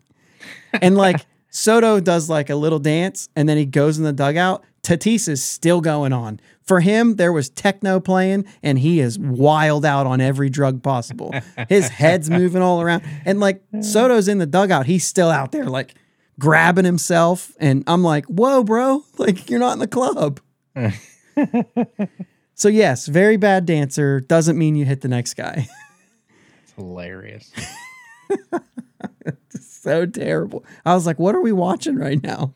and 0.83 0.97
like 0.97 1.25
Soto 1.51 2.01
does 2.01 2.29
like 2.29 2.51
a 2.51 2.57
little 2.57 2.81
dance 2.81 3.29
and 3.37 3.49
then 3.49 3.57
he 3.57 3.65
goes 3.65 3.97
in 3.97 4.05
the 4.05 4.13
dugout. 4.13 4.65
Tatis 4.83 5.29
is 5.29 5.43
still 5.43 5.81
going 5.81 6.13
on. 6.13 6.41
For 6.63 6.81
him, 6.81 7.15
there 7.15 7.33
was 7.33 7.49
techno 7.49 8.01
playing 8.01 8.45
and 8.63 8.79
he 8.79 8.99
is 8.99 9.19
wild 9.19 9.85
out 9.85 10.07
on 10.07 10.21
every 10.21 10.51
drug 10.51 10.83
possible. 10.83 11.33
His 11.69 11.89
head's 11.89 12.29
moving 12.29 12.61
all 12.61 12.83
around. 12.83 13.05
And 13.25 13.39
like 13.39 13.63
Soto's 13.81 14.27
in 14.27 14.39
the 14.39 14.47
dugout, 14.47 14.87
he's 14.87 15.07
still 15.07 15.31
out 15.31 15.53
there 15.53 15.67
like 15.67 15.95
grabbing 16.41 16.85
himself. 16.85 17.53
And 17.61 17.85
I'm 17.87 18.03
like, 18.03 18.27
whoa, 18.27 18.65
bro, 18.65 19.05
like 19.17 19.49
you're 19.49 19.61
not 19.61 19.75
in 19.75 19.79
the 19.79 19.87
club. 19.87 20.41
so, 22.55 22.69
yes, 22.69 23.07
very 23.07 23.37
bad 23.37 23.67
dancer 23.67 24.21
doesn't 24.21 24.57
mean 24.57 24.77
you 24.77 24.85
hit 24.85 25.01
the 25.01 25.09
next 25.09 25.35
guy. 25.35 25.69
It's 26.63 26.73
hilarious. 26.77 27.53
so 29.61 30.07
terrible. 30.07 30.65
I 30.85 30.95
was 30.95 31.07
like, 31.07 31.19
what 31.19 31.35
are 31.35 31.41
we 31.41 31.53
watching 31.53 31.97
right 31.97 32.23
now? 32.23 32.55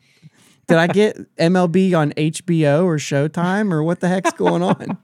Did 0.67 0.77
I 0.77 0.87
get 0.87 1.17
MLB 1.37 1.97
on 1.97 2.11
HBO 2.13 2.85
or 2.85 2.97
Showtime 2.97 3.73
or 3.73 3.83
what 3.83 3.99
the 3.99 4.07
heck's 4.07 4.31
going 4.33 4.63
on? 4.63 4.97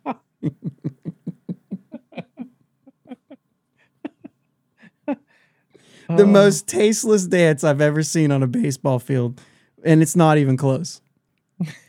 the 5.06 5.18
oh. 6.24 6.26
most 6.26 6.68
tasteless 6.68 7.26
dance 7.26 7.64
I've 7.64 7.82
ever 7.82 8.04
seen 8.04 8.32
on 8.32 8.44
a 8.44 8.48
baseball 8.48 9.00
field, 9.00 9.42
and 9.84 10.02
it's 10.02 10.16
not 10.16 10.38
even 10.38 10.56
close. 10.56 11.02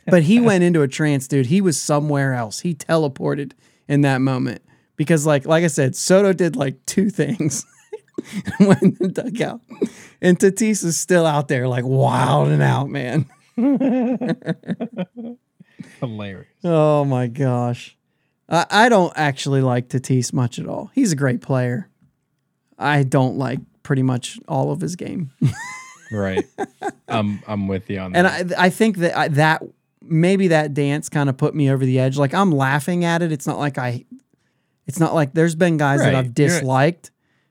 But 0.06 0.22
he 0.24 0.40
went 0.40 0.64
into 0.64 0.82
a 0.82 0.88
trance, 0.88 1.26
dude. 1.28 1.46
He 1.46 1.60
was 1.60 1.80
somewhere 1.80 2.34
else. 2.34 2.60
He 2.60 2.74
teleported 2.74 3.52
in 3.88 4.02
that 4.02 4.20
moment 4.20 4.62
because, 4.96 5.26
like, 5.26 5.46
like 5.46 5.64
I 5.64 5.68
said, 5.68 5.96
Soto 5.96 6.32
did 6.32 6.56
like 6.56 6.84
two 6.86 7.10
things. 7.10 7.64
went 8.60 8.82
in 8.82 8.96
the 9.00 9.08
dugout. 9.08 9.60
And 10.20 10.38
Tatis 10.38 10.84
is 10.84 10.98
still 10.98 11.26
out 11.26 11.48
there, 11.48 11.68
like 11.68 11.84
wilding 11.84 12.62
out, 12.62 12.88
man. 12.88 13.26
Hilarious. 16.00 16.46
Oh 16.64 17.04
my 17.04 17.26
gosh. 17.26 17.96
I, 18.48 18.66
I 18.70 18.88
don't 18.88 19.12
actually 19.16 19.60
like 19.60 19.88
Tatis 19.88 20.32
much 20.32 20.58
at 20.58 20.66
all. 20.66 20.90
He's 20.94 21.12
a 21.12 21.16
great 21.16 21.42
player. 21.42 21.88
I 22.78 23.02
don't 23.02 23.36
like 23.38 23.60
pretty 23.82 24.02
much 24.02 24.38
all 24.48 24.72
of 24.72 24.80
his 24.80 24.96
game. 24.96 25.32
Right. 26.12 26.44
I'm 27.08 27.42
I'm 27.48 27.66
with 27.66 27.90
you 27.90 27.98
on 27.98 28.12
that. 28.12 28.40
And. 28.40 28.54
I, 28.54 28.66
I 28.66 28.70
think 28.70 28.98
that 28.98 29.18
I, 29.18 29.26
that 29.26 29.64
maybe 30.08 30.48
that 30.48 30.74
dance 30.74 31.08
kind 31.08 31.28
of 31.28 31.36
put 31.36 31.54
me 31.54 31.70
over 31.70 31.84
the 31.84 31.98
edge. 31.98 32.16
Like 32.16 32.34
I'm 32.34 32.50
laughing 32.52 33.04
at 33.04 33.22
it. 33.22 33.32
It's 33.32 33.46
not 33.46 33.58
like 33.58 33.78
I, 33.78 34.04
it's 34.86 35.00
not 35.00 35.14
like 35.14 35.34
there's 35.34 35.54
been 35.54 35.76
guys 35.76 36.00
that 36.00 36.14
I've 36.14 36.26
You're- 36.26 36.34
disliked, 36.48 37.10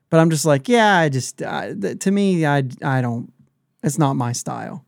but 0.10 0.20
I'm 0.20 0.30
just 0.30 0.46
like, 0.46 0.68
yeah, 0.70 0.98
I 0.98 1.10
just, 1.10 1.40
th- 1.40 2.00
to 2.00 2.12
me, 2.12 2.46
I, 2.46 2.64
I 2.84 3.02
don't, 3.02 3.32
it's 3.84 3.98
not 3.98 4.14
my 4.16 4.32
style. 4.32 4.86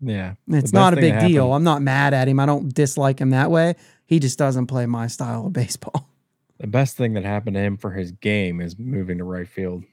yeah. 0.00 0.34
It's 0.48 0.72
not 0.72 0.92
a 0.92 0.96
big 0.96 1.18
deal. 1.20 1.52
I'm 1.52 1.64
not 1.64 1.82
mad 1.82 2.14
at 2.14 2.28
him. 2.28 2.38
I 2.40 2.46
don't 2.46 2.72
dislike 2.72 3.18
him 3.20 3.30
that 3.30 3.50
way. 3.50 3.74
He 4.06 4.18
just 4.20 4.38
doesn't 4.38 4.66
play 4.68 4.86
my 4.86 5.06
style 5.06 5.46
of 5.46 5.52
baseball. 5.52 6.08
The 6.60 6.66
best 6.66 6.96
thing 6.96 7.12
that 7.12 7.24
happened 7.24 7.54
to 7.54 7.60
him 7.60 7.76
for 7.76 7.92
his 7.92 8.10
game 8.10 8.60
is 8.60 8.76
moving 8.80 9.18
to 9.18 9.24
right 9.24 9.46
field. 9.46 9.84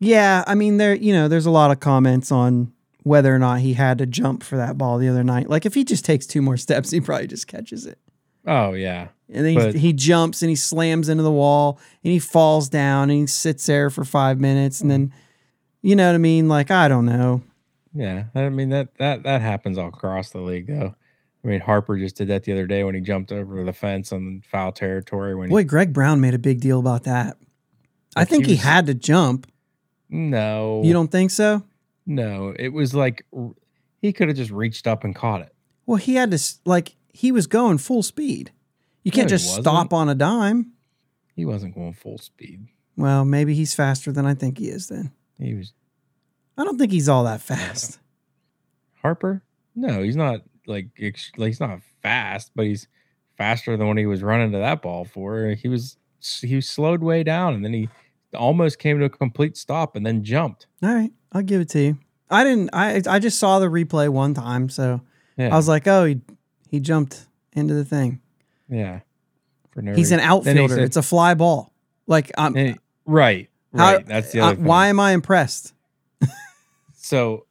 Yeah, 0.00 0.42
I 0.48 0.56
mean 0.56 0.76
there 0.78 0.96
you 0.96 1.12
know, 1.12 1.28
there's 1.28 1.46
a 1.46 1.50
lot 1.52 1.70
of 1.70 1.78
comments 1.78 2.32
on 2.32 2.72
whether 3.02 3.34
or 3.34 3.38
not 3.38 3.60
he 3.60 3.74
had 3.74 3.98
to 3.98 4.06
jump 4.06 4.42
for 4.42 4.56
that 4.56 4.78
ball 4.78 4.98
the 4.98 5.08
other 5.08 5.24
night. 5.24 5.48
Like 5.50 5.66
if 5.66 5.74
he 5.74 5.84
just 5.84 6.04
takes 6.04 6.26
two 6.26 6.42
more 6.42 6.56
steps, 6.58 6.90
he 6.90 7.00
probably 7.00 7.26
just 7.26 7.46
catches 7.46 7.86
it. 7.86 7.98
Oh 8.46 8.72
yeah. 8.72 9.08
And 9.32 9.46
then 9.46 9.54
But- 9.54 9.74
he, 9.74 9.80
he 9.80 9.92
jumps 9.92 10.42
and 10.42 10.50
he 10.50 10.56
slams 10.56 11.08
into 11.08 11.22
the 11.22 11.30
wall 11.32 11.80
and 12.04 12.12
he 12.12 12.18
falls 12.18 12.68
down 12.68 13.10
and 13.10 13.20
he 13.20 13.26
sits 13.26 13.66
there 13.66 13.88
for 13.90 14.04
5 14.04 14.40
minutes 14.40 14.80
and 14.80 14.90
then 14.90 15.12
you 15.84 15.96
know 15.96 16.06
what 16.08 16.14
I 16.14 16.18
mean? 16.18 16.48
Like 16.48 16.70
I 16.70 16.86
don't 16.88 17.06
know. 17.06 17.42
Yeah. 17.94 18.24
I 18.34 18.48
mean 18.48 18.70
that 18.70 18.94
that 18.98 19.22
that 19.24 19.40
happens 19.42 19.78
all 19.78 19.88
across 19.88 20.30
the 20.30 20.40
league 20.40 20.66
though. 20.66 20.94
I 21.44 21.48
mean 21.48 21.60
Harper 21.60 21.98
just 21.98 22.16
did 22.16 22.28
that 22.28 22.44
the 22.44 22.52
other 22.52 22.66
day 22.66 22.84
when 22.84 22.94
he 22.94 23.00
jumped 23.00 23.32
over 23.32 23.64
the 23.64 23.72
fence 23.72 24.12
on 24.12 24.42
foul 24.50 24.70
territory 24.72 25.34
when 25.34 25.48
Boy, 25.48 25.64
Greg 25.64 25.92
Brown 25.92 26.20
made 26.20 26.34
a 26.34 26.38
big 26.38 26.60
deal 26.60 26.78
about 26.78 27.04
that. 27.04 27.36
I 28.14 28.24
think 28.24 28.46
he 28.46 28.52
he 28.52 28.56
had 28.58 28.86
to 28.86 28.94
jump. 28.94 29.46
No. 30.10 30.82
You 30.84 30.92
don't 30.92 31.10
think 31.10 31.30
so? 31.30 31.62
No, 32.14 32.54
it 32.58 32.68
was 32.68 32.94
like 32.94 33.24
he 34.00 34.12
could 34.12 34.28
have 34.28 34.36
just 34.36 34.50
reached 34.50 34.86
up 34.86 35.04
and 35.04 35.14
caught 35.14 35.40
it. 35.42 35.54
Well, 35.86 35.96
he 35.96 36.14
had 36.14 36.30
to 36.30 36.38
like 36.64 36.94
he 37.12 37.32
was 37.32 37.46
going 37.46 37.78
full 37.78 38.02
speed. 38.02 38.52
You 39.02 39.10
can't 39.10 39.26
No, 39.26 39.36
just 39.36 39.46
wasn't. 39.48 39.64
stop 39.64 39.92
on 39.92 40.08
a 40.08 40.14
dime. 40.14 40.72
He 41.34 41.44
wasn't 41.44 41.74
going 41.74 41.94
full 41.94 42.18
speed. 42.18 42.66
Well, 42.96 43.24
maybe 43.24 43.54
he's 43.54 43.74
faster 43.74 44.12
than 44.12 44.26
I 44.26 44.34
think 44.34 44.58
he 44.58 44.68
is 44.68 44.88
then. 44.88 45.12
He 45.38 45.54
was 45.54 45.72
I 46.58 46.64
don't 46.64 46.78
think 46.78 46.92
he's 46.92 47.08
all 47.08 47.24
that 47.24 47.40
fast. 47.40 47.98
Harper? 49.02 49.42
No, 49.74 50.02
he's 50.02 50.16
not 50.16 50.42
like, 50.66 50.88
ex- 51.00 51.32
like 51.36 51.48
he's 51.48 51.60
not 51.60 51.80
fast, 52.02 52.52
but 52.54 52.66
he's 52.66 52.86
faster 53.36 53.76
than 53.76 53.88
when 53.88 53.96
he 53.96 54.06
was 54.06 54.22
running 54.22 54.52
to 54.52 54.58
that 54.58 54.82
ball 54.82 55.04
for. 55.04 55.48
He 55.54 55.68
was 55.68 55.96
he 56.20 56.60
slowed 56.60 57.02
way 57.02 57.22
down 57.24 57.54
and 57.54 57.64
then 57.64 57.72
he 57.72 57.88
almost 58.34 58.78
came 58.78 58.98
to 59.00 59.06
a 59.06 59.10
complete 59.10 59.56
stop 59.56 59.96
and 59.96 60.06
then 60.06 60.22
jumped. 60.22 60.66
All 60.82 60.94
right, 60.94 61.10
I'll 61.32 61.42
give 61.42 61.60
it 61.60 61.68
to 61.70 61.80
you. 61.80 61.98
I 62.30 62.44
didn't. 62.44 62.70
I 62.72 63.00
I 63.08 63.18
just 63.18 63.38
saw 63.38 63.58
the 63.58 63.66
replay 63.66 64.08
one 64.08 64.34
time, 64.34 64.68
so 64.68 65.00
Yeah. 65.36 65.52
I 65.52 65.56
was 65.56 65.68
like, 65.68 65.86
oh, 65.88 66.04
he 66.04 66.20
he 66.68 66.80
jumped 66.80 67.26
into 67.52 67.74
the 67.74 67.84
thing. 67.84 68.20
yeah. 68.68 69.00
For 69.70 69.80
no 69.82 69.94
He's 69.94 70.12
an 70.12 70.18
reason. 70.18 70.18
He 70.18 70.24
outfielder. 70.34 70.74
said- 70.76 70.84
it's 70.84 70.96
a 70.98 71.02
fly 71.02 71.34
ball. 71.34 71.72
Like 72.06 72.30
I'm. 72.36 72.54
he- 72.54 72.76
right. 73.06 73.48
how- 73.74 73.94
Right. 73.94 74.06
That's 74.06 74.32
the 74.32 74.40
uh, 74.40 74.46
other 74.48 74.56
thing. 74.56 74.64
why 74.66 74.88
am 74.88 75.00
I 75.00 75.12
impressed? 75.12 75.72
So 76.94 77.46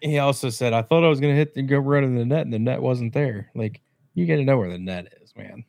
he 0.00 0.18
also 0.18 0.48
said, 0.50 0.72
I 0.72 0.82
thought 0.82 1.04
I 1.04 1.08
was 1.08 1.20
going 1.20 1.32
to 1.32 1.36
hit 1.36 1.54
the 1.54 1.62
go 1.62 1.78
right 1.78 2.02
in 2.02 2.14
the 2.16 2.24
net, 2.24 2.42
and 2.42 2.52
the 2.52 2.58
net 2.58 2.80
wasn't 2.80 3.12
there. 3.12 3.50
Like, 3.54 3.80
you 4.14 4.26
got 4.26 4.36
to 4.36 4.44
know 4.44 4.58
where 4.58 4.70
the 4.70 4.78
net 4.78 5.12
is, 5.22 5.34
man. 5.36 5.64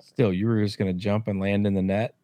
Still, 0.00 0.32
you 0.32 0.46
were 0.46 0.62
just 0.62 0.76
going 0.78 0.92
to 0.92 0.98
jump 0.98 1.28
and 1.28 1.40
land 1.40 1.66
in 1.66 1.74
the 1.74 1.82
net. 1.82 2.14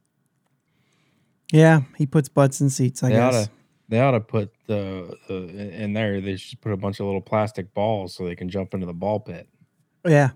Yeah, 1.53 1.83
he 1.97 2.05
puts 2.07 2.29
butts 2.29 2.61
in 2.61 2.69
seats. 2.71 3.03
I 3.03 3.09
they 3.09 3.15
guess. 3.15 3.35
ought 3.35 3.45
to, 3.45 3.51
they 3.89 4.01
ought 4.01 4.13
to 4.13 4.21
put 4.21 4.53
the, 4.67 5.17
the 5.29 5.35
in 5.83 5.93
there. 5.93 6.21
They 6.21 6.37
should 6.37 6.61
put 6.61 6.73
a 6.73 6.77
bunch 6.77 7.01
of 7.01 7.07
little 7.07 7.21
plastic 7.21 7.73
balls 7.75 8.15
so 8.15 8.25
they 8.25 8.37
can 8.37 8.49
jump 8.49 8.75
into 8.75 8.87
the 8.87 8.93
ball 8.93 9.21
pit. 9.21 9.49
Yeah, 10.07 10.31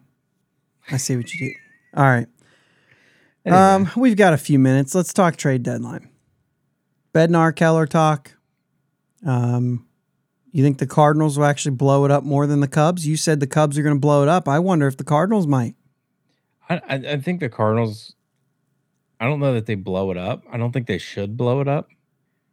I 0.91 0.97
see 0.97 1.17
what 1.17 1.33
you 1.35 1.49
do. 1.51 1.55
All 1.95 2.05
right. 2.05 2.27
Anyway, 3.45 3.61
Um, 3.61 3.91
we've 3.97 4.17
got 4.17 4.33
a 4.33 4.39
few 4.39 4.59
minutes. 4.59 4.95
Let's 4.95 5.13
talk 5.13 5.37
trade 5.37 5.63
deadline. 5.63 6.09
Bednar 7.15 7.55
Keller 7.55 7.87
talk. 7.87 8.33
Um, 9.27 9.87
you 10.51 10.63
think 10.63 10.79
the 10.79 10.87
Cardinals 10.87 11.39
will 11.39 11.45
actually 11.47 11.75
blow 11.77 12.05
it 12.05 12.11
up 12.11 12.25
more 12.25 12.47
than 12.47 12.61
the 12.61 12.69
Cubs? 12.69 13.07
You 13.07 13.17
said 13.17 13.41
the 13.41 13.47
Cubs 13.47 13.79
are 13.79 13.83
going 13.83 13.97
to 13.97 14.01
blow 14.01 14.23
it 14.23 14.29
up. 14.29 14.49
I 14.49 14.59
wonder 14.59 14.87
if 14.87 14.97
the 14.97 15.05
Cardinals 15.05 15.47
might. 15.47 15.75
I, 16.69 16.81
I, 16.89 16.95
I 16.95 17.17
think 17.19 17.41
the 17.41 17.49
Cardinals. 17.49 18.15
I 19.21 19.27
don't 19.27 19.41
know 19.41 19.55
that 19.55 19.67
they 19.67 19.75
blow 19.77 20.11
it 20.11 20.17
up. 20.17 20.43
I 20.51 20.57
don't 20.57 20.73
think 20.73 20.87
they 20.87 20.99
should 20.99 21.37
blow 21.37 21.61
it 21.61 21.69
up. 21.69 21.89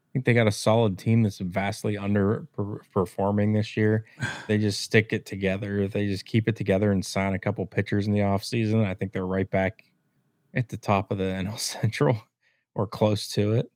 I 0.09 0.13
think 0.13 0.25
they 0.25 0.33
got 0.33 0.47
a 0.47 0.51
solid 0.51 0.97
team 0.97 1.21
that's 1.21 1.37
vastly 1.37 1.95
underperforming 1.95 3.53
this 3.53 3.77
year. 3.77 4.05
They 4.47 4.57
just 4.57 4.81
stick 4.81 5.13
it 5.13 5.25
together. 5.27 5.87
They 5.87 6.07
just 6.07 6.25
keep 6.25 6.47
it 6.47 6.55
together 6.55 6.91
and 6.91 7.05
sign 7.05 7.33
a 7.33 7.39
couple 7.39 7.63
pitchers 7.67 8.07
in 8.07 8.13
the 8.13 8.21
offseason, 8.21 8.83
I 8.85 8.95
think 8.95 9.13
they're 9.13 9.25
right 9.27 9.49
back 9.49 9.83
at 10.55 10.69
the 10.69 10.77
top 10.77 11.11
of 11.11 11.19
the 11.19 11.23
NL 11.43 11.59
Central 11.59 12.19
or 12.73 12.87
close 12.87 13.27
to 13.33 13.53
it. 13.53 13.71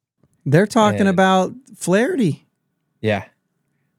They're 0.45 0.65
talking 0.67 1.01
And- 1.01 1.09
about 1.09 1.53
Flaherty. 1.75 2.47
Yeah. 3.01 3.25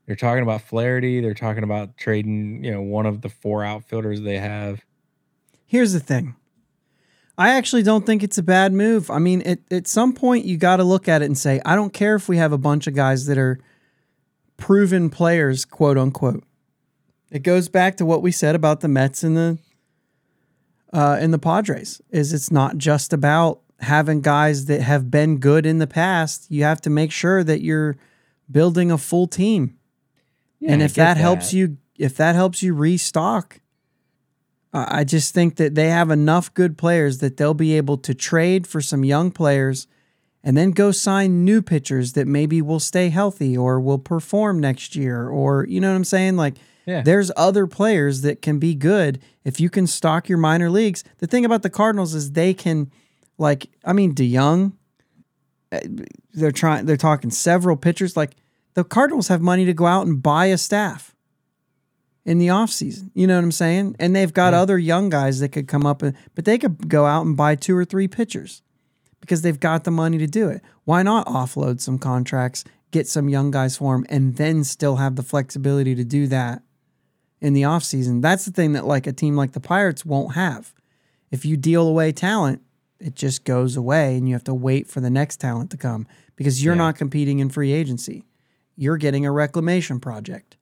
They're 0.07 0.17
talking 0.17 0.43
about 0.43 0.61
Flaherty. 0.63 1.21
They're 1.21 1.33
talking 1.33 1.63
about 1.63 1.97
trading, 1.97 2.63
you 2.65 2.71
know, 2.73 2.83
one 2.83 3.07
of 3.07 3.21
the 3.23 3.29
four 3.31 3.65
outfielders 3.65 4.21
they 4.21 4.39
have. 4.39 4.85
Here's 5.67 5.93
the 5.93 6.01
thing. 6.01 6.35
I 7.37 7.51
actually 7.51 7.83
don't 7.83 8.07
think 8.07 8.23
it's 8.23 8.39
a 8.39 8.43
bad 8.43 8.73
move. 8.73 9.11
I 9.11 9.19
mean, 9.19 9.43
at, 9.43 9.59
at 9.71 9.89
some 9.89 10.13
point, 10.13 10.45
you 10.45 10.57
got 10.57 10.77
to 10.77 10.85
look 10.85 11.09
at 11.09 11.23
it 11.23 11.25
and 11.25 11.37
say, 11.37 11.61
I 11.65 11.75
don't 11.75 11.93
care 11.93 12.15
if 12.15 12.29
we 12.29 12.37
have 12.37 12.53
a 12.53 12.59
bunch 12.59 12.87
of 12.87 12.95
guys 12.95 13.27
that 13.27 13.39
are 13.39 13.59
proven 14.57 15.11
players, 15.11 15.65
quote 15.65 15.99
unquote. 15.99 16.45
It 17.31 17.43
goes 17.43 17.69
back 17.69 17.97
to 17.97 18.07
what 18.07 18.23
we 18.23 18.31
said 18.31 18.55
about 18.55 18.81
the 18.81 18.89
Mets 18.89 19.25
and 19.25 19.37
the 19.37 19.59
uh, 20.93 21.17
and 21.19 21.35
the 21.35 21.39
Padres. 21.39 22.01
Is 22.11 22.33
it's 22.33 22.53
not 22.53 22.79
just 22.79 23.13
about 23.13 23.61
having 23.81 24.21
guys 24.21 24.67
that 24.67 24.81
have 24.83 25.11
been 25.11 25.39
good 25.39 25.67
in 25.67 25.79
the 25.79 25.89
past. 25.89 26.47
You 26.51 26.63
have 26.63 26.81
to 26.83 26.91
make 26.91 27.11
sure 27.11 27.43
that 27.43 27.63
you're 27.63 27.97
building 28.49 28.93
a 28.93 28.99
full 28.99 29.27
team 29.27 29.77
and 30.67 30.83
if 30.83 30.95
get 30.95 31.05
that, 31.05 31.17
helps 31.17 31.53
you 31.53 31.79
if 31.99 32.17
that 32.17 32.35
helps 32.35 32.63
you 32.63 32.75
restock 32.75 33.61
I 34.75 35.01
I 35.01 35.05
just 35.05 35.33
think 35.33 35.57
that 35.57 35.75
they 35.75 35.89
have 35.89 36.11
enough 36.11 36.53
good 36.53 36.77
players 36.77 37.19
that 37.19 37.37
they'll 37.39 37.55
be 37.55 37.77
able 37.77 37.97
to 37.99 38.13
trade 38.15 38.67
for 38.67 38.81
some 38.83 39.05
young 39.05 39.31
players 39.31 39.87
and 40.43 40.57
then 40.57 40.73
go 40.73 40.91
sign 40.91 41.45
new 41.45 41.63
pitchers 41.63 42.13
that 42.13 42.27
maybe 42.27 42.61
will 42.61 42.81
stay 42.81 43.09
healthy 43.09 43.57
or 43.57 43.81
will 43.81 43.99
perform 43.99 44.59
next 44.59 44.95
year 44.97 45.29
or 45.29 45.65
you 45.69 45.81
know 45.81 45.89
what 45.91 45.97
I'm 45.97 46.05
saying? 46.05 46.37
Like 46.37 46.57
Yeah. 46.87 47.03
there's 47.03 47.31
other 47.37 47.67
players 47.67 48.21
that 48.23 48.43
can 48.43 48.59
be 48.59 48.75
good 48.75 49.21
if 49.45 49.61
you 49.61 49.71
can 49.71 49.87
stock 49.87 50.29
your 50.29 50.39
minor 50.39 50.69
leagues. 50.71 51.05
The 51.19 51.27
thing 51.27 51.45
about 51.45 51.63
the 51.63 51.71
Cardinals 51.71 52.13
is 52.15 52.33
they 52.33 52.53
can 52.53 52.91
like 53.39 53.69
I 53.85 53.93
mean 53.93 54.15
DeJong 54.15 54.73
uh, 55.73 55.81
they're 56.33 56.53
trying 56.53 56.87
they're 56.87 56.97
talking 56.97 57.31
several 57.31 57.77
pitchers. 57.77 58.17
Like 58.17 58.33
the 58.75 58.85
Cardinals 58.85 59.29
have 59.29 59.41
money 59.41 59.65
to 59.65 59.73
go 59.73 59.87
out 59.87 60.07
and 60.07 60.23
buy 60.23 60.47
a 60.47 60.59
staff 60.59 61.14
in 62.25 62.39
the 62.39 62.47
offseason. 62.49 63.11
You 63.15 63.27
know 63.27 63.37
what 63.37 63.45
I'm 63.45 63.53
saying? 63.53 63.97
And 63.99 64.15
they've 64.17 64.33
got 64.33 64.53
Yeah. 64.53 64.61
other 64.61 64.79
young 64.79 65.09
guys 65.11 65.41
that 65.41 65.51
could 65.51 65.69
come 65.69 65.85
up 65.87 66.03
and 66.03 66.17
but 66.35 66.45
they 66.45 66.59
could 66.59 66.89
go 66.89 67.05
out 67.07 67.27
and 67.27 67.37
buy 67.37 67.55
two 67.55 67.77
or 67.77 67.85
three 67.85 68.09
pitchers 68.09 68.63
because 69.21 69.43
they've 69.43 69.61
got 69.61 69.85
the 69.85 69.91
money 69.91 70.19
to 70.19 70.27
do 70.27 70.49
it. 70.49 70.63
Why 70.85 71.03
not 71.03 71.27
offload 71.27 71.81
some 71.81 71.99
contracts, 71.99 72.65
get 72.91 73.07
some 73.09 73.29
young 73.29 73.51
guys 73.51 73.77
for 73.77 73.95
them 73.97 74.07
and 74.09 74.37
then 74.37 74.65
still 74.65 74.97
have 74.97 75.17
the 75.17 75.23
flexibility 75.23 75.95
to 75.95 76.05
do 76.05 76.27
that 76.29 76.63
in 77.41 77.53
the 77.53 77.63
offseason? 77.63 78.23
That's 78.23 78.45
the 78.45 78.53
thing 78.53 78.73
that 78.73 78.87
like 78.87 79.07
a 79.07 79.13
team 79.13 79.37
like 79.37 79.53
the 79.53 79.61
Pirates 79.61 80.05
won't 80.05 80.35
have. 80.35 80.73
If 81.31 81.45
you 81.45 81.57
deal 81.57 81.87
away 81.89 82.13
talent, 82.13 82.63
it 83.01 83.15
just 83.17 83.45
goes 83.45 83.77
away 83.77 84.17
and 84.17 84.29
you 84.29 84.35
have 84.35 84.45
to 84.45 84.55
wait 84.55 84.87
for 84.89 85.01
the 85.01 85.11
next 85.11 85.41
talent 85.41 85.71
to 85.73 85.77
come 85.77 86.07
because 86.37 86.65
you're 86.65 86.75
Yeah. 86.75 86.79
not 86.79 86.97
competing 86.97 87.39
in 87.41 87.51
free 87.51 87.73
agency. 87.73 88.25
You're 88.77 88.97
getting 88.97 89.27
a 89.27 89.33
reclamation 89.33 90.01
project. 90.01 90.57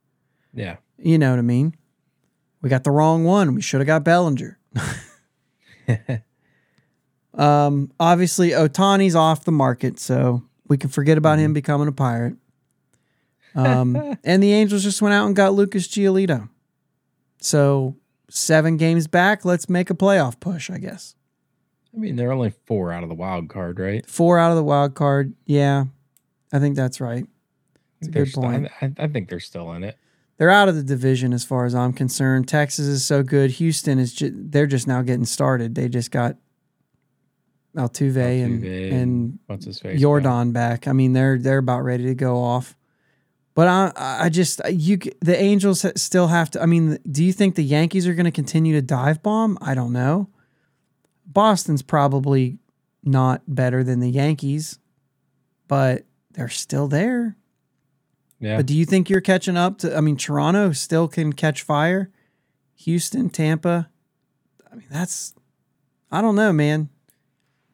Yeah. 0.52 0.76
You 1.02 1.18
know 1.18 1.30
what 1.30 1.38
I 1.38 1.42
mean? 1.42 1.74
We 2.60 2.70
got 2.70 2.84
the 2.84 2.90
wrong 2.90 3.24
one. 3.24 3.54
We 3.54 3.62
should 3.62 3.80
have 3.80 3.86
got 3.86 4.04
Bellinger. 4.04 4.58
um, 7.34 7.90
obviously, 7.98 8.50
Ohtani's 8.50 9.16
off 9.16 9.44
the 9.44 9.52
market, 9.52 9.98
so 9.98 10.44
we 10.68 10.78
can 10.78 10.90
forget 10.90 11.18
about 11.18 11.38
him 11.38 11.52
becoming 11.52 11.88
a 11.88 11.92
pirate. 11.92 12.36
Um, 13.54 14.16
and 14.24 14.42
the 14.42 14.50
Angels 14.50 14.82
just 14.82 15.02
went 15.02 15.12
out 15.12 15.26
and 15.26 15.36
got 15.36 15.52
Lucas 15.52 15.86
Giolito. 15.86 16.48
So 17.42 17.96
seven 18.30 18.78
games 18.78 19.06
back. 19.06 19.44
Let's 19.44 19.68
make 19.68 19.90
a 19.90 19.94
playoff 19.94 20.40
push, 20.40 20.70
I 20.70 20.78
guess. 20.78 21.14
I 21.94 21.98
mean, 21.98 22.16
they're 22.16 22.32
only 22.32 22.54
four 22.64 22.92
out 22.92 23.02
of 23.02 23.10
the 23.10 23.14
wild 23.14 23.50
card, 23.50 23.78
right? 23.78 24.06
Four 24.06 24.38
out 24.38 24.52
of 24.52 24.56
the 24.56 24.64
wild 24.64 24.94
card. 24.94 25.34
Yeah. 25.44 25.84
I 26.50 26.60
think 26.60 26.76
that's 26.76 26.98
right. 26.98 27.26
It's 28.00 28.08
a 28.08 28.10
good 28.10 28.32
point. 28.32 28.68
I, 28.80 28.92
I 28.96 29.08
think 29.08 29.28
they're 29.28 29.38
still 29.38 29.70
in 29.72 29.84
it. 29.84 29.98
They're 30.42 30.50
out 30.50 30.68
of 30.68 30.74
the 30.74 30.82
division 30.82 31.32
as 31.32 31.44
far 31.44 31.66
as 31.66 31.72
I'm 31.72 31.92
concerned. 31.92 32.48
Texas 32.48 32.84
is 32.84 33.04
so 33.04 33.22
good. 33.22 33.52
Houston 33.52 34.00
is 34.00 34.12
ju- 34.12 34.34
they're 34.34 34.66
just 34.66 34.88
now 34.88 35.00
getting 35.02 35.24
started. 35.24 35.76
They 35.76 35.88
just 35.88 36.10
got 36.10 36.34
Altuve, 37.76 38.16
and 38.44 38.60
Altuve 38.60 38.92
and 38.92 39.38
What's 39.46 39.66
his 39.66 39.78
face? 39.78 40.02
Yordan 40.02 40.52
back. 40.52 40.88
I 40.88 40.94
mean, 40.94 41.12
they're 41.12 41.38
they're 41.38 41.58
about 41.58 41.82
ready 41.82 42.06
to 42.06 42.16
go 42.16 42.42
off. 42.42 42.76
But 43.54 43.68
I 43.68 43.92
I 44.24 44.28
just 44.30 44.60
you 44.68 44.98
the 45.20 45.40
Angels 45.40 45.86
still 45.94 46.26
have 46.26 46.50
to. 46.50 46.60
I 46.60 46.66
mean, 46.66 46.98
do 47.08 47.22
you 47.22 47.32
think 47.32 47.54
the 47.54 47.62
Yankees 47.62 48.08
are 48.08 48.14
going 48.14 48.24
to 48.24 48.32
continue 48.32 48.74
to 48.74 48.82
dive 48.82 49.22
bomb? 49.22 49.56
I 49.60 49.76
don't 49.76 49.92
know. 49.92 50.28
Boston's 51.24 51.82
probably 51.82 52.58
not 53.04 53.42
better 53.46 53.84
than 53.84 54.00
the 54.00 54.10
Yankees, 54.10 54.80
but 55.68 56.02
they're 56.32 56.48
still 56.48 56.88
there. 56.88 57.36
Yeah. 58.42 58.56
But 58.56 58.66
do 58.66 58.74
you 58.74 58.84
think 58.84 59.08
you're 59.08 59.20
catching 59.20 59.56
up 59.56 59.78
to? 59.78 59.96
I 59.96 60.00
mean, 60.00 60.16
Toronto 60.16 60.72
still 60.72 61.06
can 61.06 61.32
catch 61.32 61.62
fire. 61.62 62.10
Houston, 62.74 63.30
Tampa. 63.30 63.88
I 64.70 64.74
mean, 64.74 64.86
that's. 64.90 65.32
I 66.10 66.20
don't 66.20 66.34
know, 66.34 66.52
man. 66.52 66.90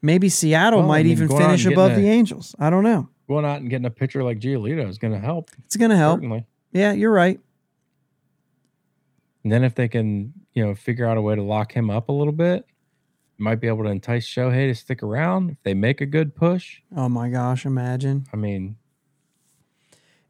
Maybe 0.03 0.29
Seattle 0.29 0.81
Well, 0.81 0.91
I 0.91 0.99
might 0.99 1.07
mean, 1.07 1.12
even 1.12 1.29
finish 1.29 1.64
above 1.64 1.91
getting 1.91 2.05
the 2.05 2.11
Angels. 2.11 2.55
I 2.59 2.71
don't 2.71 2.85
know. 2.85 3.09
Going 3.27 3.45
out 3.45 3.61
and 3.61 3.69
getting 3.69 3.87
a 3.87 3.91
pitcher 3.91 4.23
like 4.23 4.39
Giolito 4.39 4.87
is 4.89 4.99
going 4.99 5.12
to 5.12 5.19
help. 5.19 5.51
It's 5.64 5.77
gonna 5.77 5.97
help. 5.97 6.19
Certainly. 6.19 6.47
Yeah, 6.73 6.93
you're 6.93 7.12
right. 7.12 7.41
And 9.43 9.53
then 9.53 9.64
if 9.64 9.75
they 9.75 9.89
can, 9.89 10.35
you 10.53 10.64
know, 10.64 10.75
figure 10.75 11.07
out 11.07 11.16
a 11.16 11.23
way 11.23 11.35
to 11.35 11.43
lock 11.43 11.73
him 11.73 11.91
up 11.91 12.11
a 12.11 12.12
little 12.12 12.33
bit, 12.33 12.66
might 13.39 13.61
be 13.61 13.69
able 13.69 13.85
to 13.85 13.91
entice 13.91 14.27
Shohei 14.27 14.69
to 14.69 14.75
stick 14.75 15.03
around. 15.03 15.51
If 15.51 15.57
they 15.62 15.75
make 15.75 16.01
a 16.01 16.07
good 16.07 16.35
push, 16.35 16.81
Oh 16.95 17.09
my 17.09 17.29
gosh, 17.29 17.64
imagine 17.64 18.27
I 18.33 18.37
mean, 18.37 18.77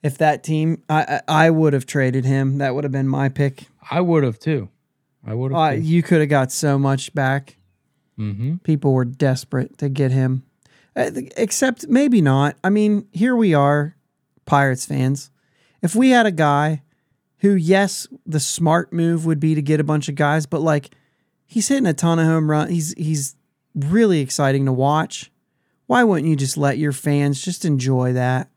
if 0.03 0.19
that 0.19 0.43
team. 0.43 0.83
I 0.89 1.21
I, 1.29 1.47
I 1.47 1.51
would 1.51 1.73
have 1.73 1.87
traded 1.87 2.25
him. 2.25 2.59
That 2.59 2.75
would 2.75 2.85
have 2.85 2.93
been 2.93 3.09
my 3.09 3.29
pick. 3.29 3.65
I 3.91 4.01
would 4.01 4.25
have 4.25 4.39
too. 4.39 4.69
I 5.27 5.35
would 5.35 5.53
have. 5.53 5.61
Uh, 5.61 5.71
you 5.75 6.03
could 6.03 6.21
have 6.21 6.29
got 6.29 6.53
so 6.53 6.79
much 6.79 7.13
back. 7.15 7.57
mm-hmm. 8.19 8.57
People 8.59 8.93
were 8.93 9.05
desperate 9.05 9.79
to 9.79 9.89
get 9.89 10.11
him. 10.11 10.45
Uh, 10.97 11.11
Except 11.37 11.89
maybe 11.89 12.21
not. 12.21 12.57
I 12.65 12.71
mean, 12.71 13.07
here 13.13 13.37
we 13.37 13.55
are, 13.55 13.97
Pirates 14.47 14.87
fans. 14.87 15.31
If 15.83 15.95
we 15.95 16.11
had 16.11 16.27
a 16.27 16.33
guy 16.33 16.83
who, 17.39 17.55
yes, 17.55 18.09
the 18.27 18.41
smart 18.41 18.93
move 18.93 19.25
would 19.27 19.39
be 19.39 19.55
to 19.55 19.63
get 19.63 19.81
a 19.81 19.85
bunch 19.85 20.09
of 20.09 20.15
guys, 20.17 20.47
but 20.47 20.61
like 20.61 20.91
he's 21.47 21.69
hitting 21.69 21.87
a 21.87 21.95
ton 21.95 22.19
of 22.19 22.27
home 22.27 22.51
runs. 22.51 22.71
He's 22.71 22.95
he's 22.97 23.37
really 23.75 24.21
exciting 24.21 24.67
to 24.67 24.73
watch. 24.73 25.31
Why 25.87 26.05
wouldn't 26.05 26.29
you 26.29 26.37
just 26.37 26.57
let 26.57 26.79
your 26.79 26.93
fans 26.93 27.43
just 27.43 27.65
enjoy 27.65 28.13
that? 28.15 28.51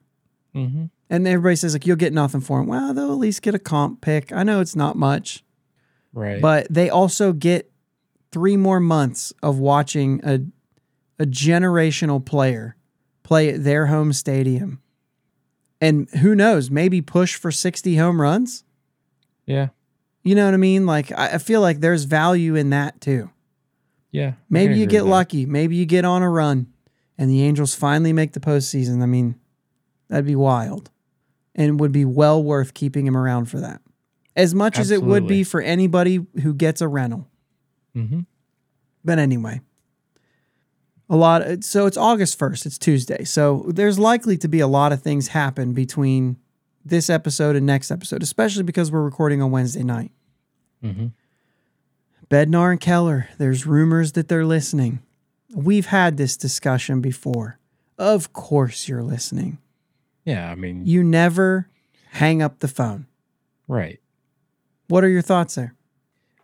Mm-hmm. 0.55 0.85
And 1.11 1.27
everybody 1.27 1.57
says 1.57 1.73
like 1.73 1.85
you'll 1.85 1.97
get 1.97 2.13
nothing 2.13 2.41
for 2.41 2.59
him. 2.61 2.67
Well, 2.67 2.93
they'll 2.93 3.11
at 3.11 3.17
least 3.19 3.41
get 3.43 3.53
a 3.53 3.59
comp 3.59 4.01
pick. 4.01 4.31
I 4.31 4.41
know 4.43 4.61
it's 4.61 4.75
not 4.77 4.95
much, 4.95 5.43
Right. 6.13 6.41
but 6.41 6.67
they 6.69 6.89
also 6.89 7.33
get 7.33 7.69
three 8.31 8.55
more 8.57 8.79
months 8.79 9.33
of 9.43 9.59
watching 9.59 10.21
a 10.23 10.39
a 11.21 11.25
generational 11.25 12.25
player 12.25 12.75
play 13.23 13.49
at 13.49 13.63
their 13.63 13.85
home 13.87 14.11
stadium. 14.13 14.81
And 15.79 16.09
who 16.21 16.33
knows, 16.33 16.71
maybe 16.71 17.01
push 17.01 17.35
for 17.35 17.51
60 17.51 17.95
home 17.97 18.19
runs. 18.21 18.63
yeah. 19.45 19.69
You 20.23 20.35
know 20.35 20.45
what 20.45 20.53
I 20.53 20.57
mean? 20.57 20.85
Like 20.85 21.11
I 21.11 21.33
I 21.33 21.37
feel 21.39 21.61
like 21.61 21.79
there's 21.81 22.03
value 22.05 22.55
in 22.55 22.69
that 22.69 23.01
too. 23.01 23.31
Yeah. 24.11 24.33
Maybe 24.49 24.77
you 24.77 24.85
get 24.85 25.05
lucky. 25.05 25.45
Maybe 25.45 25.75
you 25.75 25.85
get 25.85 26.05
on 26.05 26.21
a 26.21 26.29
run 26.29 26.67
and 27.17 27.29
the 27.29 27.41
Angels 27.43 27.73
finally 27.75 28.13
make 28.13 28.33
the 28.33 28.39
postseason. 28.39 29.01
I 29.01 29.07
mean, 29.07 29.35
that'd 30.09 30.25
be 30.25 30.35
wild 30.35 30.89
and 31.55 31.79
would 31.79 31.91
be 31.91 32.05
well 32.05 32.43
worth 32.43 32.73
keeping 32.73 33.05
him 33.05 33.17
around 33.17 33.45
for 33.45 33.59
that. 33.59 33.81
As 34.35 34.55
much 34.55 34.79
as 34.79 34.91
it 34.91 35.03
would 35.03 35.27
be 35.27 35.43
for 35.43 35.61
anybody 35.61 36.25
who 36.41 36.53
gets 36.53 36.81
a 36.81 36.87
rental. 36.87 37.27
Mm-hmm. 37.95 38.21
But 39.03 39.19
anyway, 39.19 39.61
a 41.09 41.17
lot. 41.17 41.63
So 41.63 41.85
it's 41.85 41.97
August 41.97 42.39
1st, 42.39 42.65
it's 42.65 42.77
Tuesday. 42.77 43.25
So 43.25 43.65
there's 43.67 43.99
likely 43.99 44.37
to 44.37 44.47
be 44.47 44.61
a 44.61 44.67
lot 44.67 44.93
of 44.93 45.01
things 45.01 45.29
happen 45.29 45.73
between 45.73 46.37
this 46.85 47.09
episode 47.09 47.55
and 47.55 47.65
next 47.65 47.91
episode, 47.91 48.23
especially 48.23 48.63
because 48.63 48.91
we're 48.91 49.03
recording 49.03 49.41
on 49.41 49.51
Wednesday 49.51 49.83
night. 49.83 50.11
Mm-hmm. 50.83 51.07
Bednar 52.29 52.71
and 52.71 52.79
Keller, 52.79 53.27
there's 53.37 53.65
rumors 53.67 54.13
that 54.13 54.29
they're 54.29 54.45
listening. 54.45 54.99
We've 55.53 55.87
had 55.87 56.15
this 56.15 56.37
discussion 56.37 57.01
before. 57.01 57.59
Of 57.97 58.31
course 58.31 58.87
you're 58.87 59.03
listening. 59.03 59.57
Yeah. 60.25 60.51
I 60.51 60.55
mean, 60.55 60.85
You 60.85 61.03
never 61.03 61.69
hang 62.11 62.41
up 62.41 62.59
the 62.59 62.67
phone. 62.67 63.07
right. 63.67 63.99
What 64.87 65.05
are 65.05 65.09
your 65.09 65.21
thoughts 65.21 65.55
there? 65.55 65.73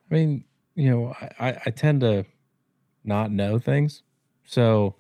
I 0.10 0.14
mean, 0.14 0.46
you 0.74 0.90
know, 0.90 1.14
I, 1.38 1.58
I, 1.66 1.70
tend 1.72 2.00
to 2.00 2.26
not 3.04 3.30
know 3.30 3.60
things. 3.60 4.04
So 4.46 4.96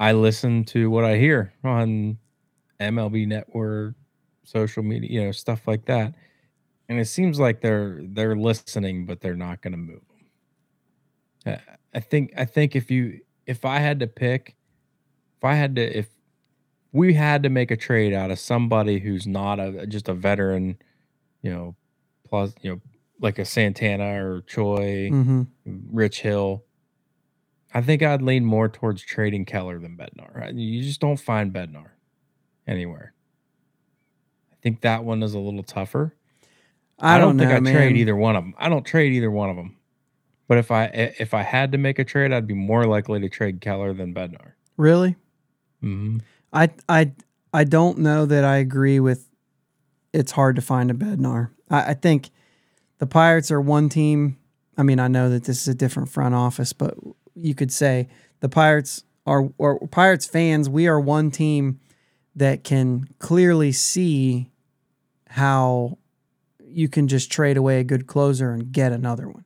I 0.00 0.12
listen 0.12 0.64
to 0.66 0.88
what 0.88 1.04
I 1.04 1.18
hear 1.18 1.52
on 1.62 2.16
MLB 2.80 3.26
network, 3.26 3.94
social 4.44 4.82
media, 4.82 5.10
you 5.10 5.26
know, 5.26 5.32
stuff 5.32 5.66
like 5.66 5.84
that. 5.86 6.14
And 6.88 6.98
it 6.98 7.06
seems 7.06 7.38
like 7.38 7.60
they're 7.60 8.00
they're 8.02 8.36
listening, 8.36 9.04
but 9.04 9.20
they're 9.20 9.36
not 9.36 9.60
going 9.60 9.72
to 9.72 9.78
move 9.78 10.00
them. 11.44 11.54
Uh, 11.54 11.74
I 11.92 12.00
think 12.00 12.32
I 12.36 12.46
think 12.46 12.74
if 12.74 12.90
you 12.90 13.20
if 13.46 13.64
I 13.64 13.80
had 13.80 14.00
to 14.00 14.06
pick, 14.06 14.56
if 15.36 15.44
I 15.44 15.54
had 15.54 15.76
to 15.76 15.98
if 15.98 16.08
we 16.98 17.14
had 17.14 17.42
to 17.44 17.48
make 17.48 17.70
a 17.70 17.76
trade 17.76 18.12
out 18.12 18.30
of 18.30 18.38
somebody 18.38 18.98
who's 18.98 19.26
not 19.26 19.60
a 19.60 19.86
just 19.86 20.08
a 20.08 20.14
veteran, 20.14 20.76
you 21.42 21.50
know, 21.50 21.76
plus 22.28 22.52
you 22.62 22.72
know 22.72 22.80
like 23.20 23.38
a 23.38 23.44
Santana 23.44 24.24
or 24.24 24.42
Choi, 24.46 25.10
Mm-hmm. 25.10 25.42
Rich 25.92 26.20
Hill. 26.20 26.64
I 27.74 27.82
think 27.82 28.02
I'd 28.02 28.22
lean 28.22 28.44
more 28.44 28.68
towards 28.68 29.02
trading 29.02 29.44
Keller 29.44 29.78
than 29.78 29.96
Bednar. 29.96 30.34
Right? 30.34 30.54
You 30.54 30.82
just 30.82 31.00
don't 31.00 31.20
find 31.20 31.52
Bednar 31.52 31.90
anywhere. 32.66 33.12
I 34.52 34.56
think 34.62 34.80
that 34.80 35.04
one 35.04 35.22
is 35.22 35.34
a 35.34 35.38
little 35.38 35.62
tougher. 35.62 36.14
I, 36.98 37.18
don't, 37.18 37.38
think 37.38 37.50
know, 37.50 37.56
I'd 37.56 37.62
man. 37.62 37.74
trade 37.74 37.96
either 37.96 38.16
one 38.16 38.34
of 38.34 38.42
them. 38.42 38.54
I 38.58 38.68
don't 38.68 38.84
trade 38.84 39.12
either 39.12 39.30
one 39.30 39.50
of 39.50 39.56
them. 39.56 39.76
But 40.48 40.58
if 40.58 40.70
I 40.70 40.84
if 41.18 41.34
I 41.34 41.42
had 41.42 41.72
to 41.72 41.78
make 41.78 41.98
a 41.98 42.04
trade, 42.04 42.32
I'd 42.32 42.46
be 42.46 42.54
more 42.54 42.86
likely 42.86 43.20
to 43.20 43.28
trade 43.28 43.60
Keller 43.60 43.92
than 43.92 44.14
Bednar. 44.14 44.52
Really? 44.76 45.14
Mm-hmm. 45.82 46.18
I 46.52 46.70
I 46.88 47.12
I 47.52 47.64
don't 47.64 47.98
know 47.98 48.26
that 48.26 48.44
I 48.44 48.56
agree 48.56 49.00
with. 49.00 49.28
It's 50.12 50.32
hard 50.32 50.56
to 50.56 50.62
find 50.62 50.90
a 50.90 50.94
Bednar. 50.94 51.50
I, 51.70 51.90
I 51.90 51.94
think 51.94 52.30
the 52.98 53.06
Pirates 53.06 53.50
are 53.50 53.60
one 53.60 53.88
team. 53.88 54.38
I 54.76 54.82
mean, 54.82 55.00
I 55.00 55.08
know 55.08 55.28
that 55.30 55.44
this 55.44 55.62
is 55.62 55.68
a 55.68 55.74
different 55.74 56.08
front 56.08 56.34
office, 56.34 56.72
but 56.72 56.94
you 57.34 57.54
could 57.54 57.72
say 57.72 58.08
the 58.40 58.48
Pirates 58.48 59.04
are 59.26 59.50
or 59.58 59.86
Pirates 59.88 60.26
fans. 60.26 60.68
We 60.68 60.86
are 60.86 61.00
one 61.00 61.30
team 61.30 61.80
that 62.36 62.64
can 62.64 63.08
clearly 63.18 63.72
see 63.72 64.50
how 65.28 65.98
you 66.64 66.88
can 66.88 67.08
just 67.08 67.30
trade 67.30 67.56
away 67.56 67.80
a 67.80 67.84
good 67.84 68.06
closer 68.06 68.52
and 68.52 68.72
get 68.72 68.92
another 68.92 69.28
one. 69.28 69.44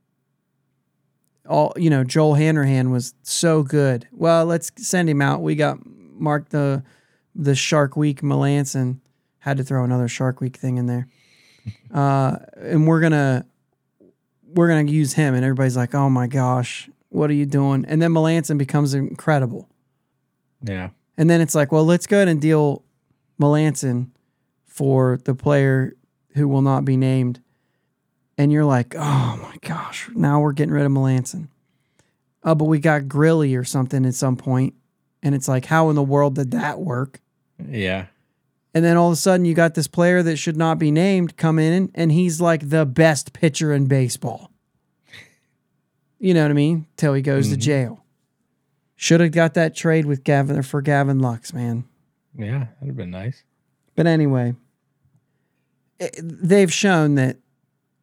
All 1.48 1.72
you 1.76 1.90
know, 1.90 2.04
Joel 2.04 2.34
Hanrahan 2.34 2.90
was 2.90 3.14
so 3.22 3.62
good. 3.62 4.06
Well, 4.12 4.46
let's 4.46 4.70
send 4.76 5.08
him 5.08 5.20
out. 5.20 5.42
We 5.42 5.54
got 5.54 5.78
Mark 6.14 6.50
the 6.50 6.82
the 7.34 7.54
Shark 7.54 7.96
Week 7.96 8.20
Melancon 8.20 8.98
had 9.38 9.56
to 9.56 9.64
throw 9.64 9.84
another 9.84 10.08
Shark 10.08 10.40
Week 10.40 10.56
thing 10.56 10.78
in 10.78 10.86
there, 10.86 11.08
uh, 11.94 12.36
and 12.56 12.86
we're 12.86 13.00
gonna 13.00 13.46
we're 14.54 14.68
gonna 14.68 14.90
use 14.90 15.14
him. 15.14 15.34
And 15.34 15.44
everybody's 15.44 15.76
like, 15.76 15.94
"Oh 15.94 16.08
my 16.08 16.26
gosh, 16.26 16.88
what 17.08 17.30
are 17.30 17.34
you 17.34 17.46
doing?" 17.46 17.84
And 17.86 18.00
then 18.00 18.12
Melancon 18.12 18.58
becomes 18.58 18.94
incredible. 18.94 19.68
Yeah. 20.62 20.90
And 21.16 21.28
then 21.28 21.40
it's 21.40 21.54
like, 21.54 21.72
well, 21.72 21.84
let's 21.84 22.06
go 22.06 22.18
ahead 22.18 22.28
and 22.28 22.40
deal 22.40 22.84
Melancon 23.40 24.08
for 24.66 25.18
the 25.24 25.34
player 25.34 25.94
who 26.34 26.48
will 26.48 26.62
not 26.62 26.84
be 26.84 26.96
named. 26.96 27.40
And 28.38 28.50
you're 28.50 28.64
like, 28.64 28.94
oh 28.96 29.38
my 29.42 29.56
gosh, 29.60 30.08
now 30.14 30.40
we're 30.40 30.52
getting 30.52 30.72
rid 30.72 30.86
of 30.86 30.92
Melancon. 30.92 31.48
Oh, 32.44 32.54
but 32.54 32.64
we 32.64 32.78
got 32.78 33.02
Grilli 33.02 33.56
or 33.58 33.64
something 33.64 34.06
at 34.06 34.14
some 34.14 34.36
point. 34.36 34.74
And 35.22 35.34
it's 35.34 35.48
like, 35.48 35.66
how 35.66 35.88
in 35.88 35.96
the 35.96 36.02
world 36.02 36.34
did 36.34 36.50
that 36.50 36.80
work? 36.80 37.20
Yeah. 37.68 38.06
And 38.74 38.84
then 38.84 38.96
all 38.96 39.08
of 39.08 39.12
a 39.12 39.16
sudden, 39.16 39.44
you 39.44 39.54
got 39.54 39.74
this 39.74 39.86
player 39.86 40.22
that 40.22 40.36
should 40.36 40.56
not 40.56 40.78
be 40.78 40.90
named 40.90 41.36
come 41.36 41.58
in, 41.58 41.90
and 41.94 42.10
he's 42.10 42.40
like 42.40 42.70
the 42.70 42.86
best 42.86 43.32
pitcher 43.32 43.72
in 43.72 43.86
baseball. 43.86 44.50
You 46.18 46.34
know 46.34 46.42
what 46.42 46.50
I 46.50 46.54
mean? 46.54 46.86
Till 46.96 47.14
he 47.14 47.22
goes 47.22 47.48
to 47.50 47.56
Mhm. 47.56 47.60
jail. 47.60 48.04
Should 48.96 49.20
have 49.20 49.32
got 49.32 49.54
that 49.54 49.74
trade 49.74 50.06
with 50.06 50.24
Gavin 50.24 50.56
or 50.58 50.62
for 50.62 50.80
Gavin 50.80 51.18
Lux, 51.18 51.52
man. 51.52 51.84
Yeah. 52.36 52.66
That'd 52.80 52.86
have 52.88 52.96
been 52.96 53.10
nice. 53.10 53.42
But 53.96 54.06
anyway, 54.06 54.54
it- 55.98 56.18
they've 56.22 56.72
shown 56.72 57.16
that 57.16 57.38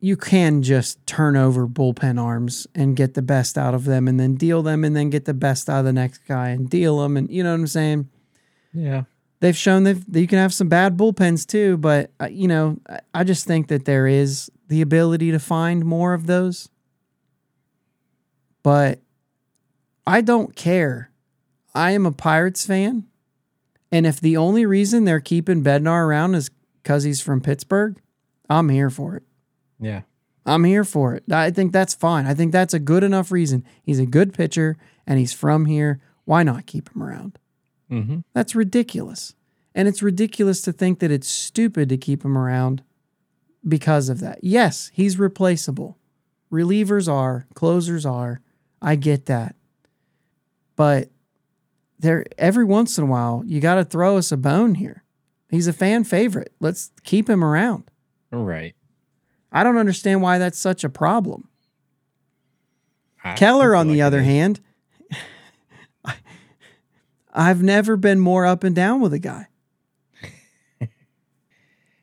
you 0.02 0.16
can 0.16 0.62
just 0.64 1.06
turn 1.06 1.36
over 1.36 1.68
bullpen 1.68 2.22
arms 2.22 2.66
and 2.74 2.96
get 2.96 3.14
the 3.16 3.22
best 3.22 3.58
out 3.58 3.74
of 3.74 3.84
them 3.86 4.08
and 4.08 4.20
then 4.20 4.36
deal 4.36 4.62
them 4.64 4.84
and 4.86 4.96
then 4.96 5.10
get 5.10 5.26
the 5.26 5.34
best 5.34 5.70
out 5.70 5.80
of 5.80 5.86
the 5.86 5.94
next 5.94 6.20
guy 6.28 6.50
and 6.50 6.70
deal 6.70 7.00
them. 7.00 7.18
And 7.18 7.30
you 7.30 7.44
know 7.44 7.50
what 7.52 7.60
I'm 7.60 7.68
saying? 7.68 8.10
Yeah. 8.74 9.04
they've 9.42 9.58
shown 9.58 9.84
that 9.84 10.04
you 10.14 10.28
can 10.28 10.38
have 10.38 10.54
some 10.54 10.70
bad 10.70 10.96
bullpens 10.98 11.46
too. 11.46 11.76
But 11.78 12.12
uh, 12.22 12.28
you 12.32 12.48
know, 12.48 12.78
I- 12.90 13.00
I 13.14 13.24
just 13.26 13.46
think 13.46 13.68
that 13.68 13.84
there 13.86 14.08
is 14.08 14.50
the 14.70 14.82
ability 14.82 15.32
to 15.32 15.40
find 15.40 15.84
more 15.86 16.14
of 16.14 16.28
those. 16.28 16.70
But 18.64 19.00
I 20.06 20.22
don't 20.22 20.56
care. 20.56 21.12
I 21.74 21.92
am 21.92 22.06
a 22.06 22.12
Pirates 22.12 22.66
fan, 22.66 23.06
and 23.92 24.06
if 24.06 24.20
the 24.20 24.36
only 24.38 24.66
reason 24.66 25.06
they're 25.06 25.20
keeping 25.20 25.64
Bednar 25.64 26.06
around 26.06 26.36
is 26.36 26.50
because 26.82 27.04
he's 27.04 27.22
from 27.22 27.42
Pittsburgh, 27.42 28.00
I'm 28.50 28.70
here 28.70 28.90
for 28.90 29.16
it. 29.16 29.24
Yeah. 29.80 30.02
I'm 30.46 30.64
here 30.64 30.84
for 30.84 31.16
it. 31.16 31.24
I 31.32 31.52
think 31.52 31.72
that's 31.72 31.94
fine. 31.94 32.26
I 32.26 32.34
think 32.34 32.52
that's 32.52 32.74
a 32.74 32.80
good 32.80 33.04
enough 33.04 33.32
reason. 33.32 33.64
He's 33.84 34.00
a 34.00 34.06
good 34.06 34.34
pitcher 34.34 34.78
and 35.06 35.20
he's 35.20 35.34
from 35.34 35.66
here. 35.66 36.02
Why 36.26 36.44
not 36.44 36.66
keep 36.66 36.94
him 36.94 37.04
around? 37.04 37.38
Mm-hmm. 37.92 38.20
That's 38.34 38.56
ridiculous. 38.56 39.36
And 39.76 39.88
it's 39.88 40.02
ridiculous 40.02 40.62
to 40.64 40.72
think 40.72 41.00
that 41.00 41.12
it's 41.12 41.28
stupid 41.28 41.90
to 41.90 41.98
keep 41.98 42.26
him 42.26 42.38
around 42.38 42.84
because 43.68 44.10
of 44.10 44.20
that. 44.22 44.40
Yes, 44.42 44.92
he's 44.94 45.20
replaceable. 45.20 45.98
Relievers 46.52 47.12
are, 47.12 47.46
closers 47.54 48.06
are. 48.06 48.42
I 48.82 48.96
get 48.96 49.28
that. 49.28 49.56
But 50.76 51.10
there 52.00 52.26
every 52.38 52.64
once 52.64 52.98
in 52.98 53.04
a 53.04 53.08
while, 53.08 53.44
you 53.46 53.60
got 53.60 53.76
to 53.76 53.84
throw 53.84 54.18
us 54.18 54.32
a 54.32 54.38
bone 54.38 54.76
here. 54.76 55.04
He's 55.50 55.68
a 55.68 55.74
fan 55.74 56.04
favorite. 56.04 56.54
Let's 56.60 56.92
keep 57.04 57.30
him 57.30 57.44
around. 57.44 57.92
Right. 58.32 58.76
I 59.52 59.64
don't 59.64 59.78
understand 59.78 60.22
why 60.22 60.38
that's 60.38 60.60
such 60.60 60.84
a 60.84 60.90
problem. 60.90 61.48
I 63.24 63.34
Keller, 63.36 63.76
on 63.76 63.88
the 63.88 63.94
like 63.96 64.00
it 64.00 64.02
other 64.04 64.20
is. 64.20 64.26
hand, 64.26 64.60
I've 67.34 67.62
never 67.62 67.98
been 67.98 68.20
more 68.20 68.46
up 68.46 68.64
and 68.64 68.76
down 68.76 69.02
with 69.02 69.14
a 69.14 69.20
guy. 69.20 69.48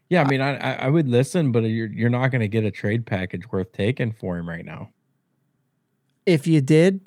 Yeah, 0.09 0.23
I 0.23 0.29
mean, 0.31 0.41
I 0.41 0.57
I 0.57 0.73
I 0.87 0.89
would 0.89 1.09
listen, 1.09 1.51
but 1.51 1.65
you're 1.65 1.89
you're 1.89 2.09
not 2.11 2.29
going 2.29 2.41
to 2.41 2.47
get 2.49 2.63
a 2.65 2.71
trade 2.71 3.07
package 3.07 3.51
worth 3.51 3.73
taking 3.73 4.13
for 4.13 4.39
him 4.39 4.49
right 4.49 4.65
now. 4.65 4.91
If 6.25 6.47
you 6.47 6.61
did, 6.61 7.01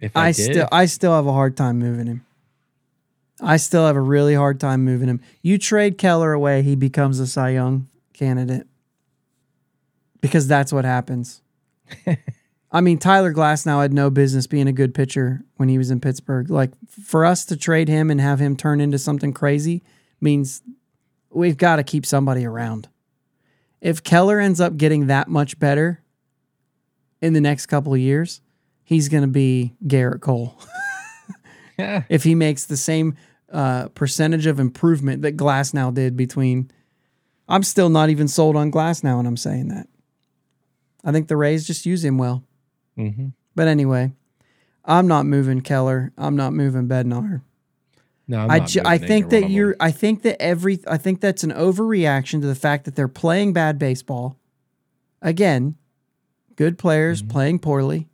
If 0.00 0.16
I, 0.16 0.28
I, 0.28 0.30
still 0.30 0.68
I 0.70 0.86
still 0.86 1.12
have 1.12 1.26
a 1.26 1.32
hard 1.32 1.56
time 1.56 1.80
moving 1.80 2.06
him. 2.06 2.24
I 3.40 3.56
still 3.56 3.84
have 3.86 3.96
a 3.96 4.00
really 4.00 4.34
hard 4.36 4.60
time 4.60 4.84
moving 4.84 5.08
him. 5.08 5.20
You 5.42 5.58
trade 5.58 5.98
Keller 5.98 6.32
away, 6.32 6.62
he 6.62 6.76
becomes 6.76 7.18
a 7.18 7.26
Cy 7.26 7.50
Young 7.50 7.88
candidate. 8.14 8.66
Because 10.20 10.48
that's 10.48 10.72
what 10.72 10.84
happens. 10.84 11.42
I 12.72 12.80
mean, 12.80 12.98
Tyler 12.98 13.32
Glasnow 13.32 13.82
had 13.82 13.92
no 13.92 14.10
business 14.10 14.48
being 14.48 14.66
a 14.66 14.72
good 14.72 14.94
pitcher 14.94 15.44
when 15.56 15.68
he 15.68 15.78
was 15.78 15.90
in 15.90 16.00
Pittsburgh. 16.00 16.50
Like 16.50 16.72
for 16.88 17.24
us 17.24 17.44
to 17.44 17.56
trade 17.56 17.88
him 17.88 18.10
and 18.10 18.20
have 18.20 18.40
him 18.40 18.56
turn 18.56 18.80
into 18.80 18.98
something 18.98 19.32
crazy 19.32 19.84
means 20.20 20.62
we've 21.30 21.56
got 21.56 21.76
to 21.76 21.84
keep 21.84 22.04
somebody 22.04 22.44
around. 22.44 22.88
If 23.80 24.02
Keller 24.02 24.40
ends 24.40 24.60
up 24.60 24.76
getting 24.76 25.06
that 25.06 25.28
much 25.28 25.58
better 25.58 26.02
in 27.20 27.32
the 27.32 27.40
next 27.40 27.66
couple 27.66 27.92
of 27.92 28.00
years, 28.00 28.40
he's 28.82 29.08
going 29.08 29.22
to 29.22 29.28
be 29.28 29.74
Gerrit 29.86 30.20
Cole. 30.20 30.58
yeah, 31.78 32.04
if 32.08 32.24
he 32.24 32.34
makes 32.34 32.64
the 32.64 32.76
same 32.76 33.14
uh, 33.52 33.88
percentage 33.88 34.46
of 34.46 34.58
improvement 34.58 35.22
that 35.22 35.36
Glasnow 35.36 35.94
did 35.94 36.16
between. 36.16 36.70
I'm 37.48 37.62
still 37.62 37.88
not 37.90 38.10
even 38.10 38.28
sold 38.28 38.56
on 38.56 38.70
Glasnow, 38.72 39.18
and 39.18 39.28
I'm 39.28 39.36
saying 39.36 39.68
that. 39.68 39.86
I 41.04 41.12
think 41.12 41.28
the 41.28 41.36
Rays 41.36 41.66
just 41.66 41.84
use 41.86 42.04
him 42.04 42.16
well. 42.18 42.42
hmm 42.96 43.28
But 43.54 43.68
anyway, 43.68 44.12
I'm 44.84 45.06
not 45.06 45.26
moving 45.26 45.60
Keller. 45.60 46.12
I'm 46.16 46.36
not 46.36 46.52
moving 46.54 46.88
Bednar. 46.88 47.42
no, 48.26 48.38
I'm 48.40 48.50
I, 48.50 48.58
not 48.60 48.68
ju- 48.68 48.80
I 48.84 48.96
think 48.98 49.30
that 49.30 49.50
you're. 49.50 49.76
I 49.80 49.90
think 49.90 50.22
that 50.22 50.40
every. 50.40 50.80
I 50.86 50.96
think 50.96 51.20
that's 51.20 51.44
an 51.44 51.52
overreaction 51.52 52.40
to 52.40 52.46
the 52.46 52.54
fact 52.54 52.84
that 52.86 52.96
they're 52.96 53.08
playing 53.08 53.52
bad 53.52 53.78
baseball. 53.78 54.38
Again, 55.20 55.76
good 56.56 56.78
players 56.78 57.22
Mhm. 57.22 57.28
playing 57.30 57.58
poorly. 57.60 58.08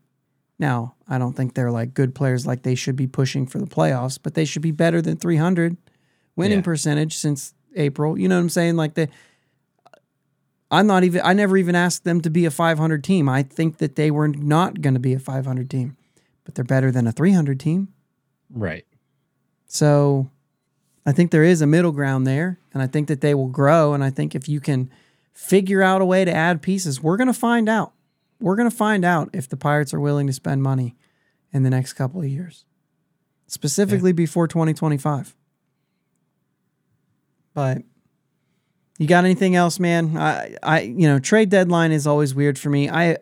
Now, 0.58 0.94
I 1.08 1.18
don't 1.18 1.34
think 1.36 1.54
they're 1.54 1.70
like 1.70 1.94
good 1.94 2.14
players 2.14 2.46
like 2.46 2.62
they 2.62 2.74
should 2.74 2.96
be 2.96 3.06
pushing 3.06 3.46
for 3.46 3.58
the 3.58 3.66
playoffs, 3.66 4.18
but 4.22 4.34
they 4.34 4.44
should 4.44 4.62
be 4.62 4.72
better 4.72 5.00
than 5.00 5.16
300 5.16 5.76
winning 6.36 6.58
Yeah. 6.58 6.62
percentage 6.64 7.16
since 7.16 7.54
April. 7.76 8.18
You 8.18 8.28
know 8.28 8.36
what 8.36 8.42
I'm 8.42 8.48
saying? 8.48 8.76
Like 8.76 8.94
the. 8.94 9.08
I'm 10.70 10.86
not 10.86 11.02
even. 11.02 11.22
I 11.24 11.32
never 11.32 11.56
even 11.56 11.74
asked 11.74 12.04
them 12.04 12.20
to 12.20 12.30
be 12.30 12.44
a 12.44 12.50
500 12.50 13.02
team. 13.02 13.28
I 13.28 13.42
think 13.42 13.78
that 13.78 13.96
they 13.96 14.10
were 14.10 14.28
not 14.28 14.80
going 14.80 14.94
to 14.94 15.00
be 15.00 15.14
a 15.14 15.18
500 15.18 15.68
team, 15.68 15.96
but 16.44 16.54
they're 16.54 16.64
better 16.64 16.90
than 16.92 17.06
a 17.06 17.12
300 17.12 17.58
team. 17.58 17.88
right. 18.50 18.86
So 19.66 20.30
I 21.06 21.12
think 21.12 21.30
there 21.30 21.44
is 21.44 21.62
a 21.62 21.66
middle 21.66 21.92
ground 21.92 22.26
there, 22.26 22.58
and 22.72 22.82
I 22.82 22.86
think 22.86 23.08
that 23.08 23.20
they 23.20 23.34
will 23.34 23.48
grow. 23.48 23.94
And 23.94 24.02
I 24.02 24.10
think 24.10 24.34
if 24.34 24.48
you 24.48 24.60
can 24.60 24.90
figure 25.32 25.82
out 25.82 26.02
a 26.02 26.04
way 26.04 26.24
to 26.24 26.32
add 26.32 26.60
pieces, 26.60 27.00
we're 27.02 27.16
going 27.16 27.28
to 27.28 27.32
find 27.32 27.68
out. 27.68 27.92
We're 28.40 28.56
going 28.56 28.70
to 28.70 28.76
find 28.76 29.04
out 29.04 29.30
if 29.32 29.48
the 29.48 29.56
Pirates 29.56 29.94
are 29.94 30.00
willing 30.00 30.26
to 30.26 30.32
spend 30.32 30.62
money 30.62 30.96
in 31.52 31.62
the 31.62 31.70
next 31.70 31.92
couple 31.92 32.20
of 32.20 32.28
years, 32.28 32.64
specifically 33.46 34.12
before 34.12 34.48
2025. 34.48 35.34
But 37.54 37.82
you 38.98 39.06
got 39.06 39.24
anything 39.24 39.56
else, 39.56 39.80
man? 39.80 40.16
I, 40.16 40.56
I, 40.62 40.80
you 40.82 41.08
know, 41.08 41.18
trade 41.18 41.48
deadline 41.48 41.92
is 41.92 42.06
always 42.06 42.34
weird 42.34 42.58
for 42.58 42.70
me. 42.70 42.88
I, 42.88 43.16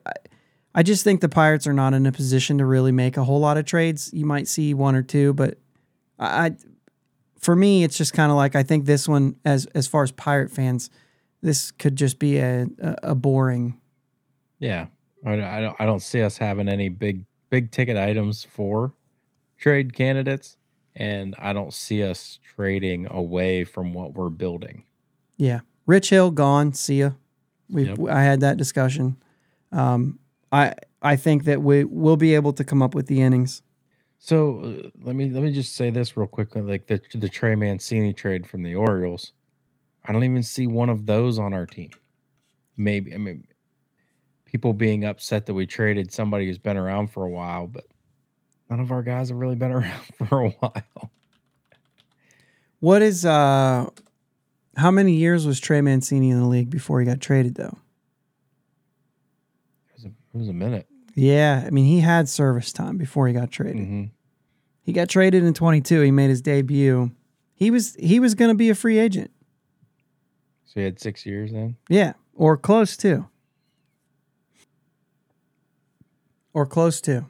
I, 0.74 0.82
just 0.82 1.04
think 1.04 1.20
the 1.20 1.28
Pirates 1.28 1.66
are 1.66 1.72
not 1.72 1.94
in 1.94 2.04
a 2.04 2.12
position 2.12 2.58
to 2.58 2.64
really 2.66 2.92
make 2.92 3.16
a 3.16 3.24
whole 3.24 3.40
lot 3.40 3.56
of 3.56 3.64
trades. 3.64 4.10
You 4.12 4.26
might 4.26 4.48
see 4.48 4.74
one 4.74 4.94
or 4.94 5.02
two, 5.02 5.32
but 5.34 5.58
I, 6.18 6.56
for 7.38 7.54
me, 7.54 7.84
it's 7.84 7.96
just 7.96 8.12
kind 8.12 8.30
of 8.30 8.36
like 8.36 8.56
I 8.56 8.62
think 8.62 8.84
this 8.84 9.08
one, 9.08 9.36
as 9.44 9.66
as 9.66 9.86
far 9.86 10.02
as 10.02 10.10
Pirate 10.12 10.50
fans, 10.50 10.90
this 11.40 11.70
could 11.70 11.96
just 11.96 12.18
be 12.18 12.38
a 12.38 12.66
a, 13.02 13.14
boring. 13.14 13.80
Yeah, 14.58 14.86
I 15.24 15.36
don't 15.36 15.76
I 15.78 15.86
don't 15.86 16.02
see 16.02 16.22
us 16.22 16.38
having 16.38 16.68
any 16.68 16.88
big 16.88 17.24
big 17.50 17.70
ticket 17.70 17.96
items 17.96 18.44
for 18.44 18.92
trade 19.56 19.94
candidates, 19.94 20.56
and 20.98 21.36
I 21.38 21.52
don't 21.52 21.72
see 21.72 22.02
us 22.02 22.40
trading 22.42 23.06
away 23.08 23.64
from 23.64 23.94
what 23.94 24.14
we're 24.14 24.30
building. 24.30 24.82
Yeah, 25.36 25.60
Rich 25.86 26.10
Hill 26.10 26.32
gone. 26.32 26.74
See 26.74 26.98
ya. 26.98 27.12
We 27.70 27.84
Yep. 27.84 28.00
I 28.10 28.22
had 28.22 28.40
that 28.40 28.56
discussion. 28.56 29.16
Um, 29.72 30.18
I 30.50 30.74
I 31.00 31.16
think 31.16 31.44
that 31.44 31.62
we 31.62 31.84
will 31.84 32.16
be 32.16 32.34
able 32.34 32.52
to 32.54 32.64
come 32.64 32.82
up 32.82 32.94
with 32.94 33.06
the 33.06 33.22
innings. 33.22 33.62
So 34.18 34.60
uh, 34.60 34.90
let 35.02 35.14
me 35.14 35.30
let 35.30 35.42
me 35.42 35.52
just 35.52 35.76
say 35.76 35.90
this 35.90 36.16
real 36.16 36.26
quickly, 36.26 36.62
like 36.62 36.88
the 36.88 37.00
the 37.14 37.28
Trey 37.28 37.54
Mancini 37.54 38.12
trade 38.12 38.46
from 38.46 38.64
the 38.64 38.74
Orioles. 38.74 39.32
I 40.04 40.12
don't 40.12 40.24
even 40.24 40.42
see 40.42 40.66
one 40.66 40.88
of 40.88 41.06
those 41.06 41.38
on 41.38 41.52
our 41.52 41.66
team. 41.66 41.90
Maybe 42.76 43.14
I 43.14 43.18
mean 43.18 43.46
people 44.46 44.72
being 44.72 45.04
upset 45.04 45.46
that 45.46 45.54
we 45.54 45.66
traded 45.66 46.10
somebody 46.12 46.46
who's 46.46 46.58
been 46.58 46.78
around 46.78 47.08
for 47.08 47.24
a 47.24 47.30
while, 47.30 47.66
but 47.66 47.84
none 48.70 48.80
of 48.80 48.90
our 48.92 49.02
guys 49.02 49.28
have 49.28 49.38
really 49.38 49.56
been 49.56 49.72
around 49.78 50.02
for 50.28 50.42
a 50.42 50.50
while. 50.50 51.10
What 52.80 53.02
is 53.02 53.24
uh, 53.24 53.86
how 54.76 54.90
many 54.90 55.14
years 55.14 55.46
was 55.46 55.58
Trey 55.58 55.80
Mancini 55.80 56.30
in 56.30 56.38
the 56.40 56.46
league 56.46 56.70
before 56.70 57.00
he 57.00 57.06
got 57.06 57.20
traded 57.20 57.56
though? 57.56 57.76
It 59.88 59.94
was 59.94 60.04
a, 60.04 60.08
it 60.08 60.38
was 60.38 60.48
a 60.48 60.52
minute. 60.52 60.86
Yeah, 61.14 61.64
I 61.66 61.70
mean 61.70 61.86
he 61.86 62.00
had 62.00 62.28
service 62.28 62.72
time 62.72 62.96
before 62.96 63.26
he 63.26 63.34
got 63.34 63.50
traded. 63.50 63.86
hmm 63.86 64.04
He 64.82 64.92
got 64.92 65.08
traded 65.08 65.42
in 65.42 65.54
22. 65.54 66.00
He 66.02 66.10
made 66.12 66.30
his 66.30 66.40
debut. 66.40 67.10
He 67.54 67.72
was 67.72 67.96
he 67.96 68.20
was 68.20 68.36
going 68.36 68.50
to 68.50 68.54
be 68.54 68.70
a 68.70 68.74
free 68.76 68.98
agent. 68.98 69.32
So 70.66 70.74
he 70.78 70.84
had 70.84 71.00
six 71.00 71.26
years 71.26 71.50
then. 71.50 71.76
Yeah, 71.88 72.12
or 72.34 72.56
close 72.56 72.96
to. 72.98 73.26
Or 76.54 76.64
close 76.66 77.00
to. 77.02 77.26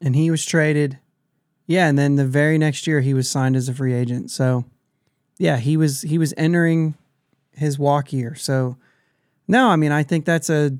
And 0.00 0.14
he 0.14 0.30
was 0.30 0.44
traded. 0.44 0.98
Yeah, 1.66 1.88
and 1.88 1.98
then 1.98 2.16
the 2.16 2.26
very 2.26 2.58
next 2.58 2.86
year 2.86 3.00
he 3.00 3.14
was 3.14 3.28
signed 3.28 3.56
as 3.56 3.68
a 3.68 3.74
free 3.74 3.94
agent. 3.94 4.30
So, 4.30 4.64
yeah, 5.38 5.56
he 5.56 5.76
was 5.76 6.02
he 6.02 6.18
was 6.18 6.34
entering 6.36 6.94
his 7.52 7.78
walk 7.78 8.12
year. 8.12 8.34
So, 8.34 8.76
no, 9.48 9.68
I 9.68 9.76
mean, 9.76 9.92
I 9.92 10.02
think 10.02 10.24
that's 10.24 10.50
a 10.50 10.76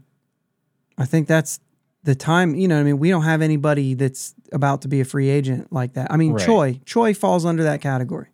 I 0.99 1.07
think 1.07 1.27
that's 1.27 1.61
the 2.05 2.15
time, 2.15 2.55
you 2.55 2.69
know, 2.69 2.79
I 2.79 2.83
mean, 2.83 2.99
we 2.99 3.09
don't 3.09 3.25
have 3.25 3.41
anybody 3.41 3.95
that's 3.95 4.35
about 4.53 4.83
to 4.83 4.89
be 4.89 5.01
a 5.01 5.05
free 5.05 5.31
agent 5.31 5.73
like 5.73 5.95
that. 5.95 6.13
I 6.13 6.17
mean, 6.19 6.35
Right. 6.35 6.45
Choi, 6.45 6.81
Choi 6.85 7.15
falls 7.15 7.47
under 7.47 7.63
that 7.65 7.81
category. 7.81 8.29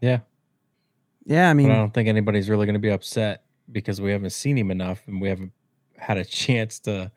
Yeah, 0.00 0.20
Yeah, 1.24 1.48
I 1.50 1.54
mean, 1.54 1.68
but 1.68 1.72
I 1.72 1.76
don't 1.76 1.94
think 1.94 2.08
anybody's 2.08 2.50
really 2.50 2.66
going 2.66 2.74
to 2.74 2.80
be 2.80 2.90
upset 2.90 3.44
because 3.72 4.00
we 4.00 4.12
haven't 4.12 4.30
seen 4.30 4.56
him 4.56 4.70
enough 4.70 5.02
and 5.06 5.20
we 5.20 5.28
haven't 5.28 5.52
had 5.96 6.18
a 6.18 6.24
chance 6.24 6.78
to 6.80 7.10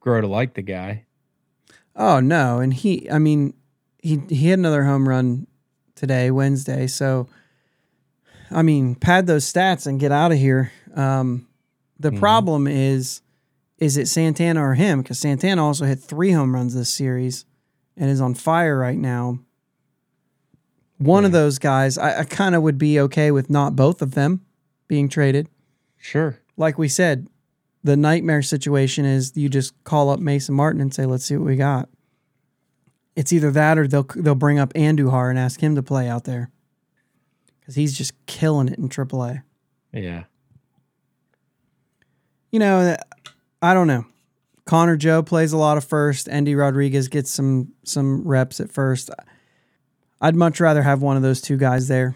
grow 0.00 0.20
to 0.20 0.26
like 0.26 0.54
the 0.54 0.62
guy. 0.62 1.04
Oh 1.94 2.20
no, 2.20 2.58
and 2.58 2.72
he 2.74 3.10
I 3.10 3.18
mean 3.18 3.54
he 4.02 4.22
he 4.28 4.48
had 4.48 4.58
another 4.58 4.84
home 4.84 5.08
run 5.08 5.46
today, 5.94 6.30
Wednesday. 6.30 6.86
So 6.86 7.28
I 8.50 8.62
mean, 8.62 8.94
pad 8.96 9.26
those 9.26 9.50
stats 9.50 9.86
and 9.86 10.00
get 10.00 10.12
out 10.12 10.32
of 10.32 10.38
here. 10.38 10.72
Um 10.94 11.46
the 11.98 12.10
Mhm. 12.10 12.18
problem 12.18 12.66
is 12.66 13.20
is 13.78 13.96
it 13.96 14.08
Santana 14.08 14.62
or 14.62 14.74
him 14.74 15.02
cuz 15.02 15.18
Santana 15.18 15.64
also 15.64 15.84
hit 15.84 16.00
3 16.00 16.32
home 16.32 16.54
runs 16.54 16.74
this 16.74 16.88
series 16.90 17.44
and 17.96 18.10
is 18.10 18.20
on 18.20 18.34
fire 18.34 18.78
right 18.78 18.98
now. 18.98 19.38
One 20.98 21.24
of 21.24 21.32
those 21.32 21.58
guys, 21.58 21.96
I, 21.96 22.20
I 22.20 22.24
kind 22.24 22.54
of 22.54 22.62
would 22.62 22.76
be 22.76 23.00
okay 23.00 23.30
with 23.30 23.48
not 23.48 23.74
both 23.74 24.02
of 24.02 24.12
them 24.12 24.42
being 24.86 25.08
traded. 25.08 25.48
Sure. 25.96 26.38
Like 26.58 26.76
we 26.76 26.88
said, 26.88 27.26
the 27.82 27.96
nightmare 27.96 28.42
situation 28.42 29.04
is 29.04 29.36
you 29.36 29.48
just 29.48 29.72
call 29.84 30.10
up 30.10 30.20
Mason 30.20 30.54
Martin 30.54 30.80
and 30.80 30.92
say, 30.92 31.06
"Let's 31.06 31.24
see 31.24 31.36
what 31.36 31.46
we 31.46 31.56
got." 31.56 31.88
It's 33.16 33.32
either 33.32 33.50
that 33.50 33.78
or 33.78 33.86
they'll 33.86 34.06
they'll 34.16 34.34
bring 34.34 34.58
up 34.58 34.72
Andujar 34.74 35.30
and 35.30 35.38
ask 35.38 35.60
him 35.60 35.74
to 35.74 35.82
play 35.82 36.08
out 36.08 36.24
there 36.24 36.50
because 37.60 37.74
he's 37.74 37.96
just 37.96 38.12
killing 38.26 38.68
it 38.68 38.78
in 38.78 38.88
AAA. 38.88 39.42
Yeah. 39.92 40.24
You 42.50 42.58
know, 42.58 42.96
I 43.62 43.74
don't 43.74 43.86
know. 43.86 44.06
Connor 44.64 44.96
Joe 44.96 45.22
plays 45.22 45.52
a 45.52 45.56
lot 45.56 45.76
of 45.76 45.84
first. 45.84 46.28
Endy 46.28 46.54
Rodriguez 46.54 47.08
gets 47.08 47.30
some 47.30 47.72
some 47.84 48.26
reps 48.26 48.60
at 48.60 48.70
first. 48.70 49.10
I'd 50.20 50.36
much 50.36 50.60
rather 50.60 50.82
have 50.82 51.00
one 51.00 51.16
of 51.16 51.22
those 51.22 51.40
two 51.40 51.56
guys 51.56 51.88
there. 51.88 52.14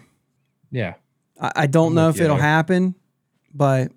Yeah. 0.71 0.95
I, 1.39 1.51
I 1.55 1.67
don't 1.67 1.89
I'm 1.89 1.95
know 1.95 2.09
if 2.09 2.21
it'll 2.21 2.37
happen, 2.37 2.95
but 3.53 3.91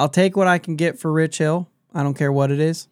I'll 0.00 0.08
take 0.08 0.34
what 0.36 0.46
I 0.48 0.58
can 0.58 0.76
get 0.76 0.98
for 0.98 1.12
Rich 1.12 1.38
Hill. 1.38 1.68
I 1.94 2.02
don't 2.02 2.14
care 2.14 2.32
what 2.32 2.50
it 2.50 2.58
is. 2.58 2.88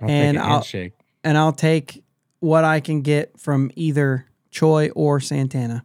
I'll 0.00 0.10
And 0.10 0.36
take 0.36 0.42
a 0.42 0.44
I'll- 0.46 0.52
handshake. 0.56 0.92
And 1.24 1.38
I'll 1.38 1.52
take 1.52 2.04
what 2.40 2.62
I 2.64 2.80
can 2.80 3.00
get 3.02 3.40
from 3.40 3.70
either 3.74 4.26
Choi 4.50 4.90
or 4.90 5.18
Santana. 5.18 5.84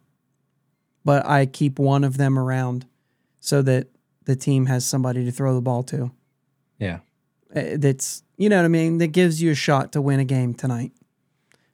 But 1.06 1.26
I 1.26 1.46
keep 1.46 1.80
one 1.80 2.04
of 2.04 2.18
them 2.18 2.38
around 2.38 2.86
so 3.40 3.62
that 3.64 3.88
the 4.26 4.36
team 4.36 4.66
has 4.68 4.86
somebody 4.86 5.24
to 5.26 5.32
throw 5.32 5.56
the 5.56 5.62
ball 5.62 5.84
to. 5.84 6.12
Yeah. 6.78 7.00
Uh, 7.56 7.78
That's, 7.78 8.22
you 8.38 8.50
know 8.50 8.58
what 8.58 8.66
I 8.66 8.70
mean? 8.70 8.98
That 9.00 9.08
gives 9.08 9.42
you 9.42 9.52
a 9.52 9.56
shot 9.56 9.94
to 9.94 10.02
win 10.02 10.20
a 10.20 10.26
game 10.26 10.54
tonight. 10.54 10.92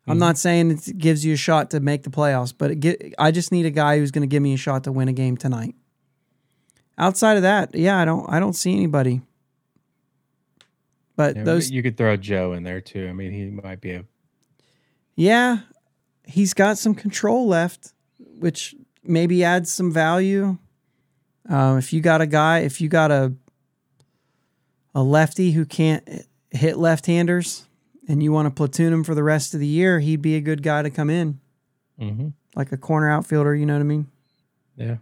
I'm 0.08 0.18
Mhm. 0.18 0.20
not 0.22 0.38
saying 0.38 0.72
it 0.72 0.98
gives 0.98 1.26
you 1.26 1.34
a 1.34 1.38
shot 1.38 1.70
to 1.72 1.80
make 1.82 2.04
the 2.04 2.10
playoffs, 2.10 2.54
but 2.58 2.72
it 2.72 2.76
get, 2.80 3.14
I 3.20 3.32
just 3.32 3.52
need 3.52 3.66
a 3.66 3.72
guy 3.72 3.98
who's 3.98 4.12
going 4.12 4.22
to 4.22 4.28
give 4.34 4.42
me 4.44 4.54
a 4.54 4.58
shot 4.58 4.84
to 4.86 4.92
win 4.92 5.08
a 5.10 5.14
game 5.14 5.36
tonight. 5.36 5.76
Outside 6.98 7.38
of 7.38 7.44
that, 7.44 7.76
yeah, 7.76 7.98
I 8.00 8.06
don't 8.06 8.26
I 8.32 8.40
don't 8.40 8.54
see 8.54 8.74
anybody. 8.74 9.22
But 11.16 11.36
Yeah, 11.36 11.44
those 11.44 11.72
you 11.72 11.82
could 11.84 11.98
throw 11.98 12.16
Joe 12.18 12.54
in 12.54 12.64
there 12.64 12.82
too. 12.82 13.08
I 13.08 13.14
mean, 13.14 13.32
he 13.32 13.46
might 13.50 13.82
be 13.82 13.92
a 13.92 14.06
Yeah, 15.16 15.60
he's 16.26 16.54
got 16.54 16.78
some 16.78 16.96
control 16.96 17.48
left, 17.48 17.94
which 18.40 18.76
maybe 19.04 19.44
adds 19.44 19.72
some 19.72 19.92
value. 19.92 20.58
Uh, 21.50 21.76
if 21.80 21.94
you 21.94 22.02
got 22.02 22.22
a 22.22 22.28
guy, 22.28 22.60
if 22.60 22.82
you 22.82 22.90
got 22.90 23.12
a 23.12 23.34
a 24.94 25.04
lefty 25.04 25.52
who 25.52 25.66
can't 25.66 26.08
hit 26.50 26.78
left-handers, 26.78 27.68
and 28.08 28.24
you 28.24 28.32
want 28.32 28.48
to 28.48 28.50
platoon 28.52 28.92
him 28.92 29.04
for 29.04 29.14
the 29.14 29.22
rest 29.24 29.54
of 29.54 29.60
the 29.60 29.68
year, 29.68 30.00
he'd 30.00 30.22
be 30.24 30.36
a 30.36 30.42
good 30.42 30.64
guy 30.64 30.82
to 30.82 30.90
come 30.90 31.10
in, 31.12 31.40
Mhm. 32.00 32.34
like 32.56 32.72
a 32.72 32.78
corner 32.78 33.08
outfielder. 33.10 33.54
You 33.56 33.66
know 33.68 33.74
what 33.74 33.82
I 33.82 33.84
mean? 33.84 34.08
Yeah. 34.76 34.98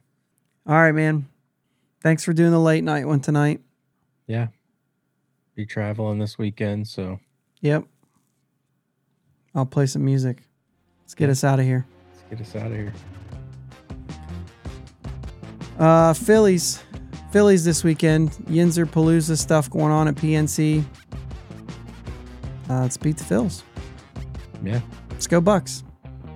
All 0.68 0.76
right, 0.76 0.92
man. 0.92 1.28
Thanks 2.06 2.24
for 2.24 2.34
doing 2.34 2.52
the 2.52 2.60
late 2.60 2.84
night 2.84 3.08
one 3.08 3.20
tonight. 3.20 3.62
Yeah. 4.28 4.50
Be 5.56 5.66
traveling 5.66 6.20
this 6.20 6.38
weekend, 6.38 6.88
so 6.88 7.20
Yep. 7.62 7.86
I'll 9.56 9.66
play 9.66 9.88
some 9.88 10.06
music. 10.06 10.44
Let's 11.02 11.16
get 11.16 11.32
us 11.32 11.44
out 11.44 11.60
of 11.60 11.66
here. 11.66 11.84
let's 12.14 12.24
get 12.30 12.42
us 12.48 12.64
out 12.64 12.72
of 12.72 12.78
here. 12.78 12.94
Uh, 15.80 16.14
Phillies, 16.14 16.84
Phillies 17.32 17.66
this 17.66 17.84
weekend. 17.84 18.34
Yinzer 18.44 18.86
Palooza 18.86 19.36
stuff 19.36 19.68
going 19.72 19.92
on 19.92 20.08
at 20.08 20.14
PNC. 20.14 20.86
Uh, 22.70 22.82
let's 22.82 22.98
beat 22.98 23.18
the 23.18 23.24
Phils. 23.24 23.64
Yeah. 24.64 24.80
Let's 25.10 25.26
go 25.26 25.42
Bucs. 25.42 25.82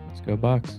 Let's 0.07 0.21
go 0.21 0.35
Bucs. 0.35 0.78